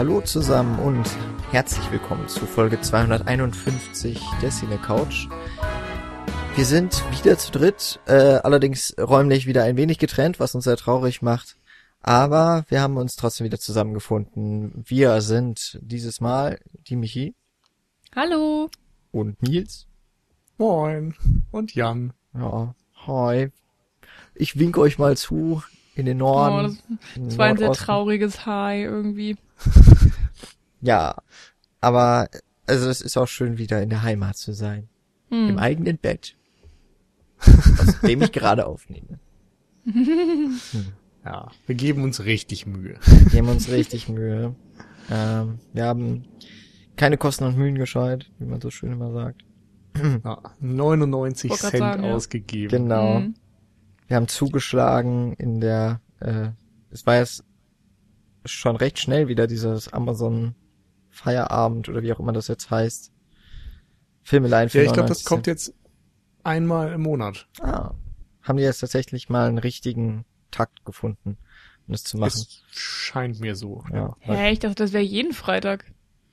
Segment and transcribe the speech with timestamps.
[0.00, 1.06] Hallo zusammen und
[1.50, 5.28] herzlich willkommen zu Folge 251 der Cine Couch.
[6.56, 10.78] Wir sind wieder zu dritt, äh, allerdings räumlich wieder ein wenig getrennt, was uns sehr
[10.78, 11.58] traurig macht.
[12.00, 14.72] Aber wir haben uns trotzdem wieder zusammengefunden.
[14.86, 17.34] Wir sind dieses Mal die Michi
[18.16, 18.70] Hallo.
[19.12, 19.86] und Nils.
[20.56, 21.14] Moin.
[21.50, 22.14] Und Jan.
[22.32, 22.74] Ja,
[23.06, 23.50] hi.
[24.34, 25.62] Ich winke euch mal zu
[25.94, 26.78] in den Oh, Norden.
[26.88, 29.36] das, in den das war ein sehr trauriges Hi irgendwie.
[30.82, 31.16] Ja,
[31.82, 32.28] aber
[32.66, 34.88] also es ist auch schön wieder in der Heimat zu sein.
[35.30, 35.58] Im Hm.
[35.58, 36.36] eigenen Bett.
[37.40, 39.18] aus dem ich gerade aufnehme.
[41.24, 42.98] Ja, wir geben uns richtig Mühe.
[43.04, 44.54] Wir geben uns richtig Mühe.
[45.10, 46.24] Ähm, wir haben
[46.96, 49.42] keine Kosten und Mühen gescheut, wie man so schön immer sagt.
[50.24, 52.70] Ja, 99 Wollt grad Cent sagen, ausgegeben.
[52.70, 53.16] Genau.
[53.18, 53.34] Hm.
[54.06, 56.48] Wir haben zugeschlagen in der, äh,
[56.90, 57.44] es war jetzt
[58.44, 60.54] schon recht schnell wieder dieses Amazon
[61.10, 63.12] Feierabend oder wie auch immer das jetzt heißt.
[64.22, 65.74] Filmelein für Ja, ich glaube, 99 das kommt jetzt
[66.44, 67.48] einmal im Monat.
[67.60, 67.94] Ah,
[68.42, 71.38] haben die jetzt tatsächlich mal einen richtigen Takt gefunden,
[71.86, 72.28] um das zu machen.
[72.28, 73.84] Es scheint mir so.
[73.92, 75.92] ja, Hä, ich dachte, das wäre jeden Freitag.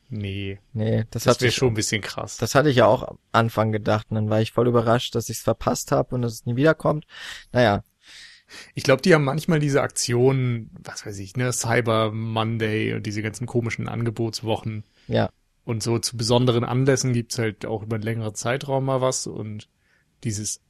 [0.10, 2.38] Nee, nee, das, das hat wäre schon ein bisschen krass.
[2.38, 5.28] das hatte ich ja auch am Anfang gedacht und dann war ich voll überrascht, dass
[5.28, 7.06] ich es verpasst habe und dass es nie wiederkommt.
[7.52, 7.84] Naja,
[8.74, 13.22] Ich glaube, die haben manchmal diese Aktionen, was weiß ich, ne, Cyber Monday und diese
[13.22, 14.84] ganzen komischen Angebotswochen.
[15.08, 15.30] ja,
[15.66, 19.70] Und so zu besonderen Anlässen gibt's halt auch über einen längeren Zeitraum mal was und
[20.24, 20.62] dieses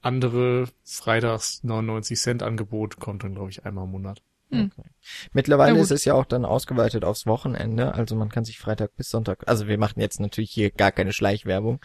[0.00, 4.22] andere Freitags 99 Cent Angebot kommt dann, glaube ich, einmal im Monat.
[4.50, 4.70] Hm.
[5.32, 5.84] mittlerweile Na gut.
[5.84, 9.48] ist es ja auch dann ausgeweitet aufs Wochenende, also man kann sich Freitag bis Sonntag,
[9.48, 11.80] also wir machen jetzt natürlich hier gar keine Schleichwerbung.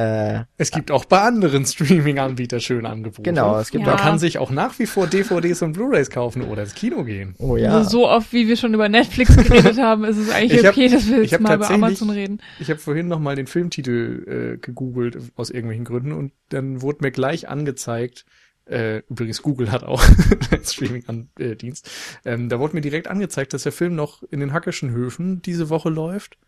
[0.00, 3.22] Äh, Es gibt auch bei anderen Streaming-Anbietern schöne Angebote.
[3.22, 3.90] genau, es gibt Ja.
[3.94, 7.34] Man kann sich auch nach wie vor DVDs und Blu-rays kaufen oder ins Kino gehen.
[7.38, 10.60] oh ja, Also so oft, wie wir schon über Netflix geredet haben, ist es eigentlich
[10.60, 12.40] Ich hab- okay, dass wir jetzt mal über Amazon reden.
[12.58, 16.98] Ich habe vorhin noch mal den Filmtitel äh, gegoogelt aus irgendwelchen Gründen und dann wurde
[17.02, 18.24] mir gleich angezeigt,
[18.66, 20.02] äh, übrigens Google hat auch
[20.50, 21.90] einen Streaming-Dienst,
[22.24, 25.68] ähm, da wurde mir direkt angezeigt, dass der Film noch in den Hackischen Höfen diese
[25.70, 26.38] Woche läuft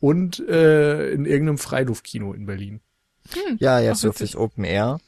[0.00, 2.80] und äh, in irgendeinem Freiluftkino in Berlin.
[3.32, 3.56] Hm.
[3.58, 5.00] ja, jetzt so fürs Open Air,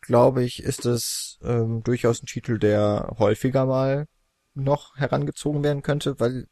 [0.00, 4.06] glaube ich, ist es ähm, durchaus ein Titel, der häufiger mal
[4.54, 6.46] noch herangezogen werden könnte, weil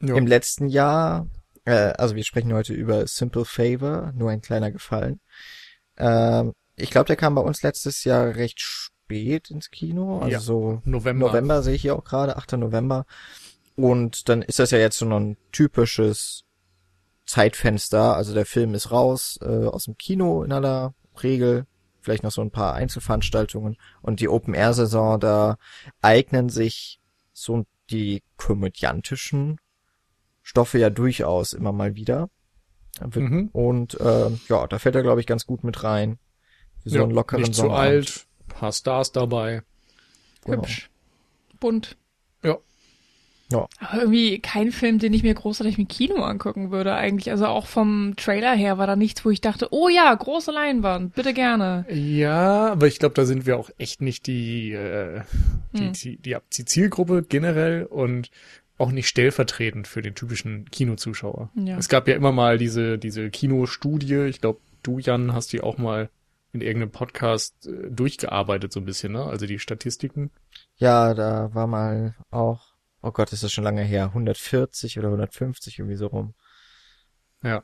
[0.00, 0.14] Ja.
[0.16, 1.26] im letzten Jahr,
[1.64, 5.20] äh, also wir sprechen heute über Simple Favor, nur ein kleiner Gefallen.
[5.96, 10.40] Ähm, ich glaube, der kam bei uns letztes Jahr recht spät ins Kino, also Ja,
[10.40, 11.26] so November.
[11.26, 12.56] November sehe ich hier auch gerade, 8.
[12.56, 13.04] November.
[13.76, 16.44] Und dann ist das ja jetzt so ein typisches
[17.28, 18.16] Zeitfenster.
[18.16, 21.66] Also der Film ist raus äh, aus dem Kino in aller Regel.
[22.00, 23.76] Vielleicht noch so ein paar Einzelveranstaltungen.
[24.00, 25.58] Und die Open-Air-Saison, da
[26.00, 27.00] eignen sich
[27.32, 29.60] so die komödiantischen
[30.42, 32.30] Stoffe ja durchaus immer mal wieder.
[33.14, 33.50] Mhm.
[33.52, 36.18] Und äh, ja, da fällt er, glaube ich, ganz gut mit rein.
[36.82, 39.62] Für so Ja, einen lockeren nicht zu alt, paar Stars dabei.
[40.44, 40.62] Genau.
[40.62, 40.90] Hübsch.
[41.60, 41.96] Bunt.
[43.50, 43.66] Ja.
[43.80, 47.30] Aber irgendwie kein Film, den ich mir großartig im Kino angucken würde eigentlich.
[47.30, 51.14] Also auch vom Trailer her war da nichts, wo ich dachte, oh ja, große Leinwand,
[51.14, 51.86] bitte gerne.
[51.90, 55.22] Ja, aber ich glaube, da sind wir auch echt nicht die, äh,
[55.72, 55.92] die, Hm.
[55.92, 58.30] die, die, die Zielgruppe generell und
[58.76, 61.50] auch nicht stellvertretend für den typischen Kinozuschauer.
[61.54, 61.78] Ja.
[61.78, 65.78] Es gab ja immer mal diese, diese Kinostudie, ich glaube, du, Jan, hast die auch
[65.78, 66.10] mal
[66.52, 69.24] in irgendeinem Podcast äh, durchgearbeitet, so ein bisschen, ne?
[69.24, 70.30] Also die Statistiken.
[70.76, 72.67] Ja, da war mal auch,
[73.02, 76.34] oh Gott, ist das schon lange her, 140 oder 150 irgendwie so rum.
[77.42, 77.62] Ja.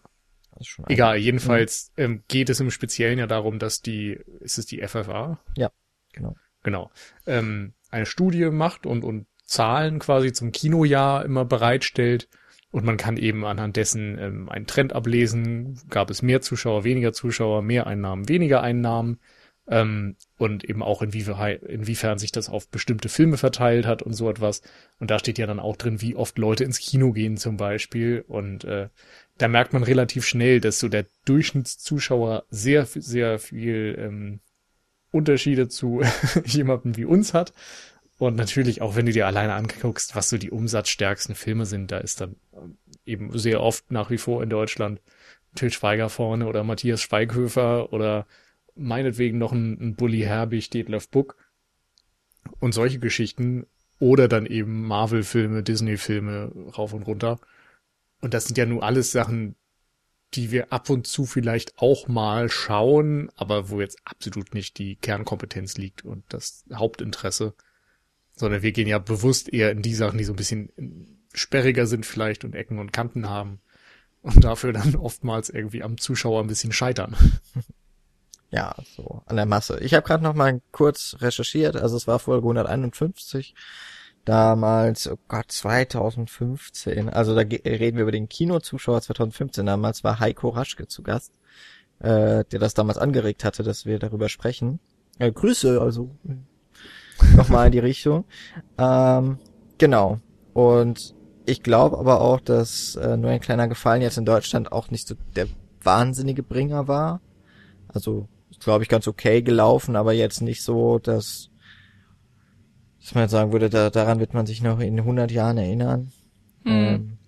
[0.52, 4.58] Das ist schon Egal, jedenfalls ähm, geht es im Speziellen ja darum, dass die, ist
[4.58, 5.40] es die FFA?
[5.56, 5.70] Ja,
[6.12, 6.36] genau.
[6.62, 6.90] Genau.
[7.26, 12.28] Ähm, eine Studie macht und, und Zahlen quasi zum Kinojahr immer bereitstellt.
[12.70, 15.80] Und man kann eben anhand dessen ähm, einen Trend ablesen.
[15.90, 19.20] Gab es mehr Zuschauer, weniger Zuschauer, mehr Einnahmen, weniger Einnahmen.
[19.66, 24.28] Ähm, und eben auch inwiefern, inwiefern sich das auf bestimmte Filme verteilt hat und so
[24.28, 24.60] etwas.
[24.98, 28.24] Und da steht ja dann auch drin, wie oft Leute ins Kino gehen zum Beispiel.
[28.28, 28.88] Und äh,
[29.38, 34.40] da merkt man relativ schnell, dass so der Durchschnittszuschauer sehr, sehr viel ähm,
[35.10, 36.02] Unterschiede zu
[36.44, 37.54] jemandem wie uns hat.
[38.18, 41.98] Und natürlich auch, wenn du dir alleine anguckst, was so die umsatzstärksten Filme sind, da
[41.98, 42.76] ist dann ähm,
[43.06, 45.00] eben sehr oft nach wie vor in Deutschland
[45.54, 48.26] Till Schweiger vorne oder Matthias Schweighöfer oder
[48.74, 51.36] meinetwegen noch ein, ein Bully Herbig, Detlef Buck
[52.60, 53.66] und solche Geschichten
[53.98, 57.40] oder dann eben Marvel-Filme, Disney-Filme rauf und runter.
[58.20, 59.54] Und das sind ja nun alles Sachen,
[60.34, 64.96] die wir ab und zu vielleicht auch mal schauen, aber wo jetzt absolut nicht die
[64.96, 67.54] Kernkompetenz liegt und das Hauptinteresse,
[68.34, 72.04] sondern wir gehen ja bewusst eher in die Sachen, die so ein bisschen sperriger sind
[72.04, 73.60] vielleicht und Ecken und Kanten haben
[74.22, 77.14] und dafür dann oftmals irgendwie am Zuschauer ein bisschen scheitern.
[78.54, 79.80] Ja, so an der Masse.
[79.80, 83.52] Ich habe gerade noch mal kurz recherchiert, also es war Folge 151.
[84.24, 87.08] Damals, oh Gott, 2015.
[87.10, 89.66] Also da reden wir über den Kinozuschauer 2015.
[89.66, 91.32] Damals war Heiko Raschke zu Gast,
[91.98, 94.78] äh, der das damals angeregt hatte, dass wir darüber sprechen.
[95.18, 96.10] Äh, Grüße, also
[97.36, 98.24] nochmal in die Richtung.
[98.78, 99.38] Ähm,
[99.78, 100.20] genau.
[100.52, 101.12] Und
[101.44, 105.08] ich glaube aber auch, dass äh, nur ein kleiner Gefallen jetzt in Deutschland auch nicht
[105.08, 105.48] so der
[105.82, 107.20] wahnsinnige Bringer war.
[107.88, 108.28] Also,
[108.64, 111.50] glaube ich, ganz okay gelaufen, aber jetzt nicht so, dass,
[113.00, 116.12] dass man jetzt sagen würde, da, daran wird man sich noch in 100 Jahren erinnern.
[116.64, 116.72] Mhm.
[116.72, 117.18] Ähm,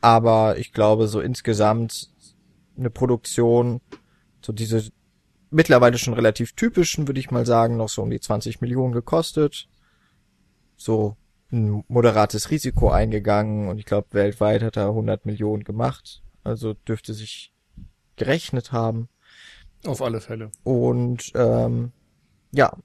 [0.00, 2.10] aber ich glaube, so insgesamt
[2.76, 3.80] eine Produktion,
[4.42, 4.90] so diese
[5.50, 9.68] mittlerweile schon relativ typischen, würde ich mal sagen, noch so um die 20 Millionen gekostet.
[10.76, 11.16] So
[11.52, 16.22] ein moderates Risiko eingegangen und ich glaube, weltweit hat er 100 Millionen gemacht.
[16.42, 17.52] Also dürfte sich
[18.16, 19.08] gerechnet haben.
[19.86, 20.50] Auf alle Fälle.
[20.62, 21.92] Und ähm,
[22.52, 22.76] ja,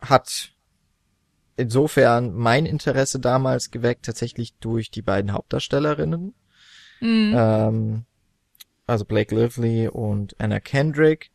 [0.00, 0.52] hat
[1.56, 6.34] insofern mein Interesse damals geweckt, tatsächlich durch die beiden Hauptdarstellerinnen.
[7.00, 7.34] Mhm.
[7.36, 8.04] Ähm,
[8.86, 11.30] also Blake Lively und Anna Kendrick.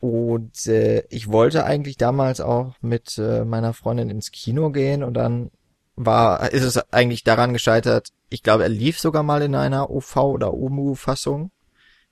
[0.00, 5.14] Und äh, ich wollte eigentlich damals auch mit äh, meiner Freundin ins Kino gehen und
[5.14, 5.52] dann
[5.94, 10.16] war, ist es eigentlich daran gescheitert, ich glaube, er lief sogar mal in einer OV
[10.16, 11.50] oder OMU-Fassung.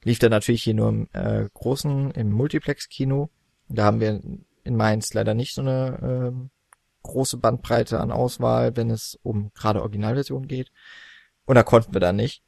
[0.03, 3.31] Lief dann natürlich hier nur im äh, großen, im Multiplex-Kino.
[3.69, 4.21] Da haben wir
[4.65, 6.49] in Mainz leider nicht so eine äh,
[7.03, 10.71] große Bandbreite an Auswahl, wenn es um gerade Originalversion geht.
[11.45, 12.43] Und da konnten wir dann nicht.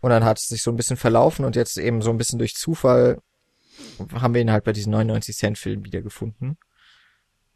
[0.00, 2.38] Und dann hat es sich so ein bisschen verlaufen und jetzt eben so ein bisschen
[2.38, 3.20] durch Zufall
[4.14, 6.58] haben wir ihn halt bei diesen 99 Cent Filmen wiedergefunden.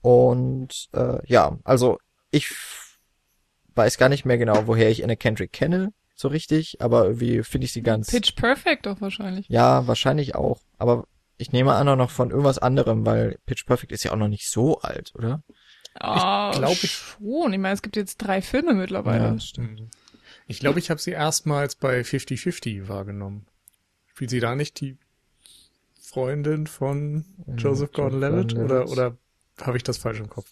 [0.01, 1.99] Und äh, ja, also
[2.31, 2.55] ich
[3.75, 7.67] weiß gar nicht mehr genau, woher ich Anna Kendrick kenne, so richtig, aber irgendwie finde
[7.67, 8.11] ich sie ganz.
[8.11, 9.49] Pitch Perfect auch wahrscheinlich.
[9.49, 10.61] Ja, wahrscheinlich auch.
[10.79, 14.17] Aber ich nehme an auch noch von irgendwas anderem, weil Pitch Perfect ist ja auch
[14.17, 15.43] noch nicht so alt, oder?
[16.01, 17.53] Oh, ich glaube schon.
[17.53, 19.25] Ich meine, es gibt jetzt drei Filme mittlerweile.
[19.25, 19.83] Ja, stimmt.
[20.47, 23.47] Ich glaube, ich habe sie erstmals bei 50-50 wahrgenommen.
[24.07, 24.97] Spielt sie da nicht die
[26.01, 27.25] Freundin von
[27.59, 29.17] Joseph Gordon-Levitt oder oder
[29.61, 30.49] habe ich das falsch im Kopf?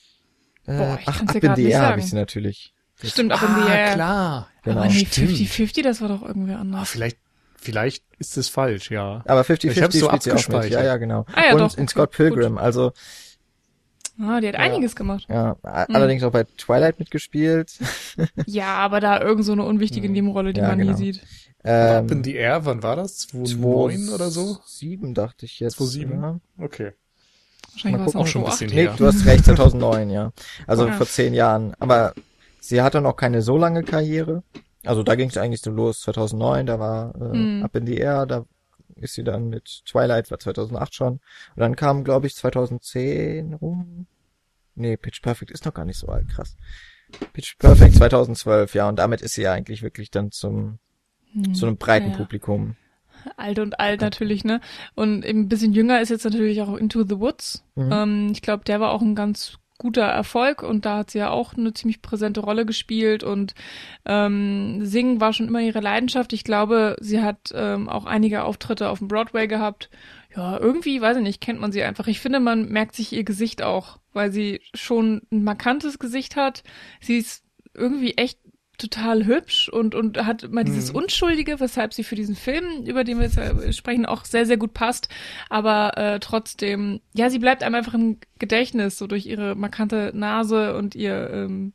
[0.66, 2.75] Äh, Boah, ich ach, ab in die habe ich sie natürlich.
[3.04, 4.48] Das Stimmt, ab in die ah, klar.
[4.62, 4.80] Genau.
[4.80, 6.80] Aber nee, 50-50, das war doch irgendwie anders.
[6.82, 7.18] Ah, vielleicht
[7.56, 9.22] vielleicht ist es falsch, ja.
[9.26, 10.70] Aber 50-50 so spielt sie auch mit.
[10.70, 11.26] Ja, ja, genau.
[11.34, 12.62] Ah, ja, Und doch, in Scott Pilgrim, gut.
[12.62, 12.92] also
[14.20, 14.60] Ah, die hat ja.
[14.60, 15.26] einiges gemacht.
[15.28, 15.96] Ja, hm.
[15.96, 17.72] allerdings auch bei Twilight mitgespielt.
[18.46, 20.12] ja, aber da irgend so eine unwichtige hm.
[20.12, 20.92] Nebenrolle, die ja, man genau.
[20.92, 21.20] nie sieht.
[21.64, 23.18] Ähm, Up in the Air, wann war das?
[23.18, 24.58] 2009 oder so?
[24.66, 25.78] 7 dachte ich jetzt.
[25.78, 26.22] 2007?
[26.22, 26.40] Ja.
[26.58, 26.92] Okay.
[27.72, 28.90] Wahrscheinlich war es auch schon ein bisschen her.
[28.92, 30.32] Nee, du hast recht, 2009, ja.
[30.66, 30.92] Also oh, ja.
[30.92, 31.74] vor zehn Jahren.
[31.80, 32.14] Aber
[32.68, 34.42] sie hatte noch keine so lange Karriere.
[34.85, 37.62] Also da ging es eigentlich so los, 2009, da war äh, hm.
[37.62, 38.44] Up in the Air, da
[38.97, 41.12] ist sie dann mit Twilight, war 2008 schon.
[41.14, 41.21] Und
[41.56, 44.06] dann kam, glaube ich, 2010 rum.
[44.75, 46.56] Nee, Pitch Perfect ist noch gar nicht so alt, krass.
[47.33, 50.78] Pitch Perfect 2012, ja, und damit ist sie ja eigentlich wirklich dann zum
[51.33, 52.16] hm, so einem breiten ja.
[52.16, 52.76] Publikum.
[53.37, 54.61] Alt und alt natürlich, ne?
[54.94, 57.64] Und eben ein bisschen jünger ist jetzt natürlich auch Into the Woods.
[57.75, 57.90] Mhm.
[57.92, 61.31] Ähm, ich glaube, der war auch ein ganz guter Erfolg und da hat sie ja
[61.31, 63.54] auch eine ziemlich präsente Rolle gespielt und
[64.04, 66.33] ähm, Singen war schon immer ihre Leidenschaft.
[66.33, 69.90] Ich glaube, sie hat ähm, auch einige Auftritte auf dem Broadway gehabt.
[70.37, 72.07] Ja, irgendwie, weiß ich nicht, kennt man sie einfach.
[72.07, 76.62] Ich finde, man merkt sich ihr Gesicht auch, weil sie schon ein markantes Gesicht hat.
[77.00, 78.38] Sie ist irgendwie echt
[78.78, 80.99] total hübsch und, und hat mal dieses mhm.
[80.99, 84.75] Unschuldige, weshalb sie für diesen Film, über den wir jetzt sprechen, auch sehr, sehr gut
[84.75, 85.09] passt.
[85.49, 90.76] Aber äh, trotzdem, ja, sie bleibt einem einfach im Gedächtnis, so durch ihre markante Nase
[90.76, 91.73] und ihr, ähm,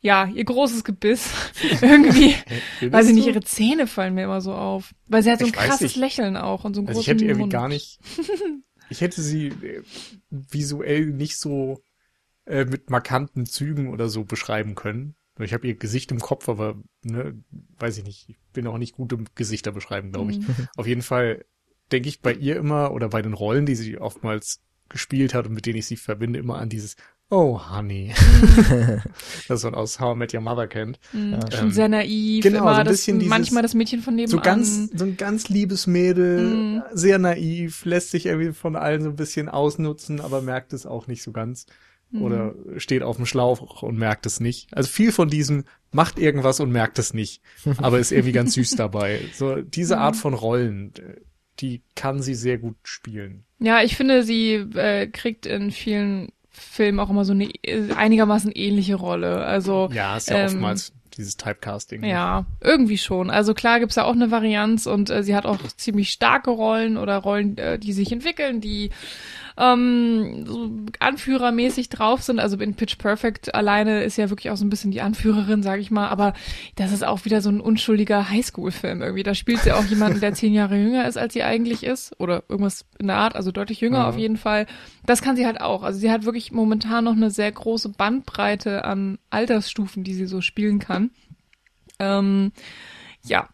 [0.00, 1.32] ja, ihr großes Gebiss.
[1.80, 2.34] Irgendwie,
[2.80, 4.94] weiß ich nicht, ihre Zähne fallen mir immer so auf.
[5.08, 7.24] Weil sie hat so ein krasses Lächeln auch und so einen also großen Ich hätte
[7.24, 7.52] irgendwie Mund.
[7.52, 8.00] gar nicht,
[8.90, 9.82] ich hätte sie äh,
[10.30, 11.82] visuell nicht so
[12.46, 15.16] äh, mit markanten Zügen oder so beschreiben können.
[15.40, 17.34] Ich habe ihr Gesicht im Kopf, aber ne,
[17.78, 18.28] weiß ich nicht.
[18.28, 20.38] Ich bin auch nicht gut im Gesichter beschreiben, glaube ich.
[20.38, 20.68] Mhm.
[20.76, 21.44] Auf jeden Fall
[21.90, 25.54] denke ich bei ihr immer oder bei den Rollen, die sie oftmals gespielt hat und
[25.54, 26.96] mit denen ich sie verbinde, immer an dieses
[27.30, 28.12] Oh, Honey.
[28.14, 29.00] Mhm.
[29.48, 31.00] das man aus How I Met Your Mother kennt.
[31.12, 31.50] Mhm, ja.
[31.50, 32.42] Schon ähm, sehr naiv.
[32.42, 34.30] Genau, immer so ein bisschen das, dieses, manchmal das Mädchen von nebenan.
[34.30, 36.82] So ganz, so ein ganz liebes Mädel, mhm.
[36.92, 41.06] sehr naiv, lässt sich irgendwie von allen so ein bisschen ausnutzen, aber merkt es auch
[41.06, 41.66] nicht so ganz
[42.20, 42.78] oder mhm.
[42.80, 44.68] steht auf dem Schlauch und merkt es nicht.
[44.72, 47.42] Also viel von diesem macht irgendwas und merkt es nicht,
[47.78, 49.20] aber ist irgendwie ganz süß dabei.
[49.34, 50.20] So diese Art mhm.
[50.20, 50.92] von Rollen,
[51.60, 53.44] die kann sie sehr gut spielen.
[53.60, 58.52] Ja, ich finde, sie äh, kriegt in vielen Filmen auch immer so eine äh, einigermaßen
[58.52, 59.44] ähnliche Rolle.
[59.44, 62.04] Also ja, ist ja ähm, oftmals dieses Typecasting.
[62.04, 63.30] Ja, irgendwie schon.
[63.30, 66.96] Also klar gibt's ja auch eine Varianz und äh, sie hat auch ziemlich starke Rollen
[66.96, 68.90] oder Rollen, äh, die sich entwickeln, die
[69.56, 72.40] ähm, so anführermäßig drauf sind.
[72.40, 75.80] Also in Pitch Perfect alleine ist ja wirklich auch so ein bisschen die Anführerin, sage
[75.80, 76.08] ich mal.
[76.08, 76.32] Aber
[76.74, 79.22] das ist auch wieder so ein unschuldiger Highschool-Film irgendwie.
[79.22, 82.18] Da spielt sie auch jemanden, der zehn Jahre jünger ist, als sie eigentlich ist.
[82.18, 84.08] Oder irgendwas in der Art, also deutlich jünger Ja.
[84.08, 84.66] auf jeden Fall.
[85.06, 85.82] Das kann sie halt auch.
[85.84, 90.40] Also sie hat wirklich momentan noch eine sehr große Bandbreite an Altersstufen, die sie so
[90.40, 91.10] spielen kann.
[92.00, 92.50] Ähm,
[93.22, 93.48] ja.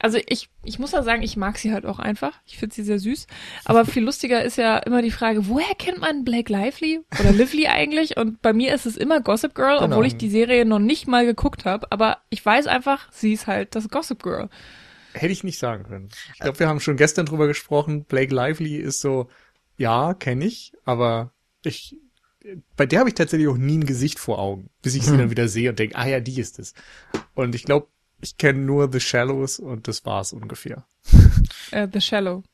[0.00, 2.32] Also ich, ich muss ja sagen, ich mag sie halt auch einfach.
[2.44, 3.26] Ich finde sie sehr süß.
[3.64, 7.66] Aber viel lustiger ist ja immer die Frage, woher kennt man Blake Lively oder Lively
[7.68, 8.16] eigentlich?
[8.16, 9.86] Und bei mir ist es immer Gossip Girl, Genau.
[9.96, 11.90] obwohl ich die Serie noch nicht mal geguckt habe.
[11.92, 14.48] Aber ich weiß einfach, sie ist halt das Gossip Girl.
[15.14, 16.08] Hätte ich nicht sagen können.
[16.34, 18.04] Ich glaube, wir haben schon gestern drüber gesprochen.
[18.04, 19.28] Blake Lively ist so,
[19.78, 21.32] ja, kenne ich, aber
[21.64, 21.96] ich,
[22.76, 25.30] bei der habe ich tatsächlich auch nie ein Gesicht vor Augen, bis ich sie dann
[25.30, 26.74] wieder sehe und denke, ah ja, die ist es.
[27.34, 27.88] Und ich glaube,
[28.20, 30.86] ich kenne nur The Shallows und das war's ungefähr.
[31.70, 32.44] Äh, The Shallow,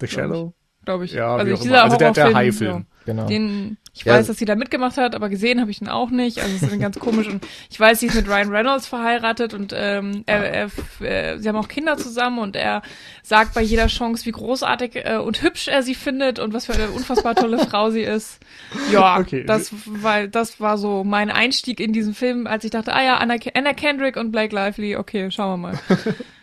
[0.00, 0.54] The Shallow?
[0.90, 1.12] Glaube ich.
[1.12, 1.84] Ja, also dieser.
[1.84, 2.86] Also der, der Haifilm.
[3.06, 3.26] Genau.
[3.26, 4.12] Den, ich Ja.
[4.14, 6.38] weiß, dass sie da mitgemacht hat, aber gesehen habe ich ihn auch nicht.
[6.42, 7.26] Also es ist ganz komisch.
[7.28, 10.70] Und ich weiß, sie ist mit Ryan Reynolds verheiratet und ähm, er, er,
[11.00, 12.82] äh, sie haben auch Kinder zusammen und er
[13.22, 16.74] sagt bei jeder Chance, wie großartig äh, und hübsch er sie findet und was für
[16.74, 18.38] eine unfassbar tolle Frau sie ist.
[18.92, 19.44] Ja, Okay.
[19.44, 23.16] das war das war so mein Einstieg in diesen Film, als ich dachte, ah ja,
[23.16, 25.78] Anna, Anna Kendrick und Blake Lively, okay, schauen wir mal.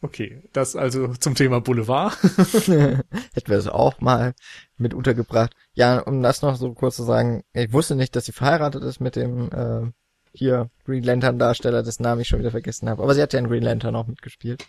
[0.00, 2.16] Okay, das also zum Thema Boulevard.
[2.22, 3.02] Hätten
[3.46, 4.34] wir das auch mal
[4.76, 5.54] mit untergebracht.
[5.74, 9.00] Ja, um das noch so kurz zu sagen, ich wusste nicht, dass sie verheiratet ist
[9.00, 9.90] mit dem äh,
[10.32, 13.02] hier Green Lantern Darsteller, dessen Namen ich schon wieder vergessen habe.
[13.02, 14.64] Aber sie hat ja in Green Lantern auch mitgespielt.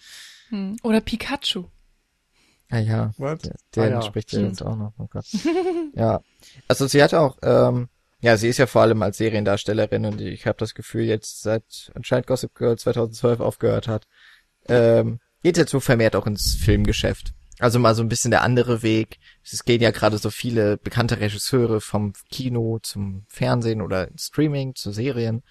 [0.50, 0.77] Hm.
[0.81, 1.65] Oder Pikachu.
[2.71, 3.45] Ah ja, What?
[3.45, 4.51] der, der Ah ja, spricht ja stimmt.
[4.51, 4.93] jetzt auch noch.
[4.98, 5.25] Oh Gott.
[5.95, 6.21] ja,
[6.67, 7.88] also sie hat auch, ähm,
[8.21, 11.91] ja, sie ist ja vor allem als Seriendarstellerin und ich habe das Gefühl, jetzt seit
[11.95, 14.07] anscheinend Gossip Girl 2012 aufgehört hat,
[14.69, 17.33] ähm, geht jetzt so vermehrt auch ins Filmgeschäft.
[17.59, 19.19] Also mal so ein bisschen der andere Weg.
[19.43, 24.91] Es gehen ja gerade so viele bekannte Regisseure vom Kino zum Fernsehen oder Streaming zu
[24.91, 25.43] Serien.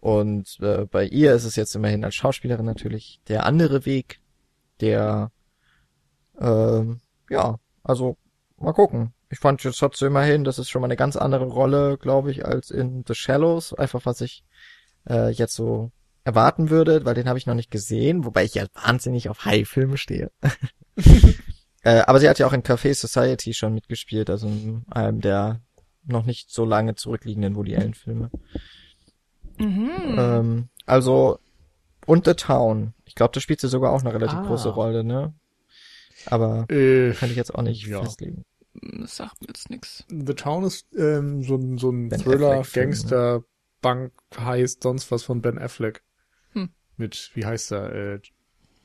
[0.00, 4.20] Und äh, bei ihr ist es jetzt immerhin als Schauspielerin natürlich der andere Weg,
[4.80, 5.30] der
[6.40, 8.16] ähm, ja, also
[8.56, 9.12] mal gucken.
[9.30, 12.44] Ich fand jetzt trotzdem immerhin, das ist schon mal eine ganz andere Rolle, glaube ich,
[12.44, 13.74] als in The Shallows.
[13.74, 14.44] Einfach was ich
[15.08, 15.90] äh, jetzt so
[16.26, 19.96] erwarten würde, weil den habe ich noch nicht gesehen, wobei ich ja wahnsinnig auf High-Filme
[19.96, 20.30] stehe.
[21.82, 25.60] äh, aber sie hat ja auch in Café Society schon mitgespielt, also in einem der
[26.04, 28.30] noch nicht so lange zurückliegenden Woody Allen-Filme.
[29.58, 29.90] Mhm.
[30.18, 31.38] Ähm, also
[32.06, 32.92] und The Town.
[33.04, 34.46] Ich glaube, da spielt sie sogar auch eine relativ Ah.
[34.46, 35.32] große Rolle, ne?
[36.26, 38.00] Aber Äh, kann ich jetzt auch nicht Ja.
[38.02, 38.44] festlegen.
[39.00, 40.04] Das sagt mir jetzt nix.
[40.08, 42.90] The Town ist ähm, so ein, so ein Ben Thriller, Affleck-Film, ne?
[42.96, 43.42] Gangster,
[43.80, 46.02] Bank heißt sonst was von Ben Affleck.
[46.96, 47.02] Hm.
[47.04, 48.20] Mit, wie heißt er, äh,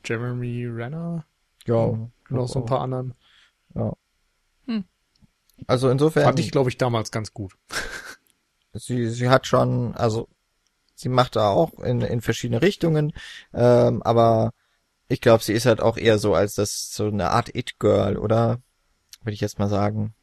[0.04, 1.26] Jeremy Renner?
[1.66, 1.76] Ja.
[1.76, 3.14] Und noch so ein paar anderen.
[5.66, 7.56] Also insofern, Fand ich, glaube ich, damals ganz gut.
[8.72, 10.28] sie, sie hat schon, also
[10.94, 13.12] sie macht da auch in, in verschiedene Richtungen,
[13.52, 14.52] ähm, aber
[15.08, 18.60] ich glaube, sie ist halt auch eher so als das so eine Art It-Girl, oder?
[19.22, 20.14] Würde ich jetzt mal sagen.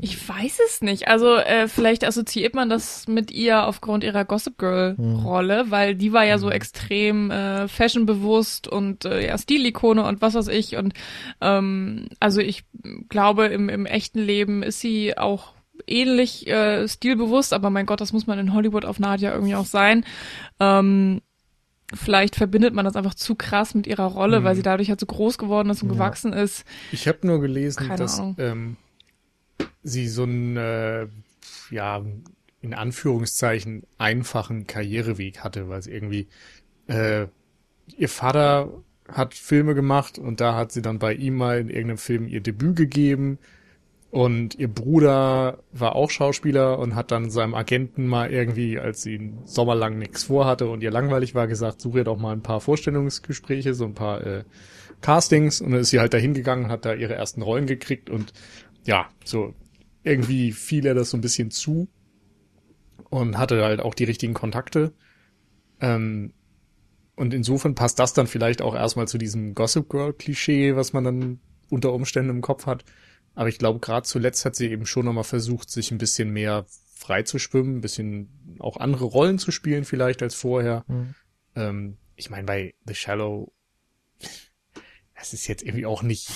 [0.00, 1.08] Ich weiß es nicht.
[1.08, 6.12] Also äh, vielleicht assoziiert man das mit ihr aufgrund ihrer Gossip Girl Rolle, weil die
[6.12, 10.92] war ja so extrem äh, fashionbewusst und äh, ja Stilikone und was weiß ich und
[11.40, 12.64] ähm, also ich
[13.08, 15.54] glaube im im echten Leben ist sie auch
[15.86, 19.66] ähnlich äh, stilbewusst, aber mein Gott, das muss man in Hollywood auf ja irgendwie auch
[19.66, 20.04] sein.
[20.60, 21.20] Ähm,
[21.94, 25.06] vielleicht verbindet man das einfach zu krass mit ihrer Rolle, weil sie dadurch halt so
[25.06, 25.94] groß geworden ist und Ja.
[25.94, 26.64] gewachsen ist.
[26.92, 28.76] Ich habe nur gelesen, Keine dass ähm,
[29.82, 31.06] sie so einen, äh,
[31.70, 32.04] ja,
[32.60, 36.28] in Anführungszeichen einfachen Karriereweg hatte, weil sie irgendwie,
[36.88, 37.26] äh,
[37.96, 41.98] ihr Vater hat Filme gemacht und da hat sie dann bei ihm mal in irgendeinem
[41.98, 43.38] Film ihr Debüt gegeben.
[44.10, 49.18] Und ihr Bruder war auch Schauspieler und hat dann seinem Agenten mal irgendwie, als sie
[49.18, 52.40] einen Sommer lang nichts vorhatte und ihr langweilig war, gesagt, such ihr doch mal ein
[52.40, 54.44] paar Vorstellungsgespräche, so ein paar äh,
[55.02, 55.60] Castings.
[55.60, 58.32] Und dann ist sie halt dahin gegangen, hat da ihre ersten Rollen gekriegt und
[58.86, 59.54] ja, so
[60.02, 61.88] irgendwie fiel er das so ein bisschen zu
[63.10, 64.92] und hatte halt auch die richtigen Kontakte.
[65.80, 66.32] Ähm,
[67.16, 71.04] und insofern passt das dann vielleicht auch erstmal zu diesem Gossip Girl Klischee, was man
[71.04, 71.40] dann
[71.70, 72.84] unter Umständen im Kopf hat.
[73.34, 76.66] Aber ich glaube, gerade zuletzt hat sie eben schon nochmal versucht, sich ein bisschen mehr
[76.94, 80.84] frei zu schwimmen, ein bisschen auch andere Rollen zu spielen vielleicht als vorher.
[80.88, 81.14] Mhm.
[81.54, 83.52] Ähm, ich meine, bei The Shallow,
[85.14, 86.30] das ist jetzt irgendwie auch nicht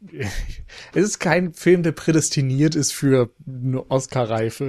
[0.00, 4.64] es ist kein Film, der prädestiniert ist für eine Oscar-reife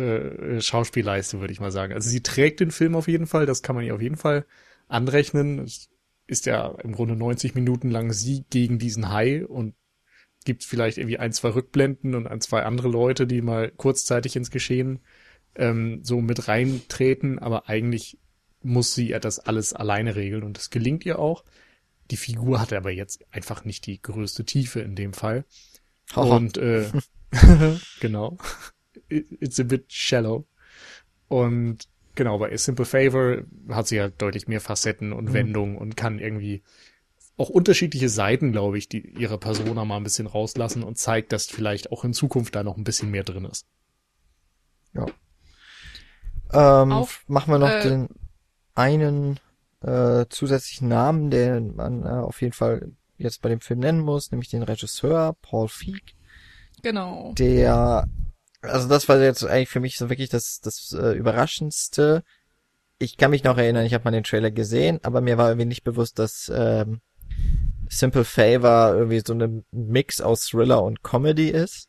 [0.58, 1.94] äh, Schauspielleiste, würde ich mal sagen.
[1.94, 4.46] Also sie trägt den Film auf jeden Fall, das kann man ihr auf jeden Fall
[4.88, 5.60] anrechnen.
[5.60, 5.90] Es
[6.28, 9.76] ist ja im Grunde 90 Minuten lang sie gegen diesen Hai und
[10.46, 14.52] gibt vielleicht irgendwie ein, zwei Rückblenden und ein, zwei andere Leute, die mal kurzzeitig ins
[14.52, 15.00] Geschehen
[15.56, 18.18] ähm, so mit reintreten, aber eigentlich
[18.62, 21.44] muss sie ja das alles alleine regeln und das gelingt ihr auch.
[22.12, 25.46] Die Figur hatte aber jetzt einfach nicht die größte Tiefe in dem Fall.
[26.16, 26.36] Haha.
[26.36, 26.90] Und äh,
[28.00, 28.38] genau.
[29.10, 30.46] It's a bit shallow.
[31.28, 35.34] Und genau, bei A Simple Favor hat sie ja deutlich mehr Facetten und mhm.
[35.34, 36.64] Wendungen und kann irgendwie
[37.38, 41.46] auch unterschiedliche Seiten, glaube ich, die ihre Persona mal ein bisschen rauslassen und zeigt, dass
[41.46, 43.66] vielleicht auch in Zukunft da noch ein bisschen mehr drin ist.
[44.94, 45.06] Ja.
[46.52, 48.10] Ähm, Auf, machen wir noch äh, den
[48.76, 49.40] einen
[49.82, 54.32] äh, zusätzlichen Namen, den man äh, auf jeden Fall jetzt bei dem Film nennen muss,
[54.32, 56.16] nämlich den Regisseur Paul Feig.
[56.82, 57.34] Genau.
[57.38, 58.08] Der,
[58.62, 62.24] also das war jetzt eigentlich für mich so wirklich das, das äh, Überraschendste.
[62.98, 65.68] Ich kann mich noch erinnern, ich habe mal den Trailer gesehen, aber mir war irgendwie
[65.68, 67.02] nicht bewusst, dass ähm,
[67.90, 71.88] Simple Favor irgendwie so ein Mix aus Thriller und Comedy ist.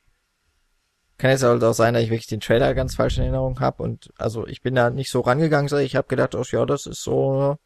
[1.18, 3.82] Kann jetzt halt auch sein, dass ich wirklich den Trailer ganz falsch in Erinnerung habe
[3.82, 6.86] und also ich bin da nicht so rangegangen, so ich habe gedacht, oh ja, das
[6.86, 7.58] ist so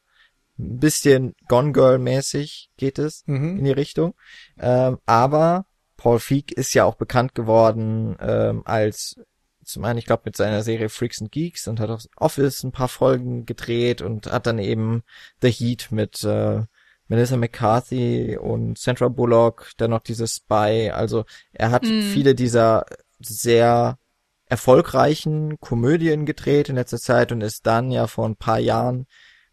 [0.59, 3.59] ein bisschen Gone Girl mäßig geht es mhm.
[3.59, 4.15] in die Richtung.
[4.59, 9.17] Ähm, aber Paul Feig ist ja auch bekannt geworden ähm, als
[9.65, 12.73] zum einen, ich glaube, mit seiner Serie Freaks and Geeks und hat auch Office ein
[12.73, 15.03] paar Folgen gedreht und hat dann eben
[15.41, 16.63] The Heat mit äh,
[17.09, 20.91] Melissa McCarthy und Sandra Bullock, dann noch dieses Spy.
[20.91, 22.03] Also er hat mhm.
[22.03, 22.87] viele dieser
[23.19, 23.99] sehr
[24.47, 29.07] erfolgreichen Komödien gedreht in letzter Zeit und ist dann ja vor ein paar Jahren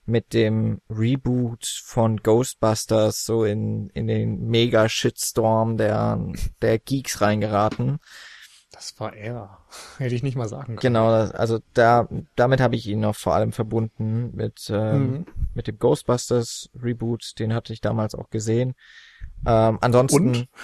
[0.06, 6.20] mit dem Reboot von Ghostbusters so in, in den mega Shitstorm der,
[6.62, 8.00] der Geeks reingeraten.
[8.72, 9.60] Das war er.
[9.98, 10.80] Hätte ich nicht mal sagen können.
[10.80, 15.26] Genau, also da, damit habe ich ihn noch vor allem verbunden mit, ähm, mhm.
[15.54, 18.74] mit dem Ghostbusters Reboot, den hatte ich damals auch gesehen.
[19.46, 20.28] Ähm, ansonsten.
[20.28, 20.48] Und?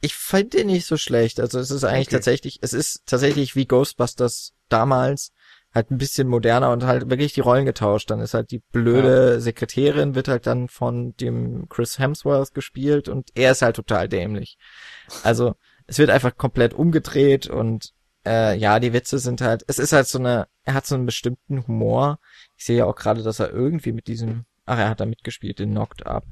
[0.00, 1.40] Ich fand den nicht so schlecht.
[1.40, 2.16] Also es ist eigentlich okay.
[2.18, 5.32] tatsächlich, es ist tatsächlich wie Ghostbusters damals,
[5.74, 8.10] halt ein bisschen moderner und halt wirklich die Rollen getauscht.
[8.10, 9.40] Dann ist halt die blöde ja.
[9.40, 14.58] Sekretärin, wird halt dann von dem Chris Hemsworth gespielt und er ist halt total dämlich.
[15.22, 15.54] Also
[15.86, 17.92] es wird einfach komplett umgedreht und
[18.26, 21.06] äh, ja, die Witze sind halt, es ist halt so eine, er hat so einen
[21.06, 22.18] bestimmten Humor.
[22.56, 25.58] Ich sehe ja auch gerade, dass er irgendwie mit diesem, ach, er hat da mitgespielt,
[25.58, 26.24] den Knocked Up.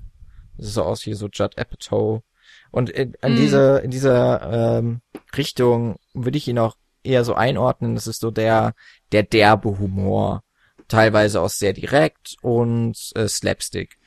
[0.56, 2.22] Das ist so aus wie so Judd Apatow.
[2.70, 3.36] Und in, in mm.
[3.36, 5.00] dieser, in dieser ähm,
[5.36, 7.94] Richtung würde ich ihn auch eher so einordnen.
[7.94, 8.74] Das ist so der,
[9.12, 10.42] der derbe Humor.
[10.88, 13.98] Teilweise auch sehr direkt und äh, Slapstick.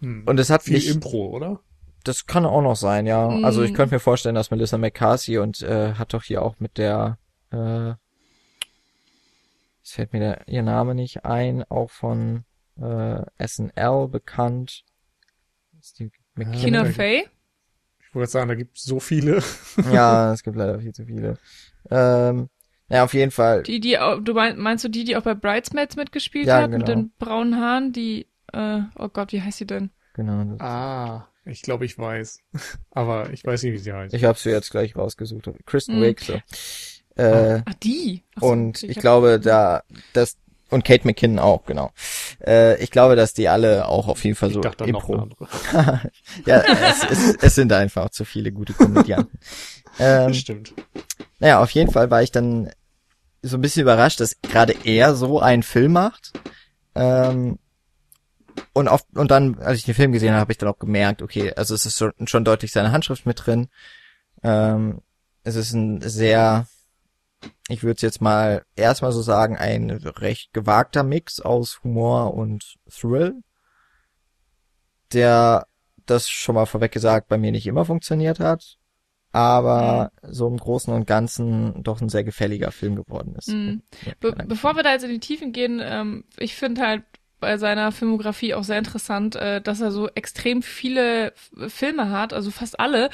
[0.00, 0.24] Hm.
[0.26, 1.60] Und es hat viel mich, Impro, oder?
[2.04, 3.28] Das kann auch noch sein, ja.
[3.28, 3.44] Mm.
[3.44, 6.78] Also ich könnte mir vorstellen, dass Melissa McCarthy und äh, hat doch hier auch mit
[6.78, 7.18] der,
[7.50, 7.94] äh,
[9.82, 12.44] es fällt mir der, ihr Name nicht ein, auch von
[12.80, 14.84] äh, SNL bekannt.
[16.60, 17.26] Tina Fey?
[17.98, 19.42] Ich wollte sagen, da gibt es so viele.
[19.92, 21.38] ja, es gibt leider viel zu viele.
[21.90, 22.48] Ähm,
[22.88, 23.62] ja, auf jeden Fall.
[23.62, 26.78] Die, die, du meinst, meinst du die, die auch bei Bridesmaids mitgespielt ja, hat, genau.
[26.78, 29.90] mit den braunen Haaren, die, äh, oh Gott, wie heißt sie denn?
[30.14, 30.56] Genau.
[30.58, 32.40] Ah, ich glaube, ich weiß.
[32.90, 34.14] Aber ich weiß nicht, wie sie heißt.
[34.14, 35.50] Ich habe sie jetzt gleich rausgesucht.
[35.66, 36.02] Kristen mhm.
[36.02, 36.40] Wiig, so.
[37.16, 38.24] Äh, Ach, die?
[38.38, 40.36] So, und ich, ich glaube, da, das,
[40.70, 41.92] und Kate McKinnon auch, genau.
[42.44, 45.28] Äh, ich glaube, dass die alle auch auf jeden Fall so Impro.
[46.46, 49.38] ja, es, es, es sind einfach zu viele gute Komödianten.
[49.98, 50.74] Ähm, stimmt.
[51.38, 52.70] Naja, auf jeden Fall war ich dann
[53.42, 56.32] so ein bisschen überrascht, dass gerade er so einen Film macht.
[56.94, 57.58] Ähm,
[58.72, 61.22] und, auf, und dann, als ich den Film gesehen habe, habe ich dann auch gemerkt,
[61.22, 63.68] okay, also es ist schon, schon deutlich seine Handschrift mit drin.
[64.42, 65.00] Ähm,
[65.44, 66.66] es ist ein sehr,
[67.68, 72.76] ich würde es jetzt mal erstmal so sagen, ein recht gewagter Mix aus Humor und
[72.90, 73.34] Thrill,
[75.12, 75.66] der
[76.06, 78.78] das schon mal vorweg gesagt bei mir nicht immer funktioniert hat
[79.36, 80.32] aber mhm.
[80.32, 83.48] so im Großen und Ganzen doch ein sehr gefälliger Film geworden ist.
[83.48, 83.82] Mhm.
[84.18, 87.02] Be bevor wir da jetzt in die Tiefen gehen, ähm, ich finde halt
[87.38, 91.34] bei seiner Filmografie auch sehr interessant, äh, dass er so extrem viele
[91.68, 93.10] Filme hat, also fast alle,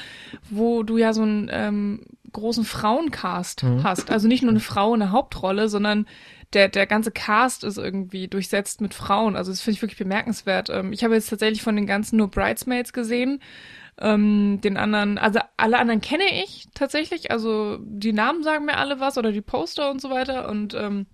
[0.49, 3.83] wo du ja so einen ähm, großen Frauencast mhm.
[3.83, 4.11] hast.
[4.11, 6.05] Also nicht nur eine Frau in der Hauptrolle, sondern
[6.53, 9.35] der, der ganze Cast ist irgendwie durchsetzt mit Frauen.
[9.35, 10.69] Also das finde ich wirklich bemerkenswert.
[10.69, 13.41] Ähm, ich habe jetzt tatsächlich von den ganzen nur Bridesmaids gesehen.
[13.99, 17.31] Ähm, den anderen, also alle anderen kenne ich tatsächlich.
[17.31, 20.49] Also die Namen sagen mir alle was oder die Poster und so weiter.
[20.49, 21.07] Und ähm,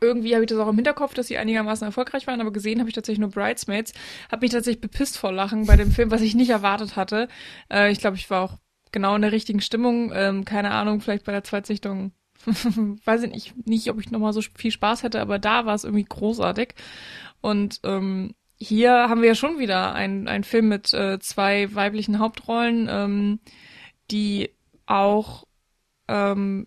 [0.00, 2.88] irgendwie habe ich das auch im Hinterkopf, dass sie einigermaßen erfolgreich waren, aber gesehen habe
[2.88, 3.92] ich tatsächlich nur Bridesmaids.
[4.30, 7.28] Habe mich tatsächlich bepisst vor Lachen bei dem Film, was ich nicht erwartet hatte.
[7.70, 8.58] Äh, ich glaube, ich war auch
[8.94, 10.10] genau in der richtigen Stimmung.
[10.14, 12.12] Ähm, keine Ahnung, vielleicht bei der Zweitsichtung.
[13.04, 15.84] Weiß ich nicht, nicht, ob ich nochmal so viel Spaß hätte, aber da war es
[15.84, 16.74] irgendwie großartig.
[17.42, 22.88] Und ähm, hier haben wir ja schon wieder einen, Film mit äh, zwei weiblichen Hauptrollen,
[22.90, 23.40] ähm,
[24.10, 24.50] die
[24.86, 25.46] auch
[26.08, 26.66] ähm,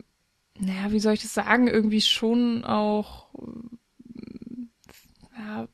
[0.60, 3.28] naja, wie soll ich das sagen, irgendwie schon auch,
[5.38, 5.68] ja,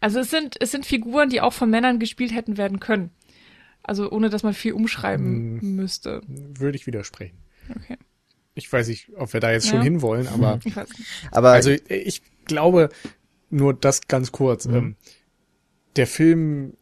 [0.00, 3.10] also es sind, es sind Figuren, die auch von Männern gespielt hätten werden können.
[3.86, 6.20] Also ohne, dass man viel umschreiben hm, müsste.
[6.26, 7.38] Würde ich widersprechen.
[7.70, 7.96] Okay.
[8.54, 9.72] Ich weiß nicht, ob wir da jetzt ja.
[9.72, 11.08] schon hinwollen, aber, ich weiß nicht.
[11.30, 12.88] aber also ich glaube,
[13.48, 14.66] nur das ganz kurz.
[14.66, 14.74] Mhm.
[14.74, 14.96] Ähm,
[15.94, 16.72] der Film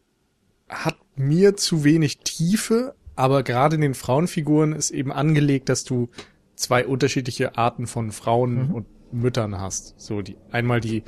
[0.68, 6.08] hat mir zu wenig Tiefe, aber gerade in den Frauenfiguren ist eben angelegt, dass du
[6.56, 8.74] zwei unterschiedliche Arten von Frauen mhm.
[8.74, 10.00] und Müttern hast.
[10.00, 11.02] So die einmal die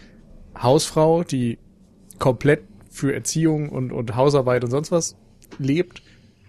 [0.60, 1.58] Hausfrau, die
[2.18, 5.16] komplett für Erziehung und, und Hausarbeit und sonst was
[5.58, 6.02] lebt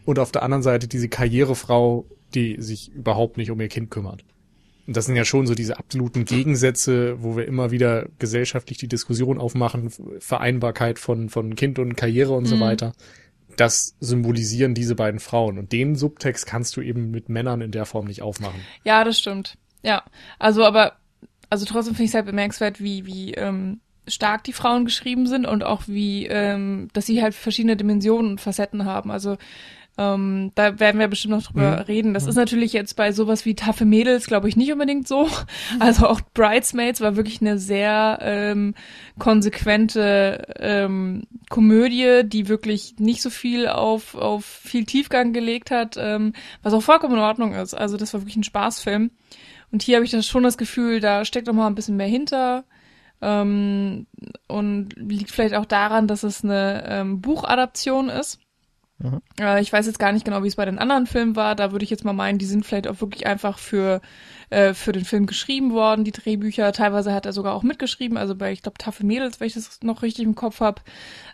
[0.06, 4.24] und auf der anderen Seite diese Karrierefrau, die sich überhaupt nicht um ihr Kind kümmert.
[4.86, 8.88] Und das sind ja schon so diese absoluten Gegensätze, wo wir immer wieder gesellschaftlich die
[8.88, 12.48] Diskussion aufmachen, Vereinbarkeit von, von Kind und Karriere und mhm.
[12.48, 12.94] so weiter
[13.58, 15.58] das symbolisieren diese beiden Frauen.
[15.58, 18.62] Und den Subtext kannst du eben mit Männern in der Form nicht aufmachen.
[18.84, 19.58] Ja, das stimmt.
[19.84, 20.04] Ja.
[20.40, 20.94] Also, aber,
[21.50, 25.46] also trotzdem finde ich es halt bemerkenswert, wie, wie ähm, stark die Frauen geschrieben sind
[25.46, 29.12] und auch wie, ähm, dass sie halt verschiedene Dimensionen und Facetten haben.
[29.12, 29.38] Also
[30.00, 31.82] ähm, da werden wir bestimmt noch drüber mhm.
[31.82, 32.14] reden.
[32.14, 32.30] Das mhm.
[32.30, 35.28] ist natürlich jetzt bei sowas wie taffe Mädels, glaube ich, nicht unbedingt so.
[35.80, 38.76] Also auch Bridesmaids war wirklich eine sehr ähm,
[39.20, 46.34] konsequente ähm, Komödie, die wirklich nicht so viel auf, auf viel Tiefgang gelegt hat, ähm,
[46.62, 47.74] was auch vollkommen in Ordnung ist.
[47.74, 49.12] Also das war wirklich ein Spaßfilm.
[49.72, 52.08] Und hier habe ich dann schon das Gefühl, da steckt noch mal ein bisschen mehr
[52.08, 52.64] hinter.
[53.22, 54.08] Ähm,
[54.48, 58.40] und liegt vielleicht auch daran, dass es eine ähm, Buchadaption ist.
[59.00, 59.22] Mhm.
[59.40, 61.56] Äh, ich weiß jetzt gar nicht genau, wie es bei den anderen Filmen war.
[61.56, 64.02] Da würde ich jetzt mal meinen, die sind vielleicht auch wirklich einfach für,
[64.50, 66.72] äh, für den Film geschrieben worden, die Drehbücher.
[66.72, 68.18] Teilweise hat er sogar auch mitgeschrieben.
[68.18, 70.82] Also bei, ich glaube, Tafel Mädels, wenn ich das noch richtig im Kopf habe,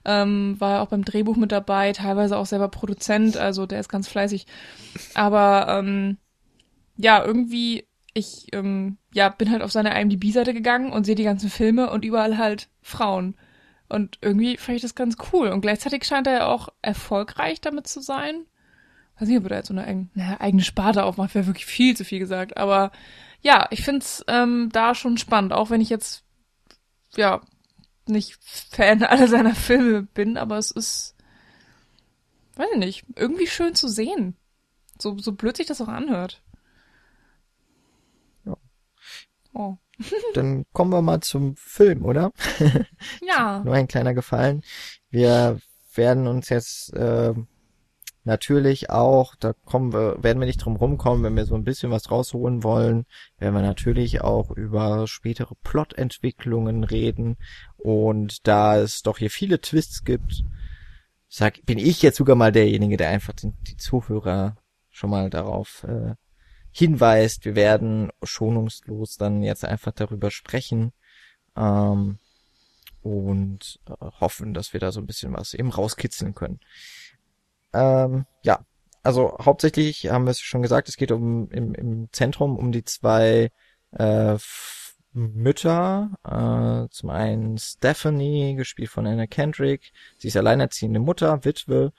[0.04, 1.94] ähm, war er auch beim Drehbuch mit dabei.
[1.94, 3.38] Teilweise auch selber Produzent.
[3.38, 4.46] Also der ist ganz fleißig.
[5.14, 6.18] Aber ähm,
[6.98, 11.50] ja, irgendwie ich ähm, ja bin halt auf seine IMDb-Seite gegangen und sehe die ganzen
[11.50, 13.36] Filme und überall halt Frauen.
[13.90, 15.50] Und irgendwie fand ich das ganz cool.
[15.50, 18.46] Und gleichzeitig scheint er ja auch erfolgreich damit zu sein.
[19.20, 22.04] Weiß nicht, ob er jetzt so eine eigene, eigene Sparte aufmacht, wäre wirklich viel zu
[22.04, 22.58] viel gesagt.
[22.58, 22.92] Aber
[23.42, 26.24] ja, ich find's ähm, da schon spannend, auch wenn ich jetzt
[27.16, 27.42] ja
[28.08, 31.16] nicht Fan aller seiner Filme bin, aber es ist,
[32.56, 34.36] weiß ich nicht, irgendwie schön zu sehen.
[35.00, 36.42] So, so blöd sich das auch anhört.
[38.46, 38.58] Ja.
[39.54, 39.76] Oh.
[40.34, 42.32] Dann kommen wir mal zum Film, oder?
[43.28, 43.60] Ja.
[43.66, 44.64] Nur ein kleiner Gefallen.
[45.10, 45.60] Wir
[45.96, 47.34] werden uns jetzt äh,
[48.24, 51.92] natürlich auch, da kommen wir, werden wir nicht drum rumkommen, wenn wir so ein bisschen
[51.92, 53.06] was rausholen wollen,
[53.38, 57.38] werden wir natürlich auch über spätere Plotentwicklungen reden.
[57.78, 60.44] Und da es doch hier viele Twists gibt,
[61.28, 64.56] sag, bin ich jetzt sogar mal derjenige, der einfach die, die Zuhörer
[64.90, 66.16] schon mal darauf äh,
[66.74, 67.46] hinweist.
[67.46, 70.92] Wir werden schonungslos dann jetzt einfach darüber sprechen
[71.56, 72.18] ähm,
[73.02, 76.60] und äh, hoffen, dass wir da so ein bisschen was eben rauskitzeln können.
[77.74, 78.66] Ähm, ja,
[79.04, 82.84] also hauptsächlich haben wir es schon gesagt, es geht um im, im Zentrum um die
[82.84, 83.52] zwei
[83.92, 84.38] äh,
[85.14, 86.12] Mütter.
[86.24, 89.92] Äh, zum einen Stephanie, gespielt von Anna Kendrick.
[90.18, 91.94] Sie ist alleinerziehende Mutter, Witwe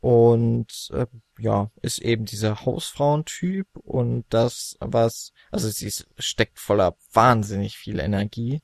[0.00, 1.06] und äh,
[1.38, 7.98] ja, ist eben dieser Hausfrauentyp und das, was, also sie ist, steckt voller wahnsinnig viel
[7.98, 8.60] Energie,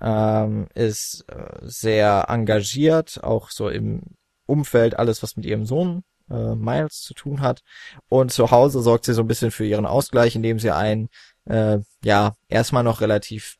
[0.00, 4.02] ähm, ist äh, sehr engagiert, auch so im
[4.46, 7.62] Umfeld, alles was mit ihrem Sohn äh, Miles zu tun hat.
[8.08, 11.08] Und zu Hause sorgt sie so ein bisschen für ihren Ausgleich, indem sie einen,
[11.46, 13.58] äh, ja, erstmal noch relativ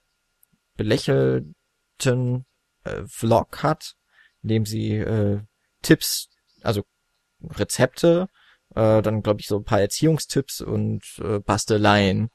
[0.77, 2.47] belächelten
[2.85, 3.95] äh, Vlog hat,
[4.43, 5.41] in dem sie äh,
[5.83, 6.31] Tipps
[6.63, 6.85] also
[7.49, 8.29] Rezepte,
[8.75, 12.31] äh, dann glaube ich so ein paar Erziehungstipps und äh, Basteleien.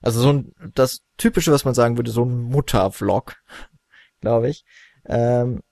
[0.00, 3.36] Also so ein, das typische, was man sagen würde, so ein Muttervlog,
[4.20, 4.64] glaube ich.
[5.06, 5.62] Ähm,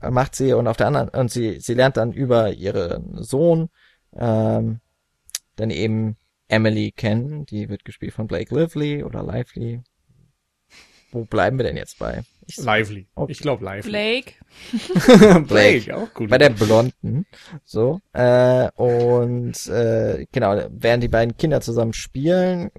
[0.00, 3.68] macht sie und auf der anderen und sie sie lernt dann über ihren Sohn
[4.16, 4.80] ähm,
[5.56, 6.16] dann eben
[6.48, 9.82] Emily kennen, die wird gespielt von Blake Lively oder Lively.
[11.10, 12.22] Wo bleiben wir denn jetzt bei?
[12.46, 13.06] Ich lively.
[13.14, 13.32] Okay.
[13.32, 13.90] Ich glaube lively.
[13.90, 15.44] Blake.
[15.46, 16.30] Blake, auch gut.
[16.30, 17.26] Bei der Blonden.
[17.64, 18.00] So.
[18.12, 22.70] Äh, und äh, genau, während die beiden Kinder zusammen spielen,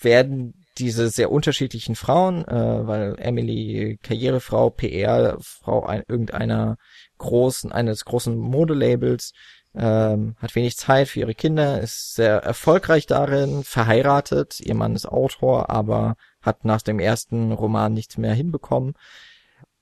[0.00, 6.76] werden diese sehr unterschiedlichen Frauen, äh, weil Emily Karrierefrau, PR-Frau ein, irgendeiner
[7.18, 9.32] großen, eines großen Modelabels,
[9.74, 15.06] ähm, hat wenig Zeit für ihre Kinder, ist sehr erfolgreich darin, verheiratet, ihr Mann ist
[15.06, 18.94] Autor, aber hat nach dem ersten Roman nichts mehr hinbekommen.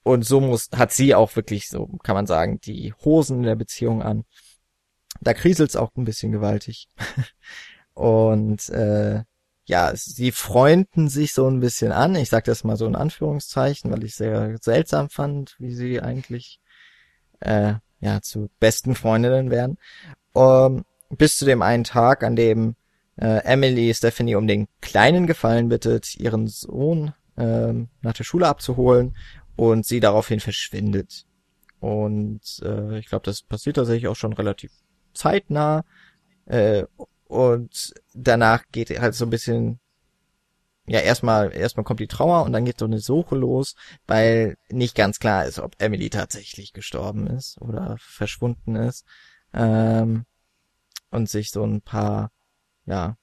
[0.02, 3.56] Und so muss, hat sie auch wirklich, so kann man sagen, die Hosen in der
[3.56, 4.24] Beziehung an.
[5.20, 6.88] Da kriselt's auch ein bisschen gewaltig.
[7.94, 9.24] Und äh,
[9.64, 12.14] ja, sie freunden sich so ein bisschen an.
[12.14, 16.60] Ich sage das mal so in Anführungszeichen, weil ich sehr seltsam fand, wie sie eigentlich
[17.40, 19.78] äh, ja zu besten Freundinnen werden.
[20.32, 22.76] Um, bis zu dem einen Tag, an dem
[23.16, 29.16] äh, Emily Stephanie um den kleinen Gefallen bittet, ihren Sohn äh, nach der Schule abzuholen
[29.56, 31.26] und sie daraufhin verschwindet.
[31.80, 34.72] Und äh, ich glaube, das passiert tatsächlich auch schon relativ
[35.14, 35.84] zeitnah.
[36.46, 36.84] Äh,
[37.24, 39.80] und danach geht halt so ein bisschen,
[40.86, 43.74] ja, erstmal, erstmal kommt die Trauer und dann geht so eine Suche los,
[44.06, 49.04] weil nicht ganz klar ist, ob Emily tatsächlich gestorben ist oder verschwunden ist.
[49.52, 50.24] Ähm,
[51.10, 52.30] und sich so ein paar,
[52.86, 53.16] ja,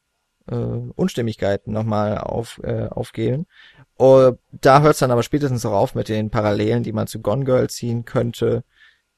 [0.48, 3.48] äh, Unstimmigkeiten nochmal auf, äh, aufgehen.
[3.96, 7.22] Und da hört es dann aber spätestens auch auf mit den Parallelen, die man zu
[7.22, 8.64] Gone Girl ziehen könnte.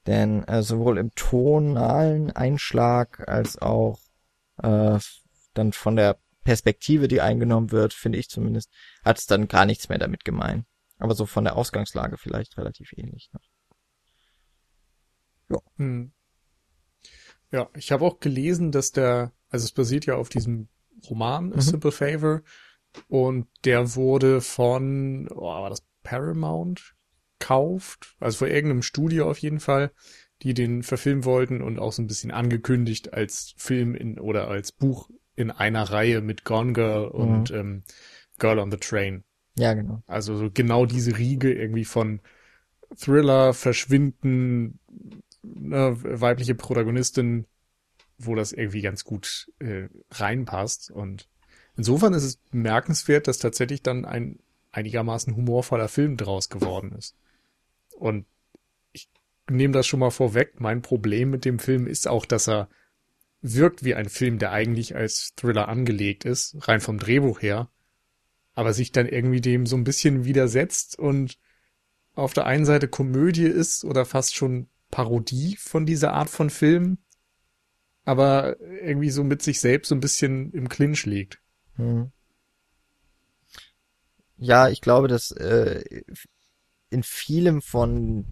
[0.06, 3.98] Denn äh, sowohl im tonalen Einschlag als auch
[4.62, 4.98] äh,
[5.54, 8.72] dann von der Perspektive, die eingenommen wird, finde ich zumindest,
[9.04, 10.64] hat es dann gar nichts mehr damit gemein.
[10.98, 13.30] Aber so von der Ausgangslage vielleicht relativ ähnlich.
[13.32, 13.40] Ne?
[15.48, 15.58] Ja.
[15.76, 16.12] Hm.
[17.50, 20.68] Ja, ich habe auch gelesen, dass der, also es basiert ja auf diesem
[21.08, 21.60] Roman A mhm.
[21.60, 22.42] Simple Favor
[23.08, 26.94] und der wurde von, oh, war das Paramount
[27.38, 29.92] kauft, also von irgendeinem Studio auf jeden Fall,
[30.42, 34.72] die den verfilmen wollten und auch so ein bisschen angekündigt als Film in oder als
[34.72, 37.56] Buch in einer Reihe mit Gone Girl und mhm.
[37.56, 37.82] ähm,
[38.38, 39.24] Girl on the Train.
[39.58, 40.02] Ja, genau.
[40.06, 42.20] Also so genau diese Riege irgendwie von
[42.94, 44.80] Thriller, Verschwinden,
[45.42, 47.46] ne, weibliche Protagonistin,
[48.18, 50.90] wo das irgendwie ganz gut äh, reinpasst.
[50.90, 51.28] Und
[51.76, 54.38] insofern ist es bemerkenswert, dass tatsächlich dann ein
[54.72, 57.16] einigermaßen humorvoller Film draus geworden ist.
[57.96, 58.26] Und
[59.50, 60.60] nehme das schon mal vorweg.
[60.60, 62.68] Mein Problem mit dem Film ist auch, dass er
[63.40, 67.70] wirkt wie ein Film, der eigentlich als Thriller angelegt ist, rein vom Drehbuch her,
[68.54, 71.38] aber sich dann irgendwie dem so ein bisschen widersetzt und
[72.14, 76.98] auf der einen Seite Komödie ist oder fast schon Parodie von dieser Art von Film,
[78.06, 81.40] aber irgendwie so mit sich selbst so ein bisschen im Clinch liegt.
[81.74, 82.12] Hm.
[84.38, 85.82] Ja, ich glaube, dass äh,
[86.88, 88.24] in vielem von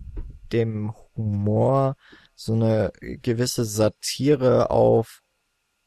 [0.52, 1.96] dem Humor
[2.36, 5.22] so eine gewisse Satire auf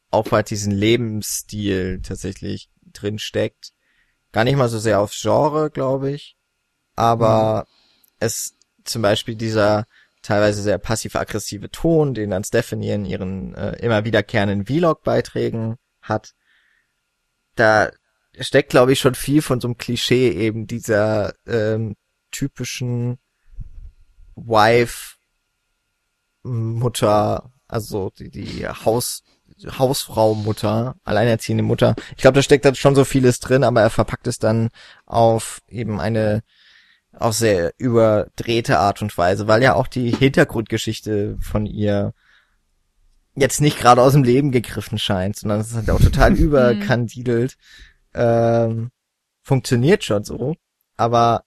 [0.10, 3.71] auf halt diesen Lebensstil tatsächlich drin steckt.
[4.32, 6.38] Gar nicht mal so sehr aufs Genre, glaube ich,
[6.95, 8.15] aber mhm.
[8.19, 9.86] es zum Beispiel dieser
[10.27, 16.33] teilweise sehr passiv-aggressive Ton, den dann Stephanie in ihren äh, immer wiederkehrenden Vlog-Beiträgen hat,
[17.55, 17.91] da
[18.37, 21.95] steckt, glaube ich, schon viel von so einem Klischee eben dieser ähm,
[22.31, 23.19] typischen
[24.35, 25.15] Wife
[26.43, 29.23] Mutter, also die, die Haus,
[29.79, 31.95] Hausfrau Mutter, alleinerziehende Mutter.
[32.17, 34.69] Ich glaube, da steckt da schon so vieles drin, aber er verpackt es dann
[35.05, 36.43] auf eben eine
[37.21, 42.13] auch sehr überdrehte Art und Weise, weil ja auch die Hintergrundgeschichte von ihr
[43.36, 47.58] jetzt nicht gerade aus dem Leben gegriffen scheint, sondern es ist halt auch total überkandidelt.
[48.13, 48.91] Ähm,
[49.43, 50.56] funktioniert schon so,
[50.97, 51.43] aber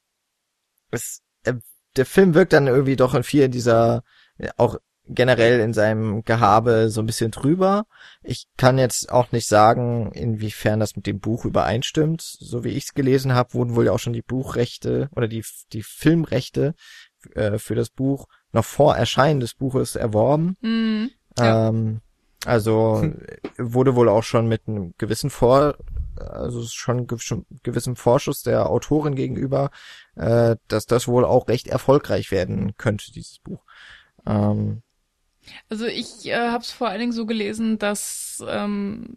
[0.91, 1.55] es, äh,
[1.97, 4.05] der Film wirkt dann irgendwie doch in viel dieser,
[4.57, 4.77] auch
[5.15, 7.85] generell in seinem Gehabe so ein bisschen drüber.
[8.23, 12.23] Ich kann jetzt auch nicht sagen, inwiefern das mit dem Buch übereinstimmt.
[12.23, 15.45] So wie ich es gelesen habe, wurden wohl ja auch schon die Buchrechte oder die,
[15.73, 16.75] die Filmrechte
[17.35, 20.57] äh, für das Buch noch vor Erscheinen des Buches erworben.
[20.61, 21.69] Mhm, ja.
[21.69, 22.01] ähm,
[22.47, 23.21] also hm.
[23.59, 25.77] wurde wohl auch schon mit einem gewissen Vor,
[26.17, 29.71] also schon gewissem Vorschuss der Autorin gegenüber,
[30.17, 33.63] äh, dass das wohl auch recht erfolgreich werden könnte, dieses Buch.
[34.27, 34.83] Ähm,
[35.69, 39.15] also ich äh, habe es vor allen Dingen so gelesen, dass ähm,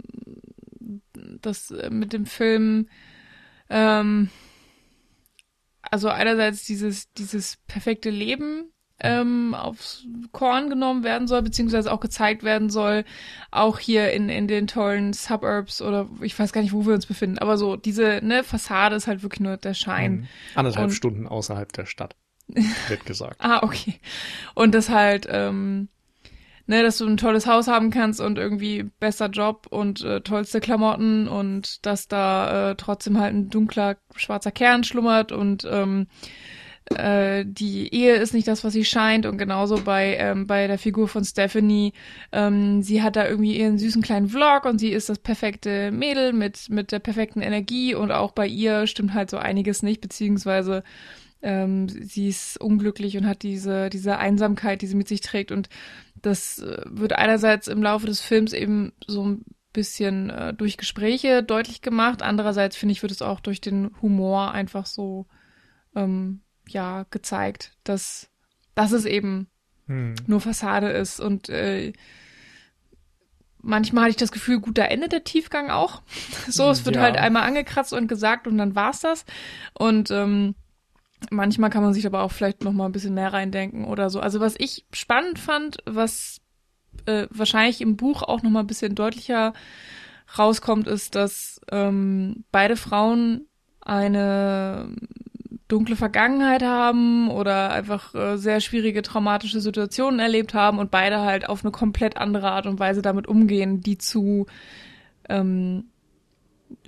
[1.42, 2.88] das äh, mit dem Film
[3.70, 4.30] ähm,
[5.82, 12.44] also einerseits dieses dieses perfekte Leben ähm, aufs Korn genommen werden soll, beziehungsweise auch gezeigt
[12.44, 13.04] werden soll,
[13.52, 17.06] auch hier in, in den tollen Suburbs oder ich weiß gar nicht, wo wir uns
[17.06, 20.14] befinden, aber so diese ne, Fassade ist halt wirklich nur der Schein.
[20.14, 20.28] Mhm.
[20.56, 22.16] Anderthalb Und, Stunden außerhalb der Stadt,
[22.88, 23.36] wird gesagt.
[23.40, 24.00] ah, okay.
[24.56, 25.90] Und das halt ähm,
[26.68, 30.60] ne, dass du ein tolles Haus haben kannst und irgendwie bester Job und äh, tollste
[30.60, 36.08] Klamotten und dass da äh, trotzdem halt ein dunkler schwarzer Kern schlummert und ähm,
[36.96, 39.26] äh, die Ehe ist nicht das, was sie scheint.
[39.26, 41.94] Und genauso bei ähm, bei der Figur von Stephanie,
[42.32, 46.34] ähm, sie hat da irgendwie ihren süßen kleinen Vlog und sie ist das perfekte Mädel
[46.34, 50.84] mit mit der perfekten Energie und auch bei ihr stimmt halt so einiges nicht, beziehungsweise
[51.42, 55.52] ähm, sie ist unglücklich und hat diese diese Einsamkeit, die sie mit sich trägt.
[55.52, 55.70] Und
[56.24, 61.44] das äh, wird einerseits im Laufe des Films eben so ein bisschen äh, durch Gespräche
[61.44, 62.22] deutlich gemacht.
[62.24, 65.28] Andererseits finde ich, wird es auch durch den Humor einfach so
[65.96, 68.30] ähm, ja gezeigt, dass,
[68.74, 69.48] dass es eben
[69.88, 70.16] hm.
[70.26, 71.92] nur Fassade ist und äh,
[73.64, 76.04] manchmal hatte ich das Gefühl, gut, da endet der Tiefgang auch.
[76.48, 77.02] so, es wird ja.
[77.02, 79.26] halt einmal angekratzt und gesagt und dann war's das.
[79.74, 80.56] Und ähm,
[81.32, 84.20] manchmal kann man sich aber auch vielleicht noch mal ein bisschen mehr reindenken oder so.
[84.20, 86.42] Also was ich spannend fand, was
[87.06, 89.54] äh, wahrscheinlich im Buch auch noch mal ein bisschen deutlicher
[90.38, 93.48] rauskommt, ist, dass ähm, beide Frauen
[93.82, 94.96] eine
[95.68, 101.50] dunkle Vergangenheit haben oder einfach äh, sehr schwierige traumatische Situationen erlebt haben und beide halt
[101.50, 104.46] auf eine komplett andere Art und Weise damit umgehen, die zu
[105.30, 105.86] ähm,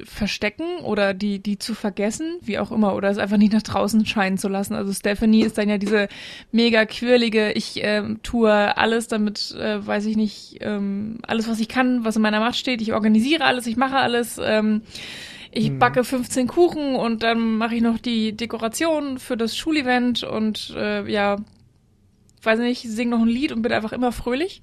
[0.03, 4.05] verstecken oder die, die zu vergessen, wie auch immer, oder es einfach nicht nach draußen
[4.05, 4.73] scheinen zu lassen.
[4.73, 6.07] Also Stephanie ist dann ja diese
[6.51, 11.67] mega quirlige, ich ähm, tue alles damit, äh, weiß ich nicht, ähm, alles, was ich
[11.67, 14.81] kann, was in meiner Macht steht, ich organisiere alles, ich mache alles, ähm,
[15.51, 15.79] ich hm.
[15.79, 21.09] backe 15 Kuchen und dann mache ich noch die Dekoration für das Schulevent und äh,
[21.09, 21.37] ja,
[22.43, 24.61] weiß nicht, singe noch ein Lied und bin einfach immer fröhlich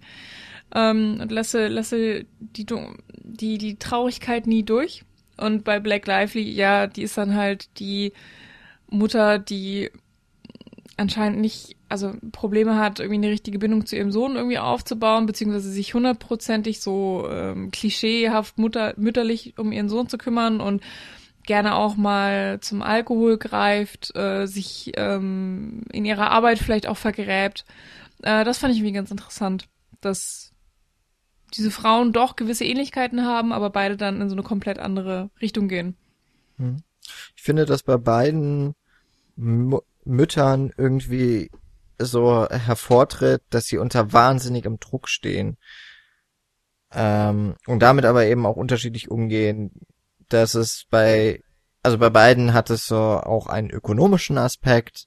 [0.75, 2.67] ähm, und lasse lasse die
[3.23, 5.05] die die Traurigkeit nie durch.
[5.43, 8.13] Und bei Black Lively, ja, die ist dann halt die
[8.89, 9.91] Mutter, die
[10.97, 15.71] anscheinend nicht, also Probleme hat, irgendwie eine richtige Bindung zu ihrem Sohn irgendwie aufzubauen, beziehungsweise
[15.71, 20.83] sich hundertprozentig so ähm, klischeehaft mutter, mütterlich um ihren Sohn zu kümmern und
[21.45, 27.65] gerne auch mal zum Alkohol greift, äh, sich ähm, in ihrer Arbeit vielleicht auch vergräbt.
[28.23, 29.67] Äh, das fand ich irgendwie ganz interessant,
[30.01, 30.52] dass
[31.55, 35.69] diese Frauen doch gewisse Ähnlichkeiten haben, aber beide dann in so eine komplett andere Richtung
[35.69, 35.97] gehen.
[36.59, 36.83] Hm.
[37.37, 38.75] Ich finde, dass bei beiden
[39.37, 41.51] Müttern irgendwie
[41.99, 45.57] so hervortritt, dass sie unter wahnsinnigem Druck stehen.
[46.93, 49.73] Ähm, und damit aber eben auch unterschiedlich umgehen,
[50.29, 51.43] dass es bei,
[51.83, 55.07] also bei beiden hat es so auch einen ökonomischen Aspekt.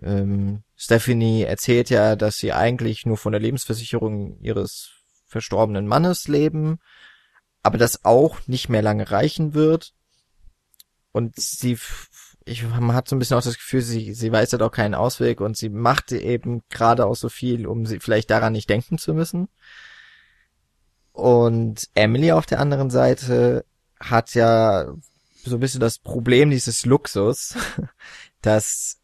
[0.00, 5.01] Ähm, Stephanie erzählt ja, dass sie eigentlich nur von der Lebensversicherung ihres
[5.32, 6.78] verstorbenen Mannes leben,
[7.62, 9.92] aber das auch nicht mehr lange reichen wird.
[11.12, 11.78] Und sie
[12.44, 14.94] ich, man hat so ein bisschen auch das Gefühl, sie, sie weiß halt auch keinen
[14.94, 18.98] Ausweg und sie macht eben gerade auch so viel, um sie vielleicht daran nicht denken
[18.98, 19.48] zu müssen.
[21.12, 23.64] Und Emily auf der anderen Seite
[24.00, 24.92] hat ja
[25.44, 27.54] so ein bisschen das Problem dieses Luxus,
[28.42, 28.98] dass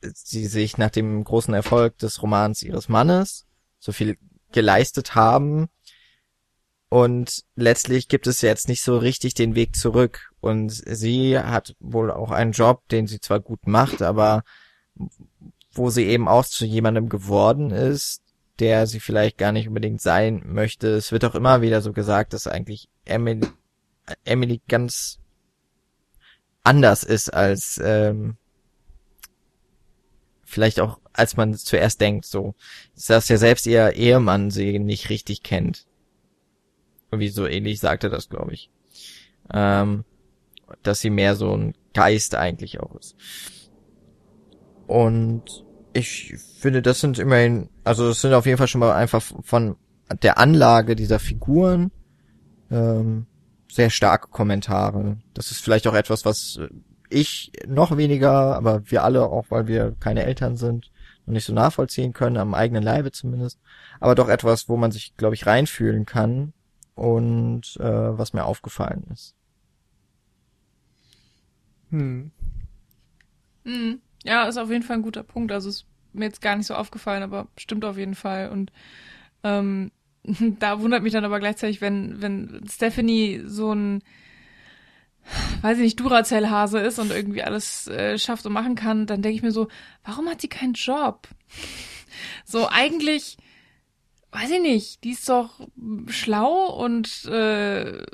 [0.00, 3.46] sie sich nach dem großen Erfolg des Romans ihres Mannes
[3.78, 4.18] so viel
[4.56, 5.68] geleistet haben,
[6.88, 10.30] und letztlich gibt es jetzt nicht so richtig den Weg zurück.
[10.40, 14.44] Und sie hat wohl auch einen Job, den sie zwar gut macht, aber
[15.72, 18.22] wo sie eben auch zu jemandem geworden ist,
[18.60, 20.88] der sie vielleicht gar nicht unbedingt sein möchte.
[20.88, 23.46] Es wird auch immer wieder so gesagt, dass eigentlich Emily,
[24.24, 25.18] Emily ganz
[26.62, 28.36] anders ist als ähm,
[30.44, 32.26] vielleicht auch als man zuerst denkt.
[32.26, 32.54] So,
[33.08, 35.86] dass ja selbst ihr Ehemann sie nicht richtig kennt.
[37.10, 38.70] Irgendwie so ähnlich sagte das, glaube ich.
[39.52, 40.04] Ähm,
[40.82, 43.16] dass sie mehr so ein Geist eigentlich auch ist.
[44.86, 49.22] Und ich finde, das sind immerhin, also das sind auf jeden Fall schon mal einfach
[49.42, 49.76] von
[50.22, 51.90] der Anlage dieser Figuren
[52.70, 53.26] ähm,
[53.70, 55.18] sehr starke Kommentare.
[55.34, 56.60] Das ist vielleicht auch etwas, was
[57.08, 60.90] ich noch weniger, aber wir alle, auch weil wir keine Eltern sind,
[61.26, 63.60] noch nicht so nachvollziehen können, am eigenen Leibe zumindest.
[64.00, 66.52] Aber doch etwas, wo man sich, glaube ich, reinfühlen kann
[66.94, 69.34] und äh, was mir aufgefallen ist.
[71.90, 72.30] Hm.
[73.64, 74.00] Hm.
[74.24, 75.52] Ja, ist auf jeden Fall ein guter Punkt.
[75.52, 78.50] Also ist mir jetzt gar nicht so aufgefallen, aber stimmt auf jeden Fall.
[78.50, 78.72] Und
[79.42, 79.90] ähm,
[80.58, 84.02] da wundert mich dann aber gleichzeitig, wenn, wenn Stephanie so ein,
[85.62, 89.36] weiß ich nicht, Duracell-Hase ist und irgendwie alles äh, schafft und machen kann, dann denke
[89.36, 89.68] ich mir so,
[90.04, 91.28] warum hat sie keinen Job?
[92.44, 93.36] So, eigentlich
[94.32, 95.60] weiß ich nicht, die ist doch
[96.08, 98.04] schlau und äh,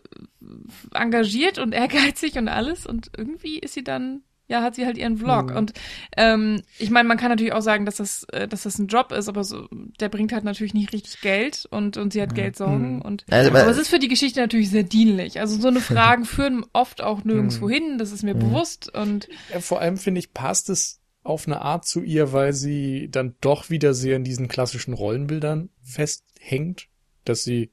[0.92, 4.22] engagiert und ehrgeizig und alles und irgendwie ist sie dann
[4.52, 5.50] ja, hat sie halt ihren Vlog.
[5.50, 5.56] Mhm.
[5.56, 5.72] Und
[6.16, 9.10] ähm, ich meine, man kann natürlich auch sagen, dass das, äh, dass das ein Job
[9.10, 9.66] ist, aber so,
[9.98, 12.36] der bringt halt natürlich nicht richtig Geld und, und sie hat mhm.
[12.36, 12.96] Geldsorgen.
[12.96, 13.02] Mhm.
[13.02, 15.40] Und also, aber es ist für die Geschichte natürlich sehr dienlich.
[15.40, 17.70] Also so eine Fragen führen oft auch nirgendwo mhm.
[17.70, 18.40] hin, das ist mir mhm.
[18.40, 18.94] bewusst.
[18.94, 23.08] Und ja, vor allem finde ich, passt es auf eine Art zu ihr, weil sie
[23.10, 26.88] dann doch wieder sehr in diesen klassischen Rollenbildern festhängt,
[27.24, 27.70] dass sie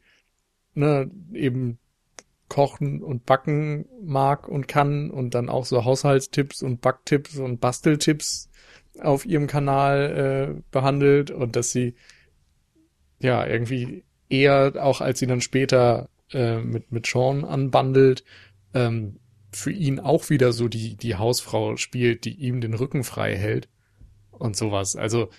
[0.75, 1.80] ne, eben
[2.50, 8.50] kochen und backen mag und kann und dann auch so Haushaltstipps und Backtipps und Basteltipps
[9.00, 11.95] auf ihrem Kanal äh, behandelt und dass sie
[13.20, 18.24] ja irgendwie eher auch als sie dann später äh, mit mit Sean anbandelt
[18.74, 19.20] ähm,
[19.52, 23.70] für ihn auch wieder so die die Hausfrau spielt, die ihm den Rücken frei hält
[24.32, 24.95] und sowas.
[24.95, 25.30] Also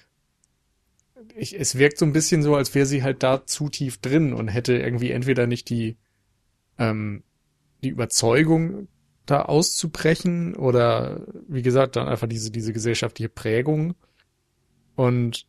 [1.36, 4.32] ich, es wirkt so ein bisschen so, als wäre sie halt da zu tief drin
[4.32, 5.96] und hätte irgendwie entweder nicht die
[6.80, 7.22] ähm,
[7.84, 8.88] die Überzeugung,
[9.26, 13.94] da auszubrechen oder wie gesagt, dann einfach diese, diese gesellschaftliche Prägung.
[14.96, 15.46] Und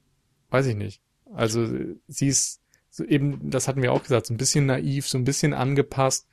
[0.52, 1.02] weiß ich nicht.
[1.34, 1.68] Also
[2.08, 5.24] sie ist so eben, das hatten wir auch gesagt, so ein bisschen naiv, so ein
[5.24, 6.28] bisschen angepasst.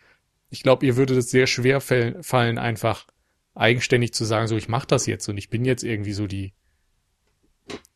[0.51, 3.07] Ich glaube, ihr würde es sehr schwer fallen, einfach
[3.55, 6.53] eigenständig zu sagen, so ich mache das jetzt und ich bin jetzt irgendwie so die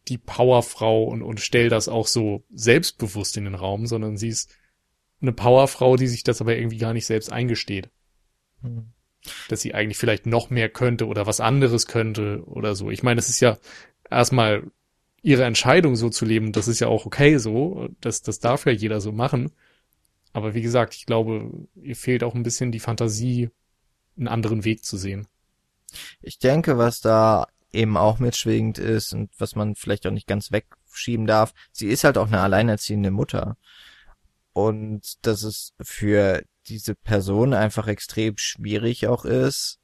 [0.08, 4.50] die Powerfrau und und stell das auch so selbstbewusst in den Raum, sondern sie ist
[5.22, 7.90] eine Powerfrau, die sich das aber irgendwie gar nicht selbst eingesteht.
[8.60, 8.92] Mhm.
[9.48, 12.90] Dass sie eigentlich vielleicht noch mehr könnte oder was anderes könnte oder so.
[12.90, 13.56] Ich meine, das ist ja
[14.10, 14.64] erstmal
[15.22, 16.52] ihre Entscheidung so zu leben.
[16.52, 17.88] Das ist ja auch okay so.
[18.00, 19.52] Das, das darf ja jeder so machen.
[20.32, 23.50] Aber wie gesagt, ich glaube, ihr fehlt auch ein bisschen die Fantasie,
[24.16, 25.28] einen anderen Weg zu sehen.
[26.20, 30.52] Ich denke, was da eben auch mitschwingend ist und was man vielleicht auch nicht ganz
[30.52, 33.56] wegschieben darf, sie ist halt auch eine alleinerziehende Mutter
[34.52, 39.78] und dass es für diese Person einfach extrem schwierig auch ist.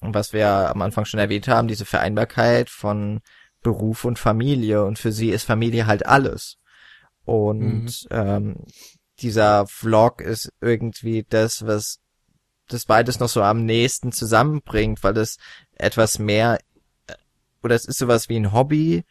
[0.00, 3.20] Und was wir am Anfang schon erwähnt haben, diese Vereinbarkeit von
[3.62, 4.84] Beruf und Familie.
[4.84, 6.58] Und für sie ist Familie halt alles.
[7.24, 8.08] Und mhm.
[8.10, 8.56] ähm,
[9.20, 11.98] dieser Vlog ist irgendwie das, was
[12.68, 15.38] das beides noch so am nächsten zusammenbringt, weil das
[15.74, 16.58] etwas mehr
[17.62, 19.04] oder es ist sowas wie ein Hobby,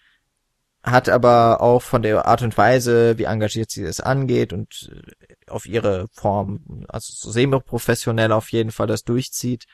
[0.85, 5.51] hat aber auch von der Art und Weise, wie engagiert sie es angeht und äh,
[5.51, 9.65] auf ihre Form, also so semi-professionell auf jeden Fall das durchzieht,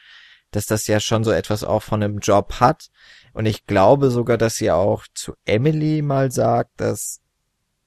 [0.52, 2.90] dass das ja schon so etwas auch von einem Job hat.
[3.34, 7.20] Und ich glaube sogar, dass sie auch zu Emily mal sagt, dass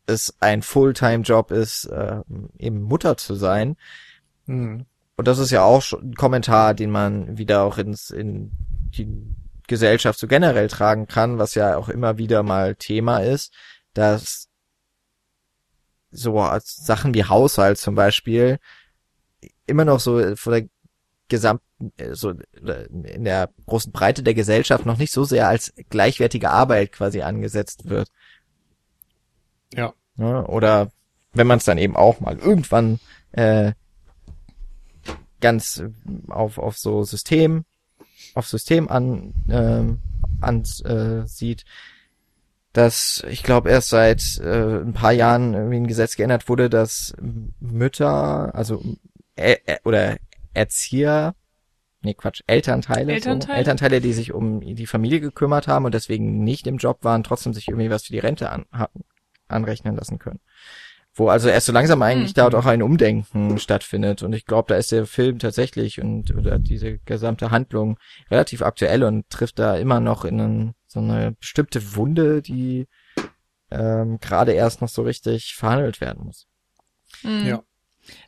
[0.06, 2.20] es ein Fulltime-Job ist, äh,
[2.58, 3.76] eben Mutter zu sein.
[4.46, 4.84] Hm.
[5.16, 8.50] Und das ist ja auch schon ein Kommentar, den man wieder auch ins, in
[8.96, 9.08] die
[9.66, 13.52] Gesellschaft so generell tragen kann, was ja auch immer wieder mal Thema ist,
[13.94, 14.48] dass
[16.10, 18.58] so Sachen wie Haushalt zum Beispiel
[19.66, 20.68] immer noch so von der
[21.28, 26.92] gesamten, so in der großen Breite der Gesellschaft noch nicht so sehr als gleichwertige Arbeit
[26.92, 28.08] quasi angesetzt wird.
[29.72, 29.94] Ja.
[30.16, 30.90] ja oder
[31.32, 33.00] wenn man es dann eben auch mal irgendwann
[33.32, 33.72] äh,
[35.40, 35.82] ganz
[36.28, 37.64] auf, auf so System
[38.34, 41.64] auf System an äh, ansieht, äh,
[42.72, 47.14] dass ich glaube erst seit äh, ein paar Jahren irgendwie ein Gesetz geändert wurde, dass
[47.60, 48.82] Mütter, also
[49.36, 50.16] äh, äh, oder
[50.52, 51.34] Erzieher,
[52.02, 53.52] nee Quatsch, Elternteile, Elternteile?
[53.52, 57.22] So, Elternteile, die sich um die Familie gekümmert haben und deswegen nicht im Job waren,
[57.22, 58.66] trotzdem sich irgendwie was für die Rente an,
[59.48, 60.40] anrechnen lassen können
[61.14, 62.40] wo also erst so langsam eigentlich mhm.
[62.40, 64.22] dort auch ein Umdenken stattfindet.
[64.22, 67.98] Und ich glaube, da ist der Film tatsächlich und oder diese gesamte Handlung
[68.30, 72.86] relativ aktuell und trifft da immer noch in einen, so eine bestimmte Wunde, die
[73.70, 76.46] ähm, gerade erst noch so richtig verhandelt werden muss.
[77.22, 77.46] Mhm.
[77.46, 77.62] Ja.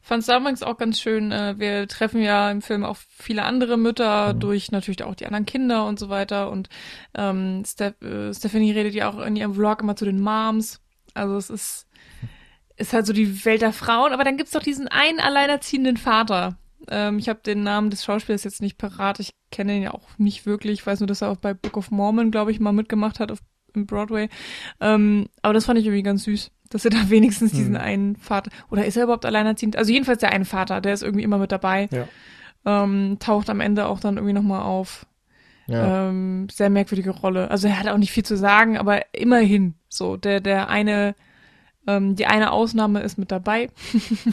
[0.00, 1.32] Fand es damals auch ganz schön.
[1.32, 4.40] Äh, wir treffen ja im Film auch viele andere Mütter mhm.
[4.40, 6.50] durch natürlich auch die anderen Kinder und so weiter.
[6.50, 6.68] Und
[7.14, 10.80] ähm, Steph äh, Stephanie redet ja auch in ihrem Vlog immer zu den Moms.
[11.14, 11.86] Also es ist
[12.76, 16.58] ist halt so die Welt der Frauen, aber dann gibt's doch diesen einen alleinerziehenden Vater.
[16.88, 20.08] Ähm, ich habe den Namen des Schauspielers jetzt nicht parat, ich kenne ihn ja auch
[20.18, 22.72] nicht wirklich, ich weiß nur, dass er auch bei Book of Mormon, glaube ich, mal
[22.72, 23.38] mitgemacht hat auf,
[23.74, 24.28] im Broadway.
[24.80, 27.58] Ähm, aber das fand ich irgendwie ganz süß, dass er da wenigstens hm.
[27.58, 29.76] diesen einen Vater, oder ist er überhaupt alleinerziehend?
[29.76, 31.88] Also jedenfalls der eine Vater, der ist irgendwie immer mit dabei.
[31.90, 32.06] Ja.
[32.64, 35.06] Ähm, taucht am Ende auch dann irgendwie nochmal auf.
[35.68, 36.08] Ja.
[36.08, 37.50] Ähm, sehr merkwürdige Rolle.
[37.50, 41.14] Also er hat auch nicht viel zu sagen, aber immerhin so der der eine
[41.86, 43.70] ähm, die eine Ausnahme ist mit dabei.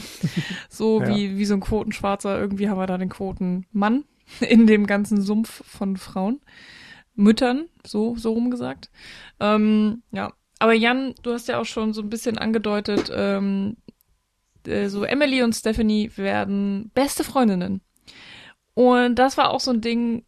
[0.68, 1.08] so ja.
[1.08, 2.38] wie, wie so ein Quotenschwarzer.
[2.38, 4.04] Irgendwie haben wir da den Quotenmann
[4.40, 6.40] in dem ganzen Sumpf von Frauen.
[7.16, 8.90] Müttern, so, so rumgesagt.
[9.38, 10.32] Ähm, ja.
[10.58, 13.76] Aber Jan, du hast ja auch schon so ein bisschen angedeutet, ähm,
[14.66, 17.80] äh, so Emily und Stephanie werden beste Freundinnen.
[18.74, 20.24] Und das war auch so ein Ding,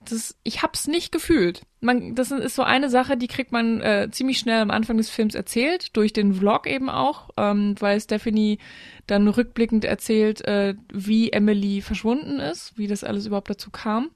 [0.00, 1.62] das, ich hab's nicht gefühlt.
[1.86, 5.08] Man, das ist so eine Sache, die kriegt man äh, ziemlich schnell am Anfang des
[5.08, 8.58] Films erzählt, durch den Vlog eben auch, ähm, weil Stephanie
[9.06, 14.10] dann rückblickend erzählt, äh, wie Emily verschwunden ist, wie das alles überhaupt dazu kam.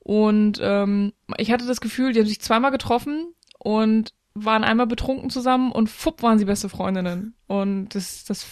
[0.00, 5.30] Und ähm, ich hatte das Gefühl, die haben sich zweimal getroffen und waren einmal betrunken
[5.30, 7.34] zusammen und fupp waren sie beste Freundinnen.
[7.46, 8.46] Und das, das,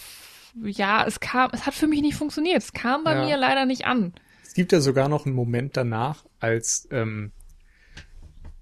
[0.63, 2.57] ja, es kam, es hat für mich nicht funktioniert.
[2.57, 3.25] Es kam bei ja.
[3.25, 4.13] mir leider nicht an.
[4.43, 7.31] Es gibt ja sogar noch einen Moment danach, als ähm,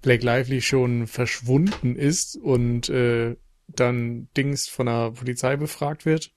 [0.02, 3.36] Blake Lively schon verschwunden ist und äh,
[3.68, 6.32] dann Dings von der Polizei befragt wird.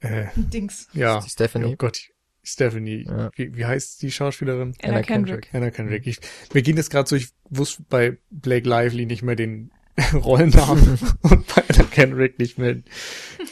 [0.00, 0.88] Äh, Dings.
[0.92, 1.22] Ja.
[1.22, 1.66] Stephanie.
[1.72, 2.08] Oh Gott,
[2.42, 3.04] Stephanie.
[3.08, 3.30] Ja.
[3.36, 4.74] Wie, wie heißt die Schauspielerin?
[4.82, 5.42] Anna, Anna Kendrick.
[5.42, 5.54] Kendrick.
[5.54, 6.06] Anna Kendrick.
[6.06, 6.18] Ich,
[6.52, 9.70] mir ging das gerade so, ich wusste bei Blake Lively nicht mehr den
[10.14, 12.82] Rollennamen und bei Anna Kendrick nicht mehr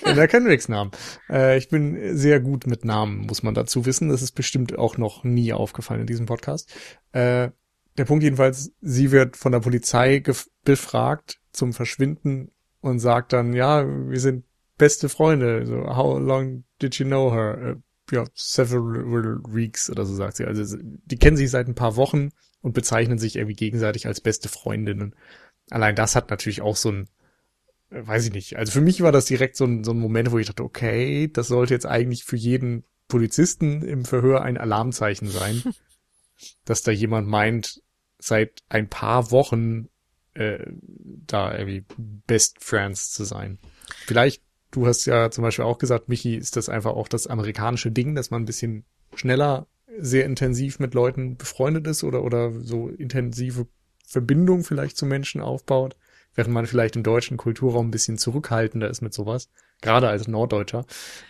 [0.04, 0.90] Anna Kendricks Namen.
[1.28, 4.08] Äh, ich bin sehr gut mit Namen, muss man dazu wissen.
[4.08, 6.74] Das ist bestimmt auch noch nie aufgefallen in diesem Podcast.
[7.12, 7.50] Äh,
[8.00, 10.22] der Punkt jedenfalls, sie wird von der Polizei
[10.64, 14.44] befragt zum Verschwinden und sagt dann, ja, wir sind
[14.78, 15.66] beste Freunde.
[15.66, 17.76] So, how long did you know her?
[17.76, 17.80] Uh,
[18.12, 20.44] ja, several weeks oder so sagt sie.
[20.44, 22.30] Also die kennen sich seit ein paar Wochen
[22.60, 25.14] und bezeichnen sich irgendwie gegenseitig als beste Freundinnen.
[25.70, 27.08] Allein das hat natürlich auch so ein,
[27.90, 28.56] äh, weiß ich nicht.
[28.56, 31.28] Also für mich war das direkt so ein, so ein Moment, wo ich dachte, okay,
[31.28, 35.62] das sollte jetzt eigentlich für jeden Polizisten im Verhör ein Alarmzeichen sein,
[36.64, 37.82] dass da jemand meint,
[38.20, 39.88] seit ein paar Wochen
[40.34, 40.64] äh,
[41.26, 43.58] da irgendwie Best Friends zu sein.
[44.06, 47.90] Vielleicht du hast ja zum Beispiel auch gesagt, Michi, ist das einfach auch das amerikanische
[47.90, 49.66] Ding, dass man ein bisschen schneller
[49.98, 53.66] sehr intensiv mit Leuten befreundet ist oder, oder so intensive
[54.06, 55.96] Verbindung vielleicht zu Menschen aufbaut,
[56.34, 59.48] während man vielleicht im deutschen Kulturraum ein bisschen zurückhaltender ist mit sowas,
[59.82, 60.84] gerade als Norddeutscher.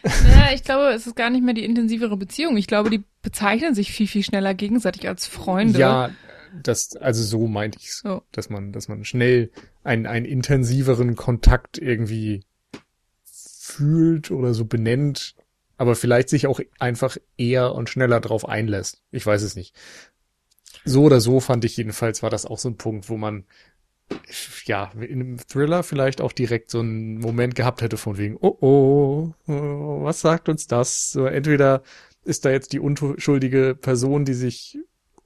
[0.05, 2.57] Ja, ich glaube, es ist gar nicht mehr die intensivere Beziehung.
[2.57, 5.79] Ich glaube, die bezeichnen sich viel, viel schneller gegenseitig als Freunde.
[5.79, 6.11] Ja,
[6.63, 8.23] das, also so meinte ich so.
[8.33, 9.51] dass man, dass man schnell
[9.83, 12.45] einen, einen intensiveren Kontakt irgendwie
[13.25, 15.35] fühlt oder so benennt,
[15.77, 19.03] aber vielleicht sich auch einfach eher und schneller drauf einlässt.
[19.11, 19.75] Ich weiß es nicht.
[20.85, 23.45] So oder so fand ich jedenfalls, war das auch so ein Punkt, wo man
[24.65, 28.57] ja, in einem Thriller vielleicht auch direkt so einen Moment gehabt hätte von wegen, oh
[28.61, 31.11] oh, oh was sagt uns das?
[31.13, 31.83] So, entweder
[32.25, 34.79] ist da jetzt die unschuldige Person, die sich,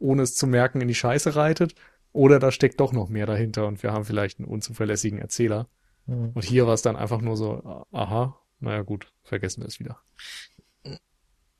[0.04, 1.74] ohne es zu merken, in die Scheiße reitet,
[2.12, 5.66] oder da steckt doch noch mehr dahinter und wir haben vielleicht einen unzuverlässigen Erzähler.
[6.06, 6.30] Mhm.
[6.34, 9.98] Und hier war es dann einfach nur so, aha, naja gut, vergessen wir es wieder.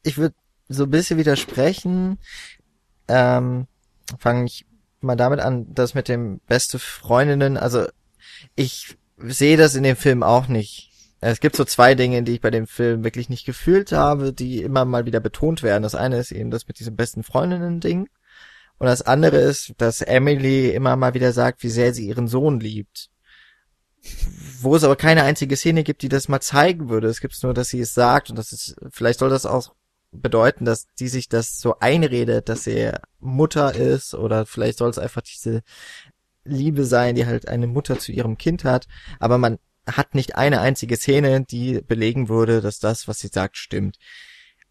[0.03, 0.34] Ich würde
[0.68, 2.18] so ein bisschen widersprechen.
[3.09, 3.66] Ähm,
[4.18, 4.66] Fange ich
[5.01, 7.86] mal damit an, das mit dem beste Freundinnen, also
[8.55, 10.92] ich sehe das in dem Film auch nicht.
[11.20, 14.62] Es gibt so zwei Dinge, die ich bei dem Film wirklich nicht gefühlt habe, die
[14.62, 15.82] immer mal wieder betont werden.
[15.82, 18.09] Das eine ist eben das mit diesem besten Freundinnen-Ding.
[18.79, 22.61] Und das andere ist, dass Emily immer mal wieder sagt, wie sehr sie ihren Sohn
[22.61, 23.11] liebt
[24.61, 27.09] wo es aber keine einzige Szene gibt, die das mal zeigen würde.
[27.09, 29.75] Es gibt nur, dass sie es sagt und das ist, vielleicht soll das auch
[30.12, 34.99] bedeuten, dass die sich das so einredet, dass sie Mutter ist oder vielleicht soll es
[34.99, 35.62] einfach diese
[36.45, 38.87] Liebe sein, die halt eine Mutter zu ihrem Kind hat,
[39.18, 43.57] aber man hat nicht eine einzige Szene, die belegen würde, dass das, was sie sagt,
[43.57, 43.99] stimmt.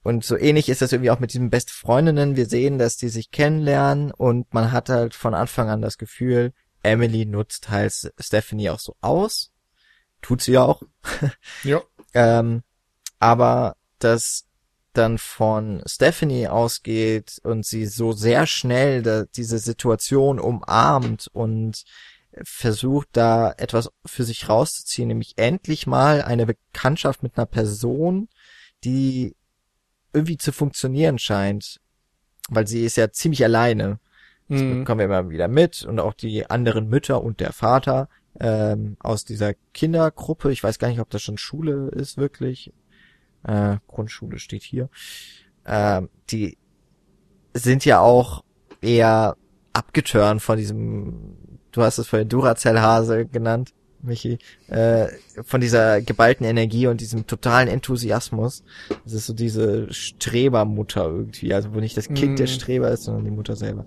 [0.04, 2.36] Und so ähnlich ist das irgendwie auch mit diesen Best Freundinnen.
[2.36, 6.54] Wir sehen, dass die sich kennenlernen und man hat halt von Anfang an das Gefühl,
[6.84, 9.51] Emily nutzt halt Stephanie auch so aus.
[10.22, 10.84] Tut sie ja auch.
[11.64, 11.82] ja.
[12.14, 12.64] ähm,
[13.20, 14.45] aber dass
[14.91, 21.84] dann von Stephanie ausgeht und sie so sehr schnell da, diese Situation umarmt und
[22.43, 28.28] versucht da etwas für sich rauszuziehen, nämlich endlich mal eine Bekanntschaft mit einer Person,
[28.84, 29.36] die
[30.14, 31.80] irgendwie zu funktionieren scheint,
[32.49, 33.99] weil sie ist ja ziemlich alleine.
[34.49, 34.80] Das mhm.
[34.80, 38.09] bekommen wir immer wieder mit und auch die anderen Mütter und der Vater
[38.39, 40.51] ähm, aus dieser Kindergruppe.
[40.51, 42.74] Ich weiß gar nicht, ob das schon Schule ist wirklich.
[43.43, 44.89] Äh, Grundschule steht hier.
[45.66, 46.57] Ähm, die
[47.53, 48.43] sind ja auch
[48.82, 49.38] eher
[49.72, 53.74] abgeturnt von diesem, du hast es vorhin Duracell-Hase genannt,
[54.04, 54.38] Michi,
[54.68, 55.08] äh,
[55.43, 58.64] von dieser geballten Energie und diesem totalen Enthusiasmus.
[59.04, 62.36] Das ist so diese Strebermutter irgendwie, also wo nicht das Kind mm.
[62.36, 62.51] der mhm.
[62.51, 63.86] Streber ist, sondern die Mutter selber.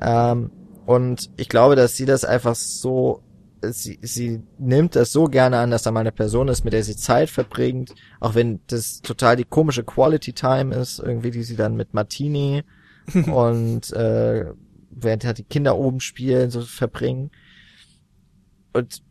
[0.00, 0.50] Ähm,
[0.86, 3.22] und ich glaube, dass sie das einfach so,
[3.62, 6.82] sie, sie nimmt das so gerne an, dass da mal eine Person ist, mit der
[6.82, 11.56] sie Zeit verbringt, auch wenn das total die komische Quality Time ist, irgendwie, die sie
[11.56, 12.64] dann mit Martini
[13.26, 14.46] und äh,
[14.90, 17.30] während halt die Kinder oben spielen, so verbringen.
[18.72, 19.02] Und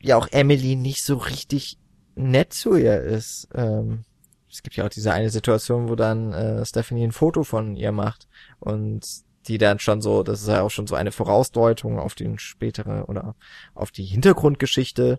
[0.00, 1.78] ja auch Emily nicht so richtig
[2.14, 3.48] nett zu ihr ist.
[3.54, 4.04] Ähm,
[4.50, 7.92] es gibt ja auch diese eine Situation, wo dann äh, Stephanie ein Foto von ihr
[7.92, 8.28] macht
[8.58, 9.06] und
[9.46, 13.08] die dann schon so, das ist ja auch schon so eine Vorausdeutung auf den spätere
[13.08, 13.36] oder
[13.74, 15.18] auf die Hintergrundgeschichte,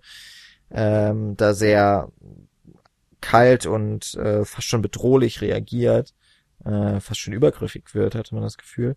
[0.70, 2.12] ähm, da sehr
[3.20, 6.14] kalt und äh, fast schon bedrohlich reagiert,
[6.66, 8.96] äh, fast schon übergriffig wird, hatte man das Gefühl.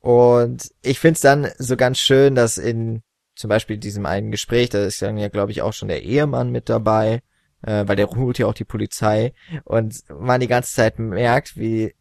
[0.00, 3.02] Und ich find's dann so ganz schön, dass in
[3.38, 6.50] zum Beispiel diesem einen Gespräch, da ist dann ja, glaube ich, auch schon der Ehemann
[6.50, 7.22] mit dabei,
[7.62, 9.32] äh, weil der holt ja auch die Polizei.
[9.64, 11.94] Und man die ganze Zeit merkt, wie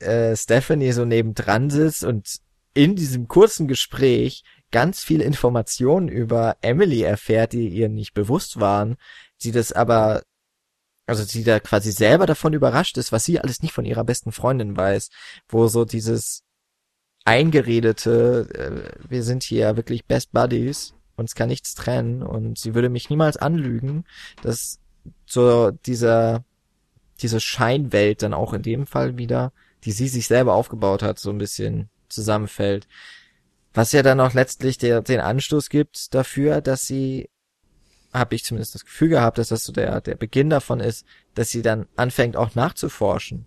[0.00, 2.40] äh, Stephanie so nebendran sitzt und
[2.74, 8.96] in diesem kurzen Gespräch ganz viel Informationen über Emily erfährt, die ihr nicht bewusst waren,
[9.36, 10.22] sie das aber
[11.06, 14.32] also sie da quasi selber davon überrascht ist, was sie alles nicht von ihrer besten
[14.32, 15.10] Freundin weiß,
[15.48, 16.42] wo so dieses
[17.24, 22.88] eingeredete, äh, wir sind hier wirklich Best Buddies, uns kann nichts trennen und sie würde
[22.88, 24.04] mich niemals anlügen,
[24.42, 24.78] dass
[25.26, 26.44] so dieser,
[27.20, 29.52] diese Scheinwelt dann auch in dem Fall wieder,
[29.84, 32.86] die sie sich selber aufgebaut hat, so ein bisschen zusammenfällt.
[33.74, 37.30] Was ja dann auch letztlich der, den Anstoß gibt dafür, dass sie,
[38.12, 41.50] habe ich zumindest das Gefühl gehabt, dass das so der, der Beginn davon ist, dass
[41.50, 43.46] sie dann anfängt auch nachzuforschen.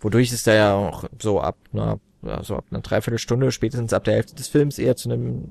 [0.00, 2.00] Wodurch es da ja auch so ab einer
[2.42, 5.48] so ab einer Dreiviertelstunde, spätestens ab der Hälfte des Films eher zu einem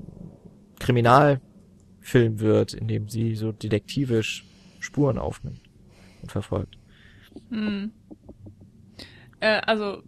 [0.78, 4.44] Kriminalfilm wird, in dem sie so detektivisch
[4.80, 5.60] Spuren aufnimmt
[6.22, 6.78] und verfolgt.
[7.50, 7.92] Hm.
[9.40, 10.02] Äh, also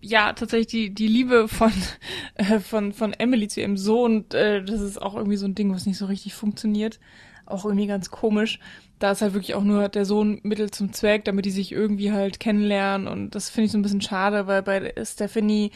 [0.00, 1.72] ja, tatsächlich die, die Liebe von,
[2.34, 5.72] äh, von, von Emily zu ihrem Sohn, äh, das ist auch irgendwie so ein Ding,
[5.72, 7.00] was nicht so richtig funktioniert.
[7.44, 8.58] Auch irgendwie ganz komisch
[8.98, 12.12] da ist halt wirklich auch nur der Sohn Mittel zum Zweck, damit die sich irgendwie
[12.12, 13.08] halt kennenlernen.
[13.08, 15.70] Und das finde ich so ein bisschen schade, weil bei Stephanie,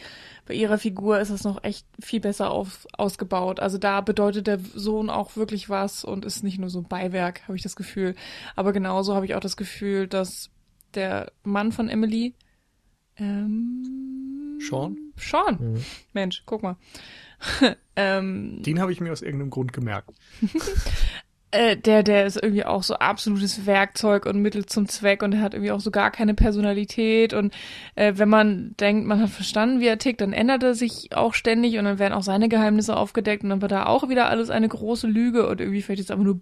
[0.47, 3.59] bei ihrer Figur ist es noch echt viel besser auf, ausgebaut.
[3.59, 7.43] Also da bedeutet der Sohn auch wirklich was und ist nicht nur so ein Beiwerk,
[7.43, 8.15] habe ich das Gefühl.
[8.55, 10.49] Aber genauso habe ich auch das Gefühl, dass
[10.95, 12.33] der Mann von Emily,
[13.17, 14.97] ähm, Sean?
[15.17, 15.57] Sean.
[15.59, 15.85] Mhm.
[16.13, 16.77] Mensch, guck mal.
[17.95, 20.11] ähm, Den habe ich mir aus irgendeinem Grund gemerkt.
[21.51, 25.41] äh, der, der ist irgendwie auch so absolutes Werkzeug und Mittel zum Zweck und er
[25.41, 27.53] hat irgendwie auch so gar keine Personalität und
[27.95, 31.33] äh, wenn man denkt, man hat verstanden, wie er tickt, dann ändert er sich auch
[31.33, 34.49] ständig und dann werden auch seine Geheimnisse aufgedeckt und dann wird da auch wieder alles
[34.49, 36.41] eine große Lüge und irgendwie vielleicht jetzt einfach nur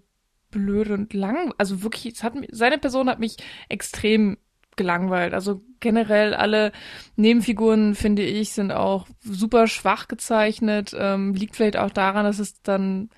[0.50, 1.52] blöd und lang.
[1.58, 3.36] Also wirklich, es hat, seine Person hat mich
[3.68, 4.36] extrem
[4.76, 5.34] gelangweilt.
[5.34, 6.72] Also generell alle
[7.16, 10.94] Nebenfiguren, finde ich, sind auch super schwach gezeichnet.
[10.98, 13.10] Ähm, liegt vielleicht auch daran, dass es dann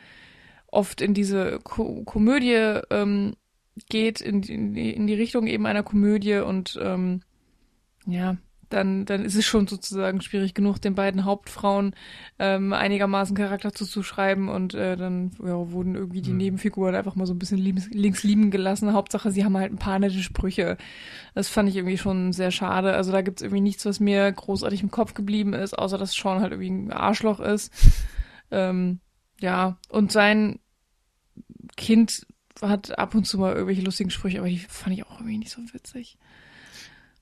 [0.73, 3.35] oft in diese Ko Komödie ähm,
[3.89, 7.23] geht, in, in, in die Richtung eben einer Komödie und ähm,
[8.07, 8.37] ja,
[8.73, 11.95] dann, dann ist es schon sozusagen schwierig genug, den beiden Hauptfrauen
[12.39, 16.39] ähm, einigermaßen Charakter zuzuschreiben und äh, dann ja, wurden irgendwie die mhm.
[16.39, 18.95] Nebenfiguren einfach mal so ein bisschen links, links lieben gelassen.
[18.95, 20.79] Hauptsache, sie haben halt ein paar nette Sprüche.
[21.35, 22.95] Das fand ich irgendwie schon sehr schade.
[22.95, 26.41] Also da gibt's irgendwie nichts, was mir großartig im Kopf geblieben ist, außer dass Sean
[26.41, 27.73] halt irgendwie ein Arschloch ist.
[28.51, 29.01] Ähm,
[29.41, 30.59] ja, und sein
[31.77, 32.27] Kind
[32.61, 35.51] hat ab und zu mal irgendwelche lustigen Sprüche, aber die fand ich auch irgendwie nicht
[35.51, 36.19] so witzig.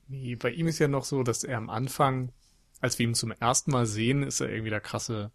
[0.09, 2.33] Nee, bei ihm ist ja noch so, dass er am Anfang,
[2.81, 5.31] als wir ihn zum ersten Mal sehen, ist er irgendwie der krasse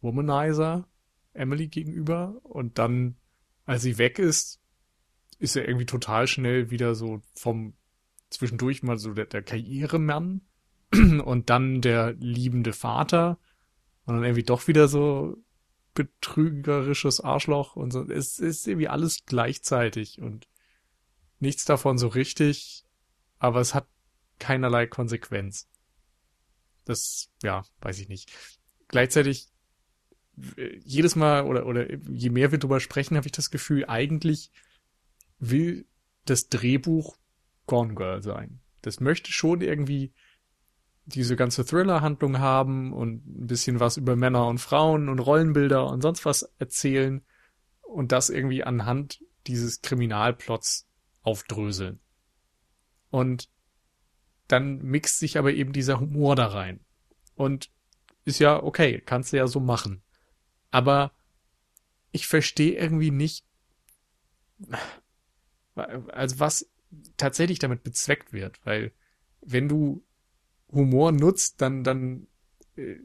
[0.00, 0.88] Womanizer
[1.34, 2.40] Emily gegenüber.
[2.42, 3.16] Und dann,
[3.66, 4.60] als sie weg ist,
[5.38, 7.74] ist er irgendwie total schnell wieder so vom
[8.30, 10.40] zwischendurch mal so der, der Karrieremann.
[10.92, 13.38] Und dann der liebende Vater.
[14.06, 15.36] Und dann irgendwie doch wieder so
[15.96, 18.02] betrügerisches Arschloch und so.
[18.04, 20.46] Es ist irgendwie alles gleichzeitig und
[21.40, 22.84] nichts davon so richtig,
[23.38, 23.88] aber es hat
[24.38, 25.68] keinerlei Konsequenz.
[26.84, 28.30] Das, ja, weiß ich nicht.
[28.88, 29.48] Gleichzeitig,
[30.84, 34.52] jedes Mal oder, oder je mehr wir drüber sprechen, habe ich das Gefühl, eigentlich
[35.38, 35.86] will
[36.26, 37.16] das Drehbuch
[37.66, 38.60] Gone Girl sein.
[38.82, 40.12] Das möchte schon irgendwie
[41.06, 46.02] diese ganze Thriller-Handlung haben und ein bisschen was über Männer und Frauen und Rollenbilder und
[46.02, 47.24] sonst was erzählen
[47.82, 50.88] und das irgendwie anhand dieses Kriminalplots
[51.22, 52.00] aufdröseln.
[53.10, 53.48] Und
[54.48, 56.84] dann mixt sich aber eben dieser Humor da rein.
[57.34, 57.70] Und
[58.24, 60.02] ist ja okay, kannst du ja so machen.
[60.70, 61.12] Aber
[62.10, 63.44] ich verstehe irgendwie nicht,
[66.08, 66.70] also was
[67.16, 68.92] tatsächlich damit bezweckt wird, weil
[69.40, 70.05] wenn du
[70.72, 72.26] Humor nutzt, dann, dann,
[72.76, 72.96] äh,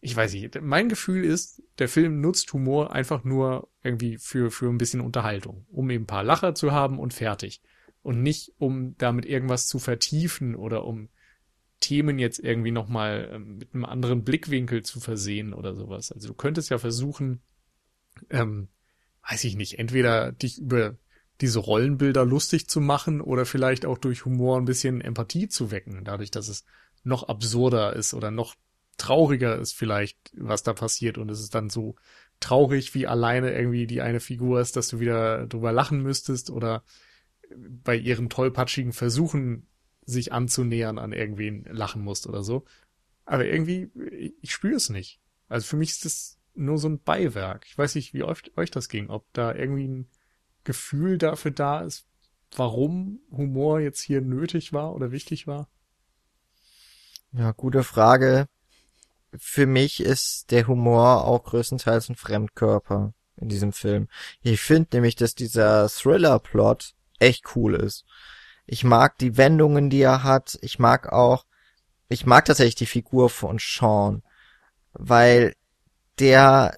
[0.00, 4.68] ich weiß nicht, mein Gefühl ist, der Film nutzt Humor einfach nur irgendwie für, für
[4.68, 7.62] ein bisschen Unterhaltung, um eben ein paar Lacher zu haben und fertig.
[8.02, 11.08] Und nicht, um damit irgendwas zu vertiefen oder um
[11.80, 16.12] Themen jetzt irgendwie nochmal ähm, mit einem anderen Blickwinkel zu versehen oder sowas.
[16.12, 17.42] Also du könntest ja versuchen,
[18.30, 18.68] ähm,
[19.28, 20.96] weiß ich nicht, entweder dich über
[21.40, 26.04] diese Rollenbilder lustig zu machen oder vielleicht auch durch Humor ein bisschen Empathie zu wecken,
[26.04, 26.64] dadurch, dass es
[27.04, 28.54] noch absurder ist oder noch
[28.96, 31.96] trauriger ist vielleicht, was da passiert und es ist dann so
[32.40, 36.82] traurig, wie alleine irgendwie die eine Figur ist, dass du wieder drüber lachen müsstest oder
[37.54, 39.66] bei ihren tollpatschigen Versuchen
[40.04, 42.64] sich anzunähern an irgendwen lachen musst oder so.
[43.24, 43.90] Aber irgendwie,
[44.40, 45.20] ich spüre es nicht.
[45.48, 47.66] Also für mich ist das nur so ein Beiwerk.
[47.68, 50.08] Ich weiß nicht, wie oft euch das ging, ob da irgendwie ein
[50.66, 52.04] Gefühl dafür da ist,
[52.54, 55.68] warum Humor jetzt hier nötig war oder wichtig war.
[57.32, 58.48] Ja, gute Frage.
[59.38, 64.08] Für mich ist der Humor auch größtenteils ein Fremdkörper in diesem Film.
[64.42, 68.04] Ich finde nämlich, dass dieser Thriller-Plot echt cool ist.
[68.66, 70.58] Ich mag die Wendungen, die er hat.
[70.62, 71.44] Ich mag auch,
[72.08, 74.22] ich mag tatsächlich die Figur von Sean,
[74.92, 75.54] weil
[76.18, 76.76] der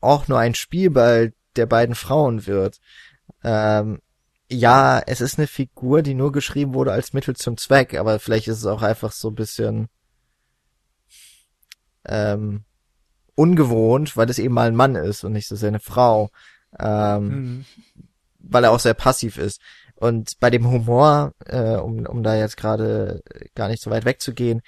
[0.00, 2.80] auch nur ein Spielball der beiden Frauen wird.
[3.44, 4.00] Ähm,
[4.50, 8.48] ja, es ist eine Figur, die nur geschrieben wurde als Mittel zum Zweck, aber vielleicht
[8.48, 9.88] ist es auch einfach so ein bisschen
[12.06, 12.64] ähm,
[13.34, 16.30] ungewohnt, weil es eben mal ein Mann ist und nicht so sehr eine Frau.
[16.78, 17.64] Ähm, mhm.
[18.38, 19.60] Weil er auch sehr passiv ist.
[19.94, 23.22] Und bei dem Humor, äh, um, um da jetzt gerade
[23.54, 24.62] gar nicht so weit wegzugehen,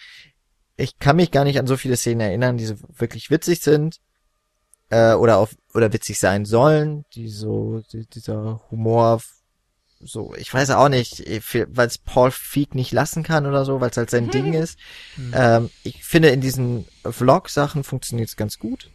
[0.77, 4.01] ich kann mich gar nicht an so viele Szenen erinnern, die so wirklich witzig sind
[4.91, 9.21] äh, oder auf oder witzig sein sollen, die so die, dieser Humor
[10.03, 11.23] so, ich weiß auch nicht,
[11.75, 14.79] weil es Paul Feig nicht lassen kann oder so, weil es halt sein Ding ist.
[15.17, 15.33] Mhm.
[15.35, 18.91] Ähm, ich finde, in diesen Vlog-Sachen funktioniert es ganz gut.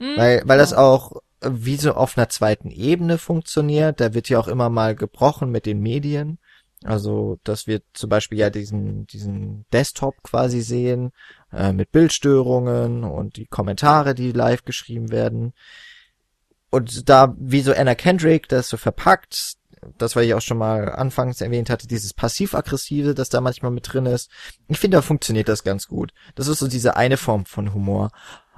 [0.00, 0.16] Mhm.
[0.16, 4.00] Weil, weil das auch wie so auf einer zweiten Ebene funktioniert.
[4.00, 6.38] Da wird ja auch immer mal gebrochen mit den Medien.
[6.84, 11.12] Also, dass wir zum Beispiel ja diesen, diesen Desktop quasi sehen,
[11.52, 15.52] äh, mit Bildstörungen und die Kommentare, die live geschrieben werden.
[16.70, 19.56] Und da, wie so Anna Kendrick das so verpackt,
[19.98, 23.92] das, was ich auch schon mal anfangs erwähnt hatte, dieses passiv-aggressive, das da manchmal mit
[23.92, 24.30] drin ist.
[24.68, 26.12] Ich finde, da funktioniert das ganz gut.
[26.34, 28.10] Das ist so diese eine Form von Humor.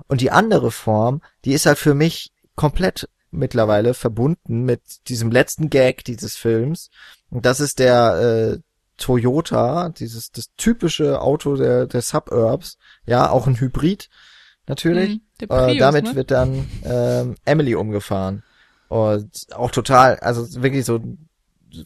[0.08, 5.70] Und die andere Form, die ist halt für mich komplett mittlerweile verbunden mit diesem letzten
[5.70, 6.90] Gag dieses Films.
[7.32, 8.58] Und das ist der äh,
[8.98, 12.76] Toyota, dieses das typische Auto der, der Suburbs,
[13.06, 14.10] ja, auch ein Hybrid
[14.66, 15.20] natürlich.
[15.40, 16.14] Mhm, Prius, äh, damit ne?
[16.14, 18.42] wird dann ähm, Emily umgefahren.
[18.88, 21.00] Und auch total, also wirklich so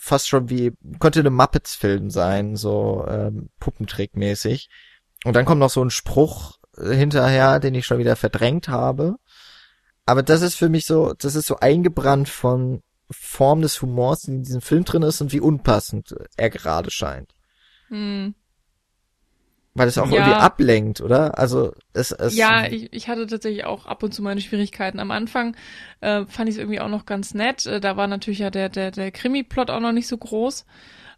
[0.00, 4.68] fast schon wie, könnte eine Muppets-Film sein, so ähm, Puppentrick-mäßig.
[5.24, 9.14] Und dann kommt noch so ein Spruch hinterher, den ich schon wieder verdrängt habe.
[10.06, 14.32] Aber das ist für mich so, das ist so eingebrannt von Form des Humors, die
[14.32, 17.32] in diesem Film drin ist und wie unpassend er gerade scheint.
[17.88, 18.34] Hm.
[19.74, 20.16] Weil es auch ja.
[20.16, 21.38] irgendwie ablenkt, oder?
[21.38, 25.00] Also es, es Ja, ich, ich hatte tatsächlich auch ab und zu meine Schwierigkeiten.
[25.00, 25.54] Am Anfang
[26.00, 27.66] äh, fand ich es irgendwie auch noch ganz nett.
[27.66, 30.64] Äh, da war natürlich ja der, der, der Krimi-Plot auch noch nicht so groß.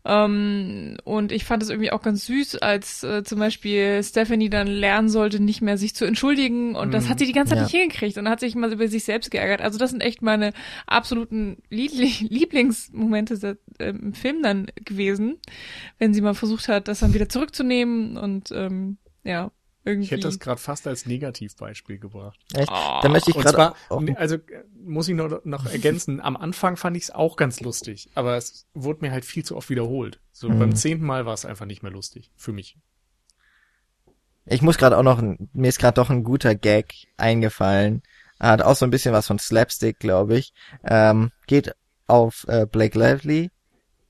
[0.05, 4.66] Ähm, und ich fand es irgendwie auch ganz süß, als äh, zum Beispiel Stephanie dann
[4.66, 6.74] lernen sollte, nicht mehr sich zu entschuldigen.
[6.76, 7.18] Und das hat mhm.
[7.20, 7.64] sie die ganze Zeit ja.
[7.64, 9.61] nicht hingekriegt und hat sich mal über sich selbst geärgert.
[9.61, 10.53] Also das sind echt meine
[10.86, 15.36] absoluten Lieblingsmomente äh, im Film dann gewesen,
[15.99, 19.51] wenn sie mal versucht hat, das dann wieder zurückzunehmen und ähm, ja,
[19.85, 20.07] irgendwie.
[20.07, 22.39] Ich hätte das gerade fast als Negativbeispiel gebracht.
[22.55, 22.70] Echt?
[22.70, 23.01] Oh.
[23.03, 23.74] Da möchte ich gerade.
[24.16, 24.37] Also
[24.85, 28.66] muss ich noch, noch ergänzen, am Anfang fand ich es auch ganz lustig, aber es
[28.74, 30.20] wurde mir halt viel zu oft wiederholt.
[30.33, 30.59] So mhm.
[30.59, 32.31] beim zehnten Mal war es einfach nicht mehr lustig.
[32.37, 32.76] Für mich.
[34.47, 35.22] Ich muss gerade auch noch,
[35.53, 38.03] mir ist gerade doch ein guter Gag eingefallen.
[38.41, 40.53] Hat auch so ein bisschen was von Slapstick, glaube ich.
[40.85, 41.74] Ähm, geht
[42.07, 43.51] auf äh, Blake Lively,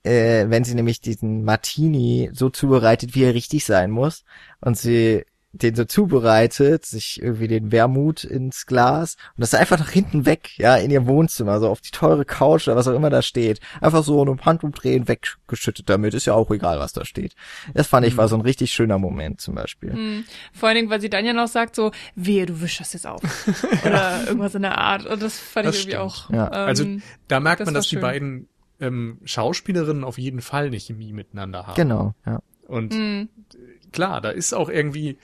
[0.05, 4.25] äh, wenn sie nämlich diesen Martini so zubereitet, wie er richtig sein muss.
[4.61, 9.91] Und sie den so zubereitet, sich irgendwie den Wermut ins Glas und das einfach nach
[9.91, 13.09] hinten weg, ja, in ihr Wohnzimmer, so auf die teure Couch oder was auch immer
[13.09, 13.61] da steht.
[13.81, 17.35] Einfach so um Handumdrehen weggeschüttet damit, ist ja auch egal, was da steht.
[17.73, 19.95] Das fand ich war so ein richtig schöner Moment zum Beispiel.
[19.95, 20.25] Mhm.
[20.53, 23.07] Vor allen Dingen, weil sie dann ja noch sagt so, wehe, du wischst das jetzt
[23.07, 23.23] auf.
[23.87, 25.07] oder irgendwas in der Art.
[25.07, 26.31] Und das fand das ich irgendwie auch.
[26.31, 26.47] Ja.
[26.47, 26.85] Ähm, also
[27.29, 28.49] da merkt das man, dass die beiden
[28.81, 31.75] ähm, Schauspielerinnen auf jeden Fall eine Chemie miteinander haben.
[31.75, 32.41] Genau, ja.
[32.67, 33.29] Und mhm.
[33.93, 35.17] klar, da ist auch irgendwie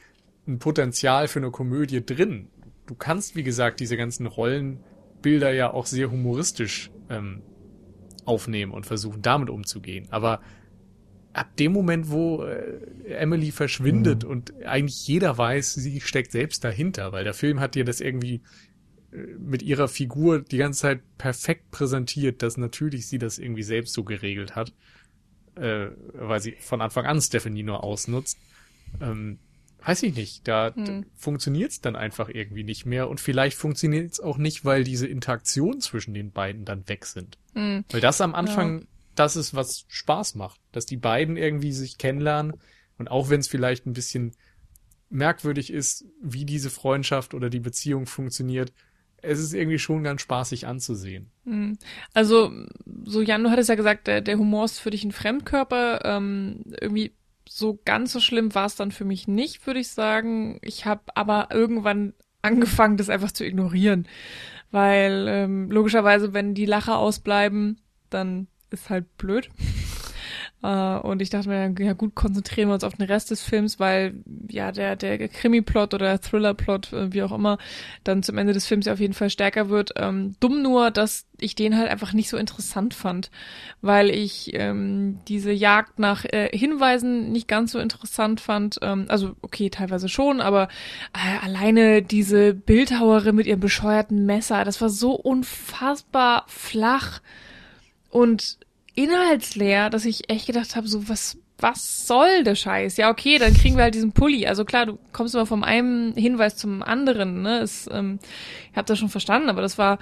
[0.47, 2.49] ein Potenzial für eine Komödie drin.
[2.87, 7.43] Du kannst, wie gesagt, diese ganzen Rollenbilder ja auch sehr humoristisch ähm,
[8.25, 10.07] aufnehmen und versuchen, damit umzugehen.
[10.11, 10.41] Aber
[11.33, 14.31] ab dem Moment, wo äh, Emily verschwindet mhm.
[14.31, 18.43] und eigentlich jeder weiß, sie steckt selbst dahinter, weil der Film hat dir das irgendwie
[19.13, 23.95] äh, mit ihrer Figur die ganze Zeit perfekt präsentiert, dass natürlich sie das irgendwie selbst
[23.95, 24.73] so geregelt hat,
[25.57, 28.39] äh, weil sie von Anfang an Stephanie nur ausnutzt.
[29.01, 29.39] Ähm,
[29.85, 31.07] weiß ich nicht, da hm.
[31.15, 35.07] funktioniert es dann einfach irgendwie nicht mehr und vielleicht funktioniert es auch nicht, weil diese
[35.07, 37.39] Interaktion zwischen den beiden dann weg sind.
[37.55, 37.85] Hm.
[37.91, 38.87] Weil das am Anfang, ja.
[39.15, 42.55] das ist, was Spaß macht, dass die beiden irgendwie sich kennenlernen
[42.99, 44.33] und auch wenn es vielleicht ein bisschen
[45.11, 48.73] merkwürdig ist, wie diese Freundschaft oder die Beziehung funktioniert,
[49.23, 51.31] es ist irgendwie schon ganz spaßig anzusehen.
[51.45, 51.79] Hm.
[52.13, 52.53] Also,
[53.05, 56.05] so Jan, du hattest ja gesagt, der, der Humor ist für dich ein Fremdkörper.
[56.05, 57.13] Ähm, irgendwie
[57.49, 60.59] so ganz so schlimm war es dann für mich nicht, würde ich sagen.
[60.63, 64.07] Ich habe aber irgendwann angefangen, das einfach zu ignorieren.
[64.71, 67.81] Weil ähm, logischerweise, wenn die Lacher ausbleiben,
[68.11, 69.49] dann ist halt blöd.
[70.65, 73.79] Uh, und ich dachte mir, ja gut, konzentrieren wir uns auf den Rest des Films,
[73.79, 74.15] weil
[74.49, 77.59] ja der der Krimi-Plot oder Thriller-Plot, äh, wie auch immer,
[78.03, 79.93] dann zum Ende des Films ja auf jeden Fall stärker wird.
[79.97, 83.31] Ähm, dumm nur, dass ich den halt einfach nicht so interessant fand,
[83.83, 88.79] weil ich ähm, diese Jagd nach äh, Hinweisen nicht ganz so interessant fand.
[88.81, 90.69] Ähm, also okay, teilweise schon, aber
[91.13, 97.21] äh, alleine diese Bildhauerin mit ihrem bescheuerten Messer, das war so unfassbar flach
[98.09, 98.59] und
[98.95, 102.97] inhaltsleer, dass ich echt gedacht habe, so was was soll der Scheiß?
[102.97, 104.47] Ja, okay, dann kriegen wir halt diesen Pulli.
[104.47, 107.61] Also klar, du kommst immer vom einen Hinweis zum anderen, ne?
[107.61, 108.19] Ist, ähm,
[108.71, 109.99] ich habe das schon verstanden, aber das war,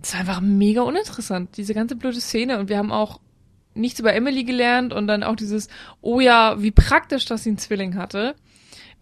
[0.00, 2.58] das war einfach mega uninteressant, diese ganze blöde Szene.
[2.58, 3.20] Und wir haben auch
[3.74, 5.68] nichts über Emily gelernt und dann auch dieses,
[6.00, 8.34] oh ja, wie praktisch, dass sie einen Zwilling hatte.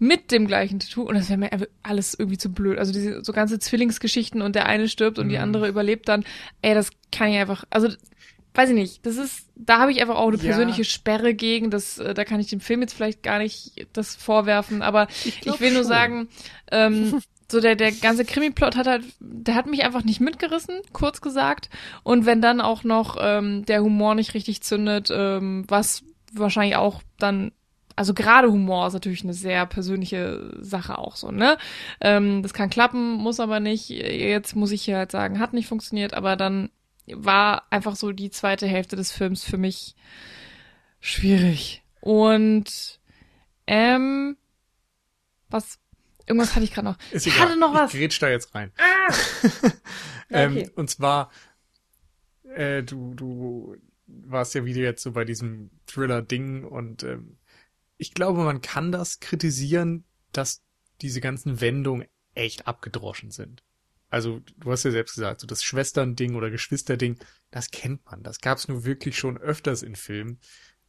[0.01, 1.03] Mit dem gleichen Tattoo.
[1.03, 1.51] Und das wäre mir
[1.83, 2.79] alles irgendwie zu blöd.
[2.79, 5.31] Also diese so ganze Zwillingsgeschichten und der eine stirbt und mhm.
[5.31, 6.25] die andere überlebt dann.
[6.63, 7.65] Ey, das kann ich einfach.
[7.71, 7.89] Also
[8.59, 10.89] weiß ich nicht, das ist, da habe ich einfach auch eine persönliche ja.
[10.89, 14.83] Sperre gegen, das, äh, da kann ich dem Film jetzt vielleicht gar nicht das vorwerfen,
[14.83, 15.75] aber ich, ich will schon.
[15.75, 16.29] nur sagen,
[16.73, 21.21] ähm, so der, der ganze Krimi-Plot hat halt, der hat mich einfach nicht mitgerissen, kurz
[21.21, 21.71] gesagt.
[22.03, 26.03] Und wenn dann auch noch ähm, der Humor nicht richtig zündet, ähm, was
[26.33, 27.53] wahrscheinlich auch dann
[27.95, 31.59] also gerade Humor ist natürlich eine sehr persönliche Sache auch so, ne?
[32.01, 33.89] Ähm, das kann klappen, muss aber nicht.
[33.89, 36.71] Jetzt muss ich hier halt sagen, hat nicht funktioniert, aber dann
[37.15, 39.95] war einfach so die zweite Hälfte des Films für mich
[41.01, 41.83] schwierig.
[42.01, 43.01] Und
[43.67, 44.37] ähm,
[45.49, 45.79] was
[46.27, 46.99] irgendwas hatte ich gerade noch.
[47.11, 47.49] Ist ich egal.
[47.49, 47.93] hatte noch was.
[47.93, 48.73] Ich grätsch da jetzt rein.
[48.77, 49.13] Ah!
[50.31, 50.71] ähm, okay.
[50.75, 51.31] Und zwar
[52.55, 57.39] äh, du du warst ja wieder jetzt so bei diesem Thriller-Ding und ähm,
[57.99, 60.63] ich glaube, man kann das kritisieren, dass
[61.03, 63.63] diese ganzen Wendungen echt abgedroschen sind.
[64.11, 67.19] Also, du hast ja selbst gesagt, so das Schwesternding oder Geschwisterding,
[67.51, 68.23] das kennt man.
[68.23, 70.39] Das gab's nur wirklich schon öfters in Filmen.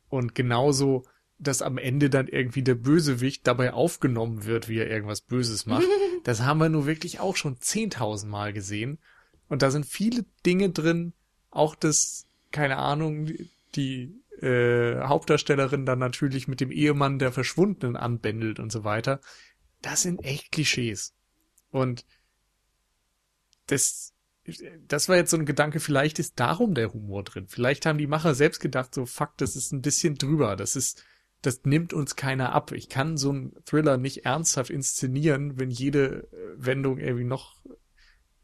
[0.08, 1.06] Und genauso,
[1.38, 5.86] dass am Ende dann irgendwie der Bösewicht dabei aufgenommen wird, wie er irgendwas Böses macht.
[6.24, 9.00] das haben wir nur wirklich auch schon zehntausendmal gesehen.
[9.48, 11.14] Und da sind viele Dinge drin,
[11.50, 13.32] auch das, keine Ahnung,
[13.76, 19.20] die äh, Hauptdarstellerin dann natürlich mit dem Ehemann der Verschwundenen anbändelt und so weiter.
[19.82, 21.14] Das sind echt Klischees.
[21.72, 22.06] Und
[23.72, 24.14] das,
[24.88, 27.48] das war jetzt so ein Gedanke, vielleicht ist darum der Humor drin.
[27.48, 30.56] Vielleicht haben die Macher selbst gedacht, so fuck, das ist ein bisschen drüber.
[30.56, 31.04] Das ist,
[31.42, 32.72] das nimmt uns keiner ab.
[32.72, 37.64] Ich kann so einen Thriller nicht ernsthaft inszenieren, wenn jede äh, Wendung irgendwie noch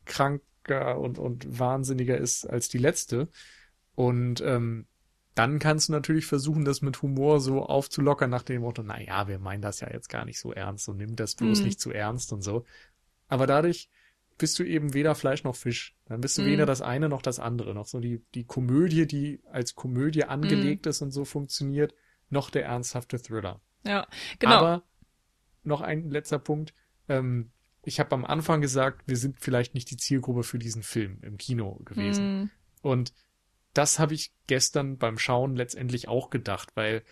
[0.05, 3.29] kranker und, und wahnsinniger ist als die letzte.
[3.95, 4.85] Und ähm,
[5.33, 9.27] dann kannst du natürlich versuchen, das mit Humor so aufzulockern nach dem Motto, na ja,
[9.27, 11.65] wir meinen das ja jetzt gar nicht so ernst und nimm das bloß mhm.
[11.65, 12.65] nicht zu ernst und so.
[13.27, 13.89] Aber dadurch
[14.37, 15.95] bist du eben weder Fleisch noch Fisch.
[16.05, 16.45] Dann bist du mm.
[16.45, 17.73] weder das eine noch das andere.
[17.73, 20.89] Noch so die, die Komödie, die als Komödie angelegt mm.
[20.89, 21.93] ist und so funktioniert,
[22.29, 23.61] noch der ernsthafte Thriller.
[23.85, 24.07] Ja,
[24.39, 24.55] genau.
[24.55, 24.83] Aber
[25.63, 26.73] noch ein letzter Punkt.
[27.07, 27.51] Ähm,
[27.83, 31.37] ich habe am Anfang gesagt, wir sind vielleicht nicht die Zielgruppe für diesen Film im
[31.37, 32.43] Kino gewesen.
[32.43, 32.51] Mm.
[32.81, 33.13] Und
[33.73, 37.03] das habe ich gestern beim Schauen letztendlich auch gedacht, weil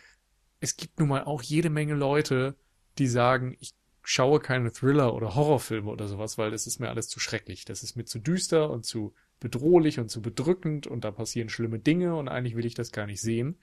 [0.60, 2.56] es gibt nun mal auch jede Menge Leute,
[2.98, 7.08] die sagen, ich schaue keine Thriller oder Horrorfilme oder sowas, weil das ist mir alles
[7.08, 7.66] zu schrecklich.
[7.66, 11.80] Das ist mir zu düster und zu bedrohlich und zu bedrückend und da passieren schlimme
[11.80, 13.58] Dinge und eigentlich will ich das gar nicht sehen.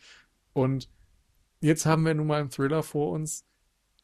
[0.52, 0.90] Und
[1.60, 3.46] jetzt haben wir nun mal einen Thriller vor uns,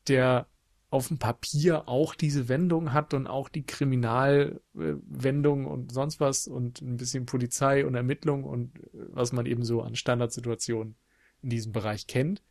[0.08, 0.46] der
[0.90, 6.80] auf dem Papier auch diese Wendung hat und auch die Kriminalwendung und sonst was und
[6.80, 10.94] ein bisschen Polizei und Ermittlung und was man eben so an Standardsituationen
[11.42, 12.42] in diesem Bereich kennt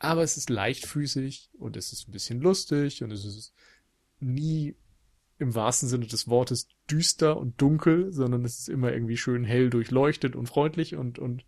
[0.00, 3.54] aber es ist leichtfüßig und es ist ein bisschen lustig und es ist
[4.18, 4.74] nie
[5.38, 9.70] im wahrsten Sinne des Wortes düster und dunkel, sondern es ist immer irgendwie schön hell
[9.70, 11.44] durchleuchtet und freundlich und, und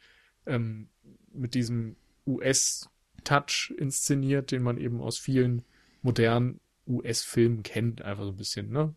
[0.46, 0.88] ähm,
[1.32, 1.96] mit diesem
[2.26, 5.62] US-Touch inszeniert, den man eben aus vielen
[6.02, 8.02] modernen US-Filmen kennt.
[8.02, 8.94] Einfach so ein bisschen, ne?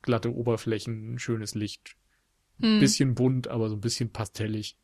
[0.00, 1.96] Glatte Oberflächen, schönes Licht,
[2.60, 2.80] hm.
[2.80, 4.78] bisschen bunt, aber so ein bisschen pastellig.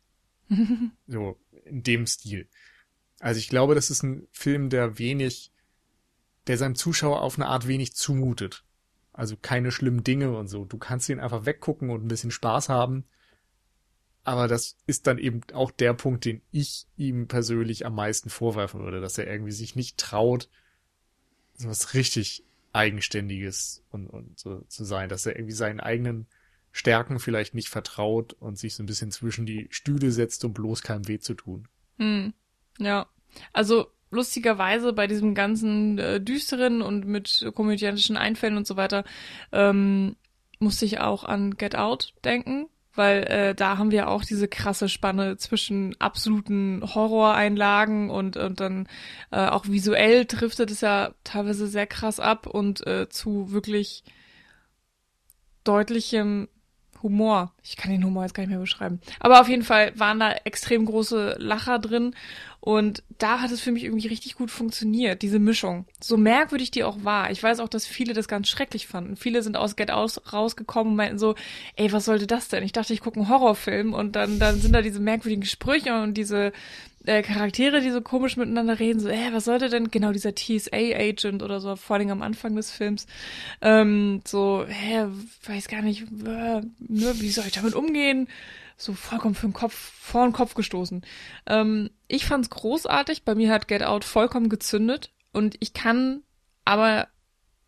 [1.07, 2.47] so, in dem Stil.
[3.19, 5.51] Also ich glaube, das ist ein Film, der wenig,
[6.47, 8.63] der seinem Zuschauer auf eine Art wenig zumutet.
[9.13, 10.65] Also keine schlimmen Dinge und so.
[10.65, 13.05] Du kannst ihn einfach weggucken und ein bisschen Spaß haben.
[14.23, 18.81] Aber das ist dann eben auch der Punkt, den ich ihm persönlich am meisten vorwerfen
[18.81, 20.49] würde, dass er irgendwie sich nicht traut,
[21.55, 26.27] so was richtig Eigenständiges und, und so zu sein, dass er irgendwie seinen eigenen
[26.71, 30.81] Stärken vielleicht nicht vertraut und sich so ein bisschen zwischen die Stühle setzt, um bloß
[30.81, 31.67] keinem weh zu tun.
[31.97, 32.33] Hm.
[32.79, 33.07] Ja.
[33.51, 39.03] Also lustigerweise bei diesem ganzen äh, düsteren und mit komödiantischen Einfällen und so weiter
[39.51, 40.15] ähm,
[40.59, 44.87] musste ich auch an Get Out denken, weil äh, da haben wir auch diese krasse
[44.87, 48.87] Spanne zwischen absoluten Horroreinlagen und und dann
[49.31, 54.03] äh, auch visuell driftet es ja teilweise sehr krass ab und äh, zu wirklich
[55.63, 56.47] deutlichem
[57.01, 57.51] Humor.
[57.61, 59.01] Ich kann den Humor jetzt gar nicht mehr beschreiben.
[59.19, 62.15] Aber auf jeden Fall waren da extrem große Lacher drin
[62.65, 65.83] und da hat es für mich irgendwie richtig gut funktioniert, diese Mischung.
[65.99, 67.29] So merkwürdig die auch war.
[67.29, 69.17] Ich weiß auch, dass viele das ganz schrecklich fanden.
[69.17, 71.35] Viele sind aus Get Out rausgekommen und meinten so,
[71.75, 72.63] ey, was sollte das denn?
[72.63, 76.13] Ich dachte, ich gucke einen Horrorfilm und dann, dann sind da diese merkwürdigen Gespräche und
[76.13, 76.53] diese
[77.03, 81.43] äh, Charaktere, die so komisch miteinander reden, so, äh, was sollte denn genau dieser TSA-Agent
[81.43, 83.07] oder so, vor allem am Anfang des Films,
[83.61, 85.07] ähm, so, hä,
[85.47, 88.29] weiß gar nicht, äh, ne, wie soll ich damit umgehen?
[88.77, 91.03] So vollkommen für den Kopf, vor den Kopf gestoßen.
[91.45, 93.23] Ähm, ich fand's großartig.
[93.23, 95.11] Bei mir hat Get Out vollkommen gezündet.
[95.31, 96.23] Und ich kann
[96.65, 97.07] aber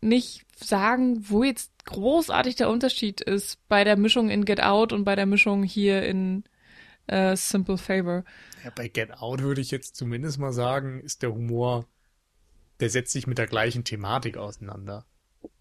[0.01, 5.03] nicht sagen, wo jetzt großartig der Unterschied ist bei der Mischung in Get Out und
[5.03, 6.43] bei der Mischung hier in
[7.07, 8.23] äh, Simple Favor.
[8.63, 11.85] Ja, bei Get Out würde ich jetzt zumindest mal sagen, ist der Humor,
[12.79, 15.05] der setzt sich mit der gleichen Thematik auseinander.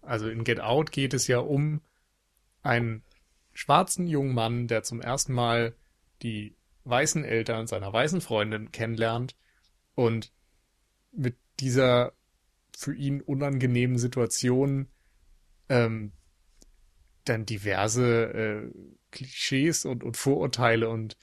[0.01, 1.81] Also in Get Out geht es ja um
[2.63, 3.03] einen
[3.55, 5.75] schwarzen jungen Mann, der zum ersten Mal
[6.21, 9.35] die weißen Eltern seiner weißen Freundin kennenlernt
[9.95, 10.31] und
[11.11, 12.13] mit dieser
[12.77, 14.89] für ihn unangenehmen Situation
[15.69, 16.11] ähm,
[17.23, 18.71] dann diverse äh,
[19.11, 21.17] Klischees und, und Vorurteile und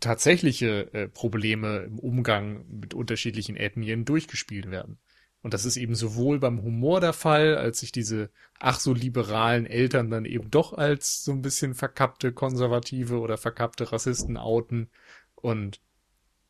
[0.00, 4.98] tatsächliche äh, Probleme im Umgang mit unterschiedlichen Ethnien durchgespielt werden.
[5.44, 9.66] Und das ist eben sowohl beim Humor der Fall, als sich diese ach so liberalen
[9.66, 14.88] Eltern dann eben doch als so ein bisschen verkappte Konservative oder verkappte Rassisten outen
[15.34, 15.82] und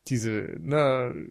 [0.07, 1.27] diese, ne,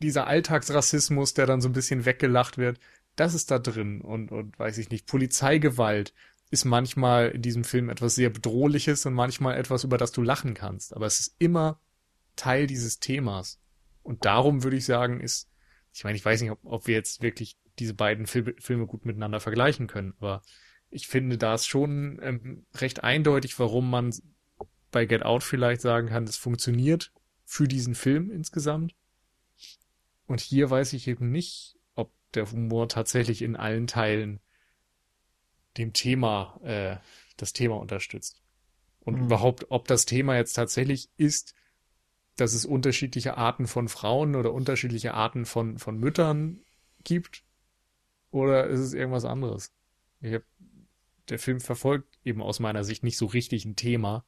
[0.00, 2.80] dieser Alltagsrassismus, der dann so ein bisschen weggelacht wird,
[3.14, 6.12] das ist da drin und, und weiß ich nicht, Polizeigewalt
[6.50, 10.54] ist manchmal in diesem Film etwas sehr bedrohliches und manchmal etwas, über das du lachen
[10.54, 10.92] kannst.
[10.96, 11.78] Aber es ist immer
[12.34, 13.60] Teil dieses Themas.
[14.02, 15.48] Und darum würde ich sagen, ist
[15.94, 19.04] ich meine, ich weiß nicht, ob, ob wir jetzt wirklich diese beiden Fil Filme gut
[19.06, 20.42] miteinander vergleichen können, aber
[20.90, 24.14] ich finde da ist schon ähm, recht eindeutig, warum man
[24.90, 27.12] bei Get Out vielleicht sagen kann, das funktioniert
[27.44, 28.94] für diesen Film insgesamt.
[30.26, 34.40] Und hier weiß ich eben nicht, ob der Humor tatsächlich in allen Teilen
[35.76, 36.96] dem Thema, äh,
[37.36, 38.40] das Thema unterstützt.
[39.00, 39.24] Und mhm.
[39.24, 41.54] überhaupt, ob das Thema jetzt tatsächlich ist,
[42.36, 46.60] dass es unterschiedliche Arten von Frauen oder unterschiedliche Arten von, von Müttern
[47.04, 47.44] gibt?
[48.30, 49.72] Oder ist es irgendwas anderes?
[50.20, 50.42] Ich hab,
[51.28, 54.24] der Film verfolgt eben aus meiner Sicht nicht so richtig ein Thema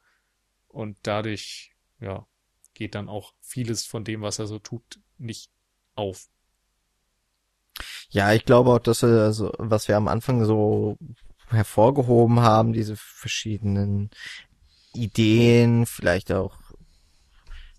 [0.69, 2.27] und dadurch, ja,
[2.75, 5.51] geht dann auch vieles von dem, was er so tut, nicht
[5.95, 6.29] auf.
[8.11, 10.97] Ja, ich glaube auch, dass wir, also, was wir am Anfang so
[11.49, 14.11] hervorgehoben haben, diese verschiedenen
[14.95, 16.59] Ideen, vielleicht auch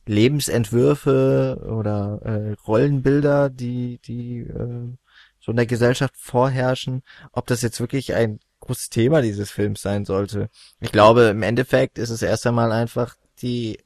[0.08, 4.94] Lebensentwürfe oder äh, Rollenbilder, die, die äh,
[5.40, 10.06] so in der Gesellschaft vorherrschen, ob das jetzt wirklich ein großes Thema dieses Films sein
[10.06, 10.50] sollte.
[10.80, 13.80] Ich glaube, im Endeffekt ist es erst einmal einfach die,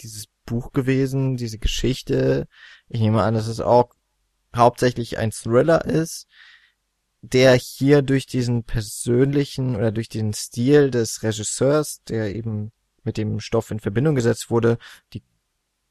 [0.00, 2.46] dieses Buch gewesen, diese Geschichte.
[2.88, 3.94] Ich nehme an, dass es auch
[4.54, 6.26] hauptsächlich ein Thriller ist,
[7.22, 12.72] der hier durch diesen persönlichen oder durch den Stil des Regisseurs, der eben
[13.04, 14.78] mit dem Stoff in Verbindung gesetzt wurde,
[15.12, 15.22] die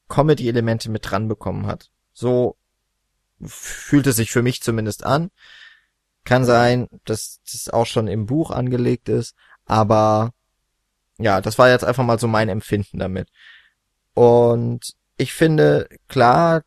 [0.09, 1.89] Comedy-Elemente mit dran bekommen hat.
[2.13, 2.57] So
[3.41, 5.31] fühlt es sich für mich zumindest an.
[6.25, 9.35] Kann sein, dass das auch schon im Buch angelegt ist,
[9.65, 10.33] aber
[11.17, 13.29] ja, das war jetzt einfach mal so mein Empfinden damit.
[14.13, 16.63] Und ich finde klar,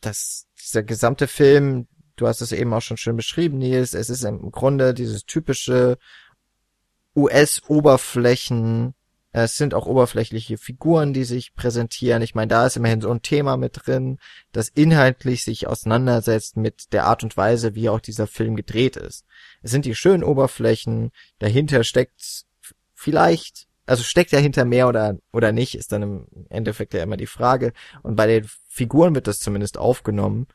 [0.00, 1.86] dass dieser gesamte Film,
[2.16, 5.98] du hast es eben auch schon schön beschrieben, Nils, es ist im Grunde dieses typische
[7.14, 8.94] US-Oberflächen
[9.44, 12.22] es sind auch oberflächliche Figuren, die sich präsentieren.
[12.22, 14.18] Ich meine, da ist immerhin so ein Thema mit drin,
[14.52, 19.26] das inhaltlich sich auseinandersetzt mit der Art und Weise, wie auch dieser Film gedreht ist.
[19.62, 22.46] Es sind die schönen Oberflächen, dahinter steckt
[22.94, 27.26] vielleicht, also steckt dahinter mehr oder, oder nicht, ist dann im Endeffekt ja immer die
[27.26, 27.74] Frage.
[28.02, 30.46] Und bei den Figuren wird das zumindest aufgenommen.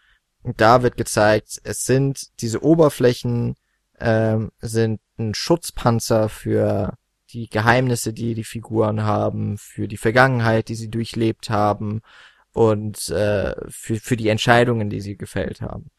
[0.41, 3.57] Und da wird gezeigt, es sind diese Oberflächen,
[3.99, 6.97] ähm, sind ein Schutzpanzer für
[7.33, 12.01] die Geheimnisse, die die Figuren haben, für die Vergangenheit, die sie durchlebt haben
[12.53, 15.91] und äh, für, für die Entscheidungen, die sie gefällt haben.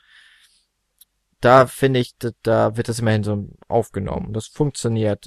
[1.40, 4.32] da finde ich, da, da wird das immerhin so aufgenommen.
[4.32, 5.26] Das funktioniert,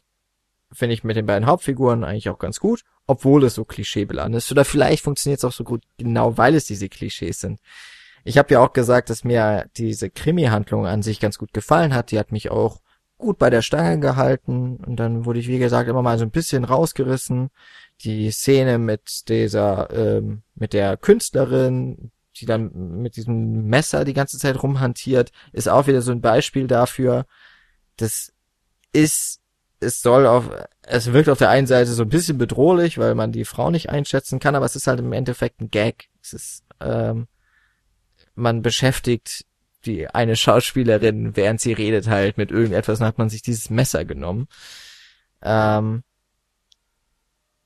[0.71, 4.51] finde ich, mit den beiden Hauptfiguren eigentlich auch ganz gut, obwohl es so klischeebeladen ist.
[4.51, 7.59] Oder vielleicht funktioniert es auch so gut, genau weil es diese Klischees sind.
[8.23, 12.11] Ich habe ja auch gesagt, dass mir diese Krimi-Handlung an sich ganz gut gefallen hat.
[12.11, 12.79] Die hat mich auch
[13.17, 16.31] gut bei der Stange gehalten und dann wurde ich, wie gesagt, immer mal so ein
[16.31, 17.49] bisschen rausgerissen.
[18.01, 24.37] Die Szene mit dieser, ähm, mit der Künstlerin, die dann mit diesem Messer die ganze
[24.37, 27.25] Zeit rumhantiert, ist auch wieder so ein Beispiel dafür.
[27.95, 28.33] Das
[28.91, 29.39] ist,
[29.79, 30.49] es soll auf,
[30.81, 33.89] es wirkt auf der einen Seite so ein bisschen bedrohlich, weil man die Frau nicht
[33.89, 36.09] einschätzen kann, aber es ist halt im Endeffekt ein Gag.
[36.21, 37.27] Es ist, ähm,
[38.35, 39.45] man beschäftigt
[39.85, 44.05] die eine Schauspielerin, während sie redet, halt mit irgendetwas, dann hat man sich dieses Messer
[44.05, 44.47] genommen.
[45.41, 46.03] Ähm,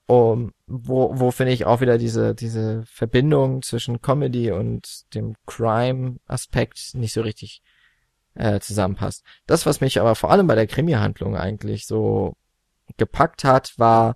[0.08, 6.96] um, wo, wo finde ich auch wieder diese, diese Verbindung zwischen Comedy und dem Crime-Aspekt
[6.96, 7.62] nicht so richtig
[8.34, 9.24] äh, zusammenpasst.
[9.46, 12.36] Das, was mich aber vor allem bei der Krimi-Handlung eigentlich so
[12.98, 14.16] gepackt hat, war,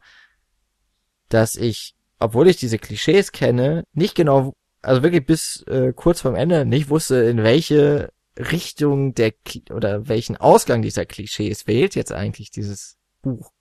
[1.29, 6.35] dass ich, obwohl ich diese Klischees kenne, nicht genau also wirklich bis äh, kurz vorm
[6.35, 9.33] Ende nicht wusste, in welche Richtung der
[9.69, 13.51] oder welchen Ausgang dieser Klischees wählt jetzt eigentlich dieses Buch.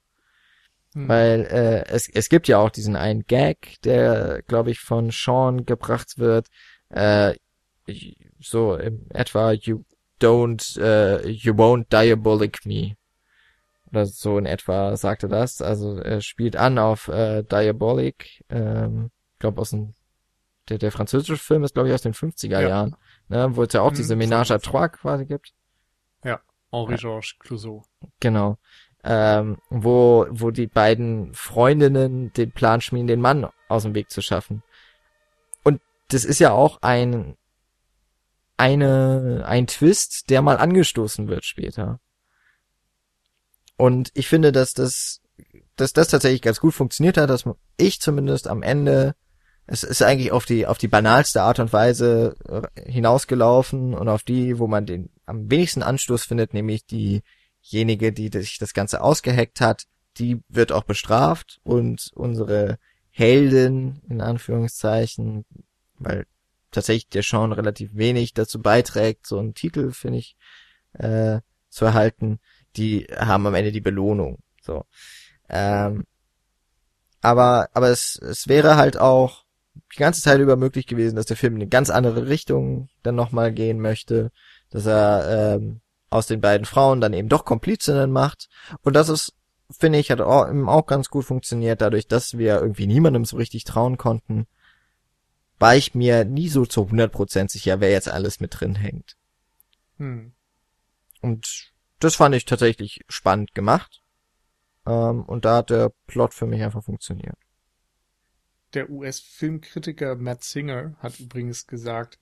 [0.93, 1.07] Hm.
[1.07, 5.65] Weil äh, es, es gibt ja auch diesen einen Gag, der, glaube ich, von Sean
[5.65, 6.47] gebracht wird,
[6.89, 7.35] äh,
[8.39, 9.83] so im etwa you
[10.21, 12.95] don't, uh, you won't diabolic me.
[13.91, 15.61] Oder so in etwa sagte das.
[15.61, 19.93] Also er spielt an auf äh, Diabolic, ähm, glaube aus dem
[20.69, 22.61] der, der französische Film ist, glaube ich, aus den 50er ja.
[22.61, 22.95] Jahren,
[23.27, 25.53] ne, wo es ja auch mhm, diese Ménage à Trois quasi gibt.
[26.23, 26.39] Ja,
[26.71, 27.83] Henri-Georges Clouseau.
[28.19, 28.57] Genau.
[29.03, 34.21] Ähm, wo, wo die beiden Freundinnen den Plan schmieden, den Mann aus dem Weg zu
[34.21, 34.63] schaffen.
[35.63, 37.35] Und das ist ja auch ein,
[38.55, 41.99] eine, ein Twist, der mal angestoßen wird später.
[43.75, 45.21] Und ich finde, dass das,
[45.75, 47.43] dass das tatsächlich ganz gut funktioniert hat, dass
[47.75, 49.15] ich zumindest am Ende
[49.65, 54.23] es ist eigentlich auf die, auf die banalste Art und Weise äh, hinausgelaufen und auf
[54.23, 59.61] die, wo man den am wenigsten Anstoß findet, nämlich diejenige, die sich das Ganze ausgeheckt
[59.61, 59.83] hat,
[60.17, 62.77] die wird auch bestraft und unsere
[63.09, 65.45] Heldin, in Anführungszeichen,
[65.97, 66.25] weil
[66.71, 70.35] tatsächlich der Sean relativ wenig dazu beiträgt, so einen Titel, finde ich,
[70.93, 71.39] äh,
[71.69, 72.39] zu erhalten,
[72.75, 74.39] die haben am Ende die Belohnung.
[74.61, 74.85] So.
[75.49, 76.05] Ähm,
[77.21, 79.42] aber, aber es, es wäre halt auch
[79.93, 83.15] die ganze Zeit über möglich gewesen, dass der Film in eine ganz andere Richtung dann
[83.15, 84.31] nochmal gehen möchte,
[84.69, 88.49] dass er ähm, aus den beiden Frauen dann eben doch Komplizinnen macht.
[88.81, 89.33] Und das ist,
[89.71, 93.63] finde ich, hat auch, auch ganz gut funktioniert, dadurch, dass wir irgendwie niemandem so richtig
[93.63, 94.47] trauen konnten,
[95.59, 99.15] war ich mir nie so zu 100% sicher, wer jetzt alles mit drin hängt.
[99.97, 100.33] Hm.
[101.21, 104.03] Und das fand ich tatsächlich spannend gemacht.
[104.85, 107.37] Ähm, und da hat der Plot für mich einfach funktioniert.
[108.73, 112.19] Der US-Filmkritiker Matt Singer hat übrigens gesagt,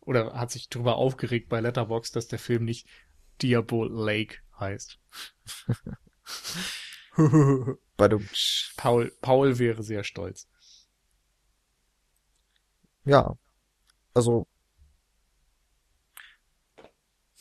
[0.00, 2.86] oder hat sich darüber aufgeregt bei Letterbox, dass der Film nicht
[3.40, 4.98] Diabol Lake heißt.
[8.76, 10.48] Paul, Paul wäre sehr stolz.
[13.04, 13.36] Ja.
[14.12, 14.46] Also.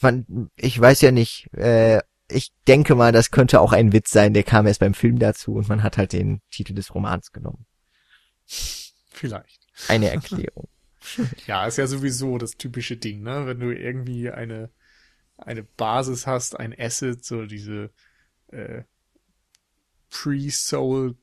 [0.02, 4.34] Man, ich weiß ja nicht, äh, ich denke mal, das könnte auch ein Witz sein,
[4.34, 7.66] der kam erst beim Film dazu und man hat halt den Titel des Romans genommen.
[8.46, 9.68] Vielleicht.
[9.88, 10.68] Eine Erklärung.
[11.48, 13.46] ja, ist ja sowieso das typische Ding, ne?
[13.46, 14.70] Wenn du irgendwie eine,
[15.38, 17.92] eine Basis hast, ein Asset, so diese
[18.48, 18.84] äh,
[20.10, 21.16] Pre-Soul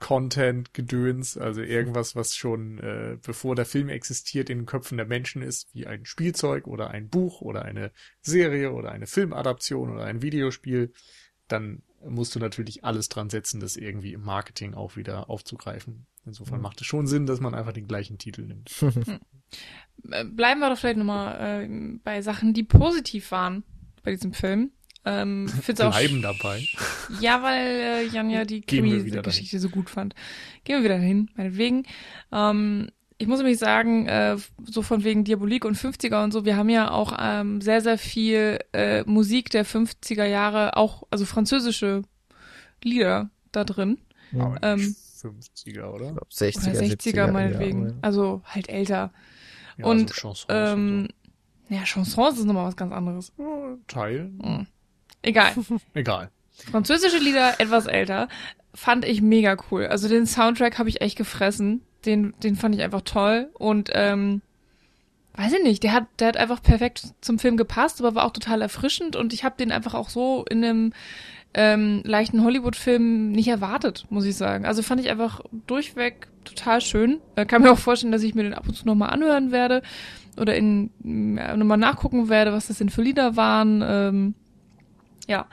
[0.00, 5.06] Content Gedöns, also irgendwas, was schon äh, bevor der Film existiert in den Köpfen der
[5.06, 10.04] Menschen ist, wie ein Spielzeug oder ein Buch oder eine Serie oder eine Filmadaption oder
[10.04, 10.92] ein Videospiel,
[11.48, 16.06] dann musst du natürlich alles dran setzen, das irgendwie im Marketing auch wieder aufzugreifen.
[16.26, 18.70] Insofern macht es schon Sinn, dass man einfach den gleichen Titel nimmt.
[18.80, 19.20] Hm.
[20.10, 23.62] Äh, bleiben wir doch vielleicht nochmal äh, bei Sachen, die positiv waren
[24.02, 24.72] bei diesem Film.
[25.04, 26.66] Ähm, Bleiben dabei.
[27.20, 30.14] Ja, weil äh, Jan ja die Krimi-Geschichte so gut fand.
[30.64, 31.84] Gehen wir wieder hin, meinetwegen.
[32.32, 36.56] Ähm, ich muss nämlich sagen, äh, so von wegen Diabolik und 50er und so, wir
[36.56, 42.02] haben ja auch ähm, sehr, sehr viel äh, Musik der 50er Jahre, auch, also französische
[42.82, 43.98] Lieder da drin.
[44.32, 46.06] Ja, ähm, 50er, oder?
[46.06, 47.88] Ich glaub, 60er, oder 60er 70er, meinetwegen.
[47.88, 49.12] Ja, also halt älter.
[49.76, 51.08] Ja, und also Chansons ähm,
[51.68, 51.74] so.
[51.74, 53.32] ja, Chansons ist nochmal was ganz anderes.
[53.86, 54.32] Teil.
[54.42, 54.66] Hm.
[55.22, 55.54] Egal.
[55.94, 56.30] Egal.
[56.70, 58.28] Französische Lieder, etwas älter,
[58.74, 59.86] fand ich mega cool.
[59.86, 61.82] Also den Soundtrack habe ich echt gefressen.
[62.04, 63.50] Den, den fand ich einfach toll.
[63.54, 64.42] Und ähm,
[65.36, 68.32] weiß ich nicht, der hat, der hat einfach perfekt zum Film gepasst, aber war auch
[68.32, 70.92] total erfrischend und ich habe den einfach auch so in einem
[71.54, 74.64] ähm, leichten Hollywood-Film nicht erwartet, muss ich sagen.
[74.66, 77.20] Also fand ich einfach durchweg total schön.
[77.36, 79.82] Äh, kann mir auch vorstellen, dass ich mir den ab und zu nochmal anhören werde
[80.36, 80.90] oder in
[81.36, 83.82] ja, nochmal nachgucken werde, was das denn für Lieder waren.
[83.86, 84.34] Ähm,
[85.28, 85.46] ja.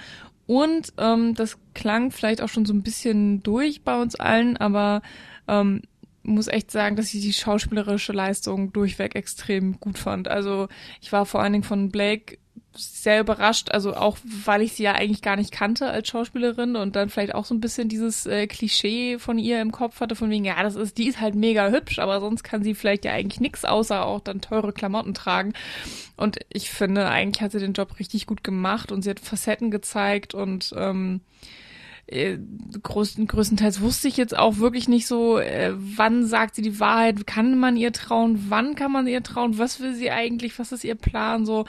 [0.48, 5.02] Und ähm, das klang vielleicht auch schon so ein bisschen durch bei uns allen, aber
[5.48, 5.82] ähm,
[6.24, 10.28] muss echt sagen, dass ich die schauspielerische Leistung durchweg extrem gut fand.
[10.28, 10.68] Also
[11.02, 12.38] ich war vor allen Dingen von Blake
[12.74, 16.96] sehr überrascht, also auch weil ich sie ja eigentlich gar nicht kannte als Schauspielerin und
[16.96, 20.30] dann vielleicht auch so ein bisschen dieses äh, Klischee von ihr im Kopf hatte, von
[20.30, 23.12] wegen, ja, das ist, die ist halt mega hübsch, aber sonst kann sie vielleicht ja
[23.12, 25.54] eigentlich nix außer auch dann teure Klamotten tragen.
[26.16, 29.70] Und ich finde, eigentlich hat sie den Job richtig gut gemacht und sie hat Facetten
[29.70, 31.22] gezeigt und ähm,
[32.12, 32.38] äh,
[32.82, 37.26] größten, größtenteils wusste ich jetzt auch wirklich nicht so, äh, wann sagt sie die Wahrheit,
[37.26, 40.84] kann man ihr trauen, wann kann man ihr trauen, was will sie eigentlich, was ist
[40.84, 41.66] ihr Plan, so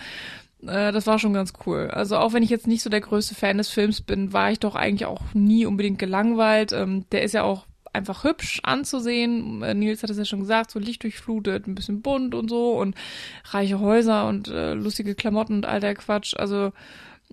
[0.62, 1.88] äh, das war schon ganz cool.
[1.92, 4.60] Also auch wenn ich jetzt nicht so der größte Fan des Films bin, war ich
[4.60, 6.72] doch eigentlich auch nie unbedingt gelangweilt.
[6.72, 9.62] Ähm, der ist ja auch einfach hübsch anzusehen.
[9.62, 12.94] Äh, Nils hat es ja schon gesagt, so lichtdurchflutet, ein bisschen bunt und so und
[13.44, 16.34] reiche Häuser und äh, lustige Klamotten und all der Quatsch.
[16.36, 16.72] Also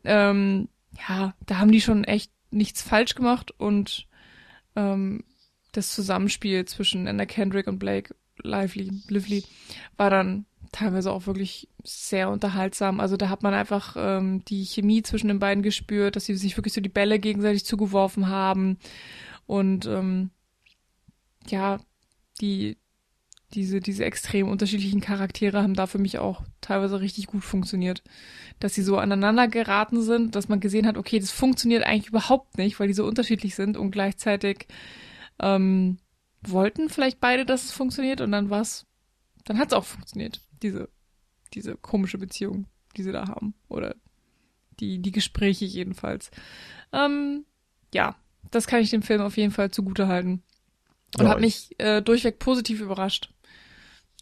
[0.04, 0.70] ähm,
[1.08, 4.08] ja, da haben die schon echt nichts falsch gemacht und
[4.76, 5.24] ähm,
[5.72, 9.44] das Zusammenspiel zwischen Anna Kendrick und Blake Lively, Lively
[9.98, 13.00] war dann teilweise auch wirklich sehr unterhaltsam.
[13.00, 16.58] Also da hat man einfach ähm, die Chemie zwischen den beiden gespürt, dass sie sich
[16.58, 18.78] wirklich so die Bälle gegenseitig zugeworfen haben.
[19.46, 20.30] Und ähm,
[21.48, 21.80] ja,
[22.40, 22.78] die,
[23.54, 28.04] diese, diese extrem unterschiedlichen Charaktere haben da für mich auch teilweise richtig gut funktioniert.
[28.60, 32.58] Dass sie so aneinander geraten sind, dass man gesehen hat, okay, das funktioniert eigentlich überhaupt
[32.58, 34.68] nicht, weil die so unterschiedlich sind und gleichzeitig
[35.40, 35.98] ähm,
[36.42, 38.86] wollten vielleicht beide, dass es funktioniert und dann war's,
[39.46, 40.90] dann hat's auch funktioniert diese,
[41.54, 42.68] diese komische Beziehung,
[42.98, 43.54] die sie da haben.
[43.68, 43.96] Oder
[44.80, 46.32] die, die Gespräche jedenfalls.
[46.94, 47.46] Ähm,
[47.94, 48.16] ja,
[48.52, 50.44] das kann ich dem Film auf jeden Fall zugute halten.
[51.18, 53.34] Und ja, hat mich äh, durchweg positiv überrascht.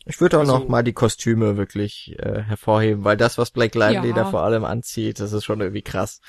[0.10, 3.76] Ich würde auch also, noch mal die Kostüme wirklich äh, hervorheben, weil das, was Black
[3.76, 4.16] Lively ja.
[4.16, 6.22] da vor allem anzieht, das ist schon irgendwie krass.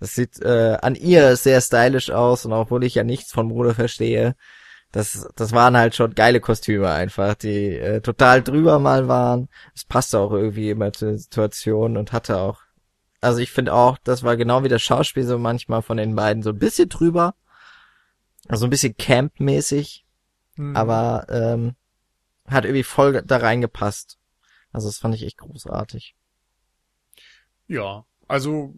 [0.00, 3.74] Das sieht äh, an ihr sehr stylisch aus und obwohl ich ja nichts von Mode
[3.74, 4.34] verstehe,
[4.92, 9.48] das, das waren halt schon geile Kostüme einfach, die äh, total drüber mal waren.
[9.74, 12.60] Es passte auch irgendwie immer zur Situation und hatte auch,
[13.20, 16.42] also ich finde auch, das war genau wie das Schauspiel so manchmal von den beiden
[16.42, 17.34] so ein bisschen drüber.
[18.48, 20.04] Also ein bisschen Camp-mäßig,
[20.56, 20.74] mhm.
[20.74, 21.76] aber ähm,
[22.50, 24.18] hat irgendwie voll da reingepasst.
[24.72, 26.16] Also das fand ich echt großartig.
[27.66, 28.74] Ja, also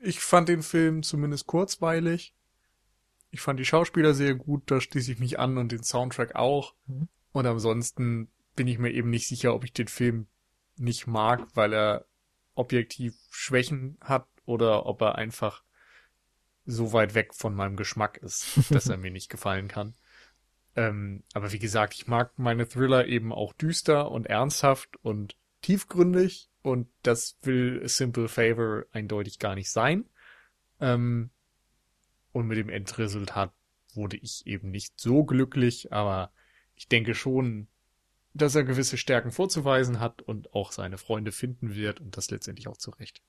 [0.00, 2.34] ich fand den Film zumindest kurzweilig.
[3.30, 6.74] Ich fand die Schauspieler sehr gut, da schließe ich mich an und den Soundtrack auch.
[6.86, 7.08] Mhm.
[7.32, 10.28] Und ansonsten bin ich mir eben nicht sicher, ob ich den Film
[10.76, 12.06] nicht mag, weil er
[12.54, 15.64] objektiv Schwächen hat oder ob er einfach
[16.66, 19.94] so weit weg von meinem Geschmack ist, dass er mir nicht gefallen kann.
[20.76, 26.50] Ähm, aber wie gesagt, ich mag meine Thriller eben auch düster und ernsthaft und tiefgründig
[26.62, 30.04] und das will A Simple Favor eindeutig gar nicht sein.
[30.80, 31.30] Ähm,
[32.32, 33.52] und mit dem Endresultat
[33.94, 36.32] wurde ich eben nicht so glücklich, aber
[36.74, 37.68] ich denke schon,
[38.32, 42.66] dass er gewisse Stärken vorzuweisen hat und auch seine Freunde finden wird und das letztendlich
[42.66, 43.22] auch zurecht.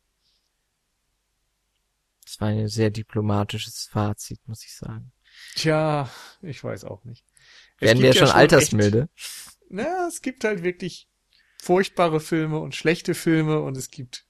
[2.23, 5.11] Das war ein sehr diplomatisches Fazit, muss ich sagen.
[5.53, 6.09] Tja,
[6.41, 7.23] ich weiß auch nicht.
[7.79, 9.09] Werden wir schon, ja schon altersmilde?
[9.15, 11.09] Echt, na, es gibt halt wirklich
[11.61, 14.25] furchtbare Filme und schlechte Filme und es gibt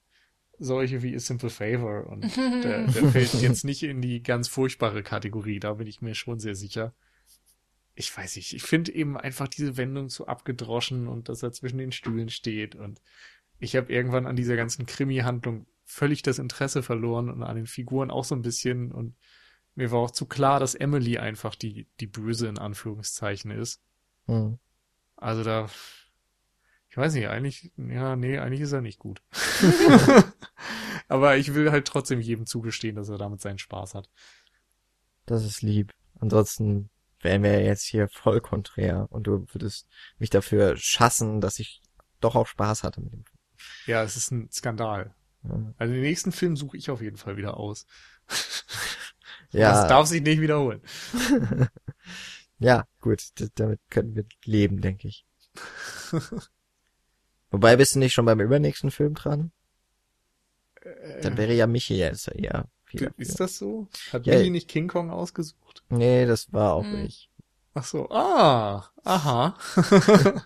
[0.58, 2.24] solche wie A Simple Favor und
[2.64, 6.40] der, der fällt jetzt nicht in die ganz furchtbare Kategorie, da bin ich mir schon
[6.40, 6.94] sehr sicher.
[7.94, 11.78] Ich weiß nicht, ich finde eben einfach diese Wendung zu abgedroschen und dass er zwischen
[11.78, 13.02] den Stühlen steht und
[13.60, 18.12] ich habe irgendwann an dieser ganzen Krimi-Handlung völlig das Interesse verloren und an den Figuren
[18.12, 19.16] auch so ein bisschen und
[19.76, 23.82] mir war auch zu klar, dass Emily einfach die, die Böse in Anführungszeichen ist.
[24.28, 24.58] Mhm.
[25.18, 25.70] Also da,
[26.90, 29.22] ich weiß nicht, eigentlich, ja, nee, eigentlich ist er nicht gut.
[31.08, 34.10] Aber ich will halt trotzdem jedem zugestehen, dass er damit seinen Spaß hat.
[35.26, 35.94] Das ist lieb.
[36.20, 36.90] Ansonsten
[37.20, 39.88] wären wir jetzt hier voll konträr und du würdest
[40.18, 41.82] mich dafür schassen, dass ich
[42.22, 43.40] doch auch Spaß hatte mit dem Film.
[43.88, 45.14] Ja, es ist ein Skandal.
[45.44, 45.74] Ja.
[45.78, 47.86] Also den nächsten Film suche ich auf jeden Fall wieder aus.
[49.60, 49.72] ja.
[49.72, 50.82] Das darf sich nicht wiederholen.
[52.60, 53.24] ja, gut,
[53.56, 55.26] damit können wir leben, denke ich.
[57.52, 59.52] Wobei bist du nicht schon beim übernächsten Film dran?
[60.82, 62.68] Äh, Dann wäre ja Michi jetzt eher.
[62.86, 63.88] Viel ist das so?
[64.12, 65.84] Hat ja, Michi nicht King Kong ausgesucht?
[65.90, 67.06] Nee, das war auch hm.
[67.06, 67.30] ich.
[67.74, 69.58] Ach so, ah, aha.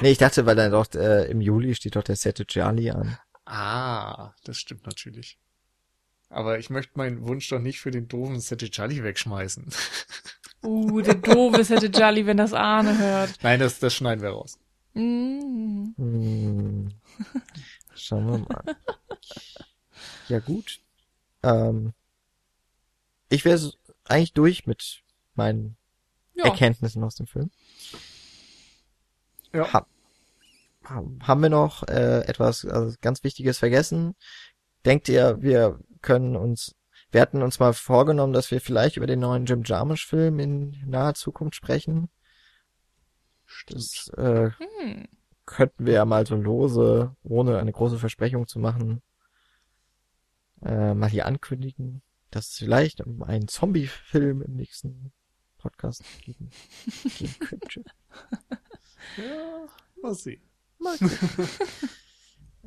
[0.00, 3.18] Nee, ich dachte, weil dann doch äh, im Juli steht doch der Sette Charlie an.
[3.44, 5.38] Ah, das stimmt natürlich.
[6.30, 9.66] Aber ich möchte meinen Wunsch doch nicht für den doofen Sette Charlie wegschmeißen.
[10.62, 13.42] Uh, der doofe Sette Charlie, wenn das Arne hört.
[13.42, 14.58] Nein, das, das schneiden wir raus.
[14.92, 15.94] Mm.
[15.96, 16.88] Hm.
[17.94, 18.76] Schauen wir mal.
[20.28, 20.80] Ja gut.
[21.42, 21.94] Ähm,
[23.30, 23.72] ich wäre so
[24.04, 25.02] eigentlich durch mit
[25.34, 25.76] meinen
[26.34, 27.50] Ja, Erkenntnissen aus dem Film.
[29.54, 29.72] Ja.
[29.72, 29.86] Ha
[30.84, 34.16] haben wir noch äh, etwas also ganz Wichtiges vergessen?
[34.84, 36.74] Denkt ihr, wir können uns,
[37.10, 41.14] wir hatten uns mal vorgenommen, dass wir vielleicht über den neuen Jim Jarmusch-Film in naher
[41.14, 42.08] Zukunft sprechen.
[43.68, 45.08] Das äh, hm.
[45.44, 49.02] könnten wir ja mal so lose, ohne eine große Versprechung zu machen,
[50.62, 55.12] äh, mal hier ankündigen, dass es vielleicht einen Zombie-Film im nächsten
[55.58, 56.50] Podcast geben,
[57.18, 57.84] geben könnte.
[59.16, 59.66] Ja,
[60.02, 60.42] mal sehen.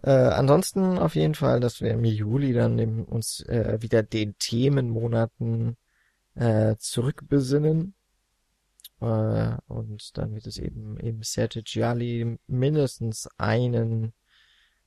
[0.04, 4.38] Äh, ansonsten auf jeden Fall, dass wir im Juli dann im, uns äh, wieder den
[4.38, 5.78] Themenmonaten
[6.36, 7.96] äh, zurückbesinnen.
[9.00, 14.14] Äh, und dann wird es eben im Sette Gialli mindestens einen,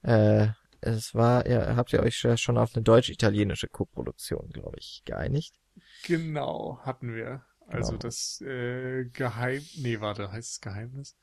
[0.03, 0.49] äh,
[0.83, 5.55] es war, ihr habt ihr euch schon auf eine deutsch-italienische Koproduktion, glaube ich, geeinigt.
[6.05, 7.43] Genau, hatten wir.
[7.67, 8.03] Also Genau.
[8.03, 9.63] das äh, Geheim...
[9.79, 11.17] Nee, warte, heißt es Geheimnis?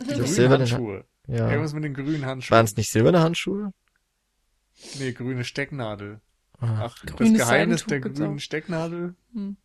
[0.00, 1.04] Die silberne Handschuhe.
[1.30, 1.48] Ja.
[1.48, 2.56] Irgendwas mit den grünen Handschuhen.
[2.56, 3.72] Waren es nicht silberne Handschuhe?
[4.98, 6.20] Nee, grüne Stecknadel.
[6.58, 8.40] Ah, Ach, das Geheimnis der grünen auch.
[8.40, 9.14] Stecknadel.
[9.32, 9.56] Hm.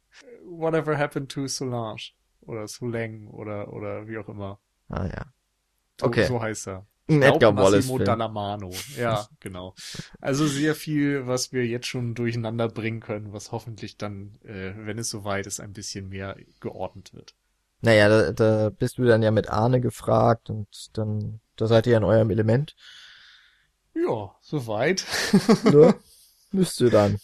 [0.46, 2.02] Whatever happened to Solange.
[2.42, 4.60] Oder Solange oder, oder wie auch immer.
[4.90, 5.26] ah ja.
[6.00, 6.26] So, Okay.
[6.26, 6.86] so heißt er.
[7.08, 8.00] Ein Glaub Edgar Wallace Massimo.
[8.00, 8.72] Dallamano.
[8.98, 9.76] Ja, genau.
[10.22, 14.98] Also sehr viel, was wir jetzt schon durcheinander bringen können, was hoffentlich dann, äh, wenn
[14.98, 17.36] es soweit ist, ein bisschen mehr geordnet wird.
[17.86, 21.98] Naja, da, da bist du dann ja mit Arne gefragt und dann, da seid ihr
[21.98, 22.76] in eurem Element.
[23.94, 25.06] Ja, soweit.
[25.64, 25.94] Ne?
[26.52, 27.20] Müsst ihr dann.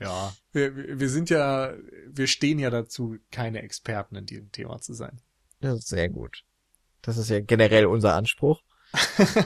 [0.00, 1.74] Ja, wir, wir wir sind ja,
[2.08, 5.20] wir stehen ja dazu, keine Experten in diesem Thema zu sein.
[5.60, 6.42] Das ist sehr gut.
[7.02, 8.62] Das ist ja generell unser Anspruch.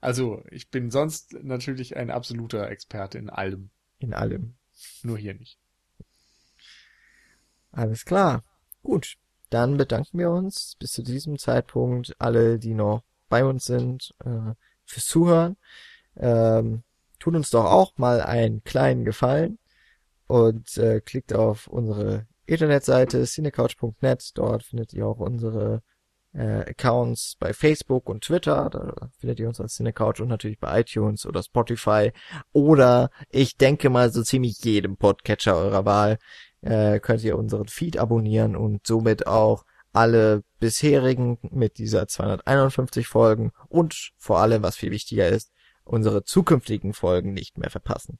[0.00, 3.70] Also, ich bin sonst natürlich ein absoluter Experte in allem,
[4.00, 4.54] In allem.
[5.02, 5.58] nur hier nicht.
[7.72, 8.44] Alles klar.
[8.84, 9.16] Gut.
[9.50, 14.54] Dann bedanken wir uns bis zu diesem Zeitpunkt alle, die noch bei uns sind, äh,
[14.84, 15.56] fürs Zuhören.
[16.16, 16.82] Ähm,
[17.18, 19.58] tut uns doch auch mal einen kleinen Gefallen
[20.26, 24.30] und äh, klickt auf unsere Internetseite cinecouch.net.
[24.34, 25.82] Dort findet ihr auch unsere
[26.34, 28.68] äh, Accounts bei Facebook und Twitter.
[28.70, 32.12] Da findet ihr uns als Cinecouch und natürlich bei iTunes oder Spotify
[32.52, 36.18] oder ich denke mal so ziemlich jedem Podcatcher eurer Wahl
[36.64, 43.52] äh, könnt ihr unseren Feed abonnieren und somit auch alle bisherigen mit dieser 251 Folgen
[43.68, 45.52] und vor allem, was viel wichtiger ist,
[45.84, 48.18] unsere zukünftigen Folgen nicht mehr verpassen.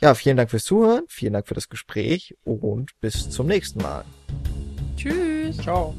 [0.00, 4.04] Ja, vielen Dank fürs Zuhören, vielen Dank für das Gespräch und bis zum nächsten Mal.
[4.96, 5.56] Tschüss.
[5.56, 5.94] Ciao.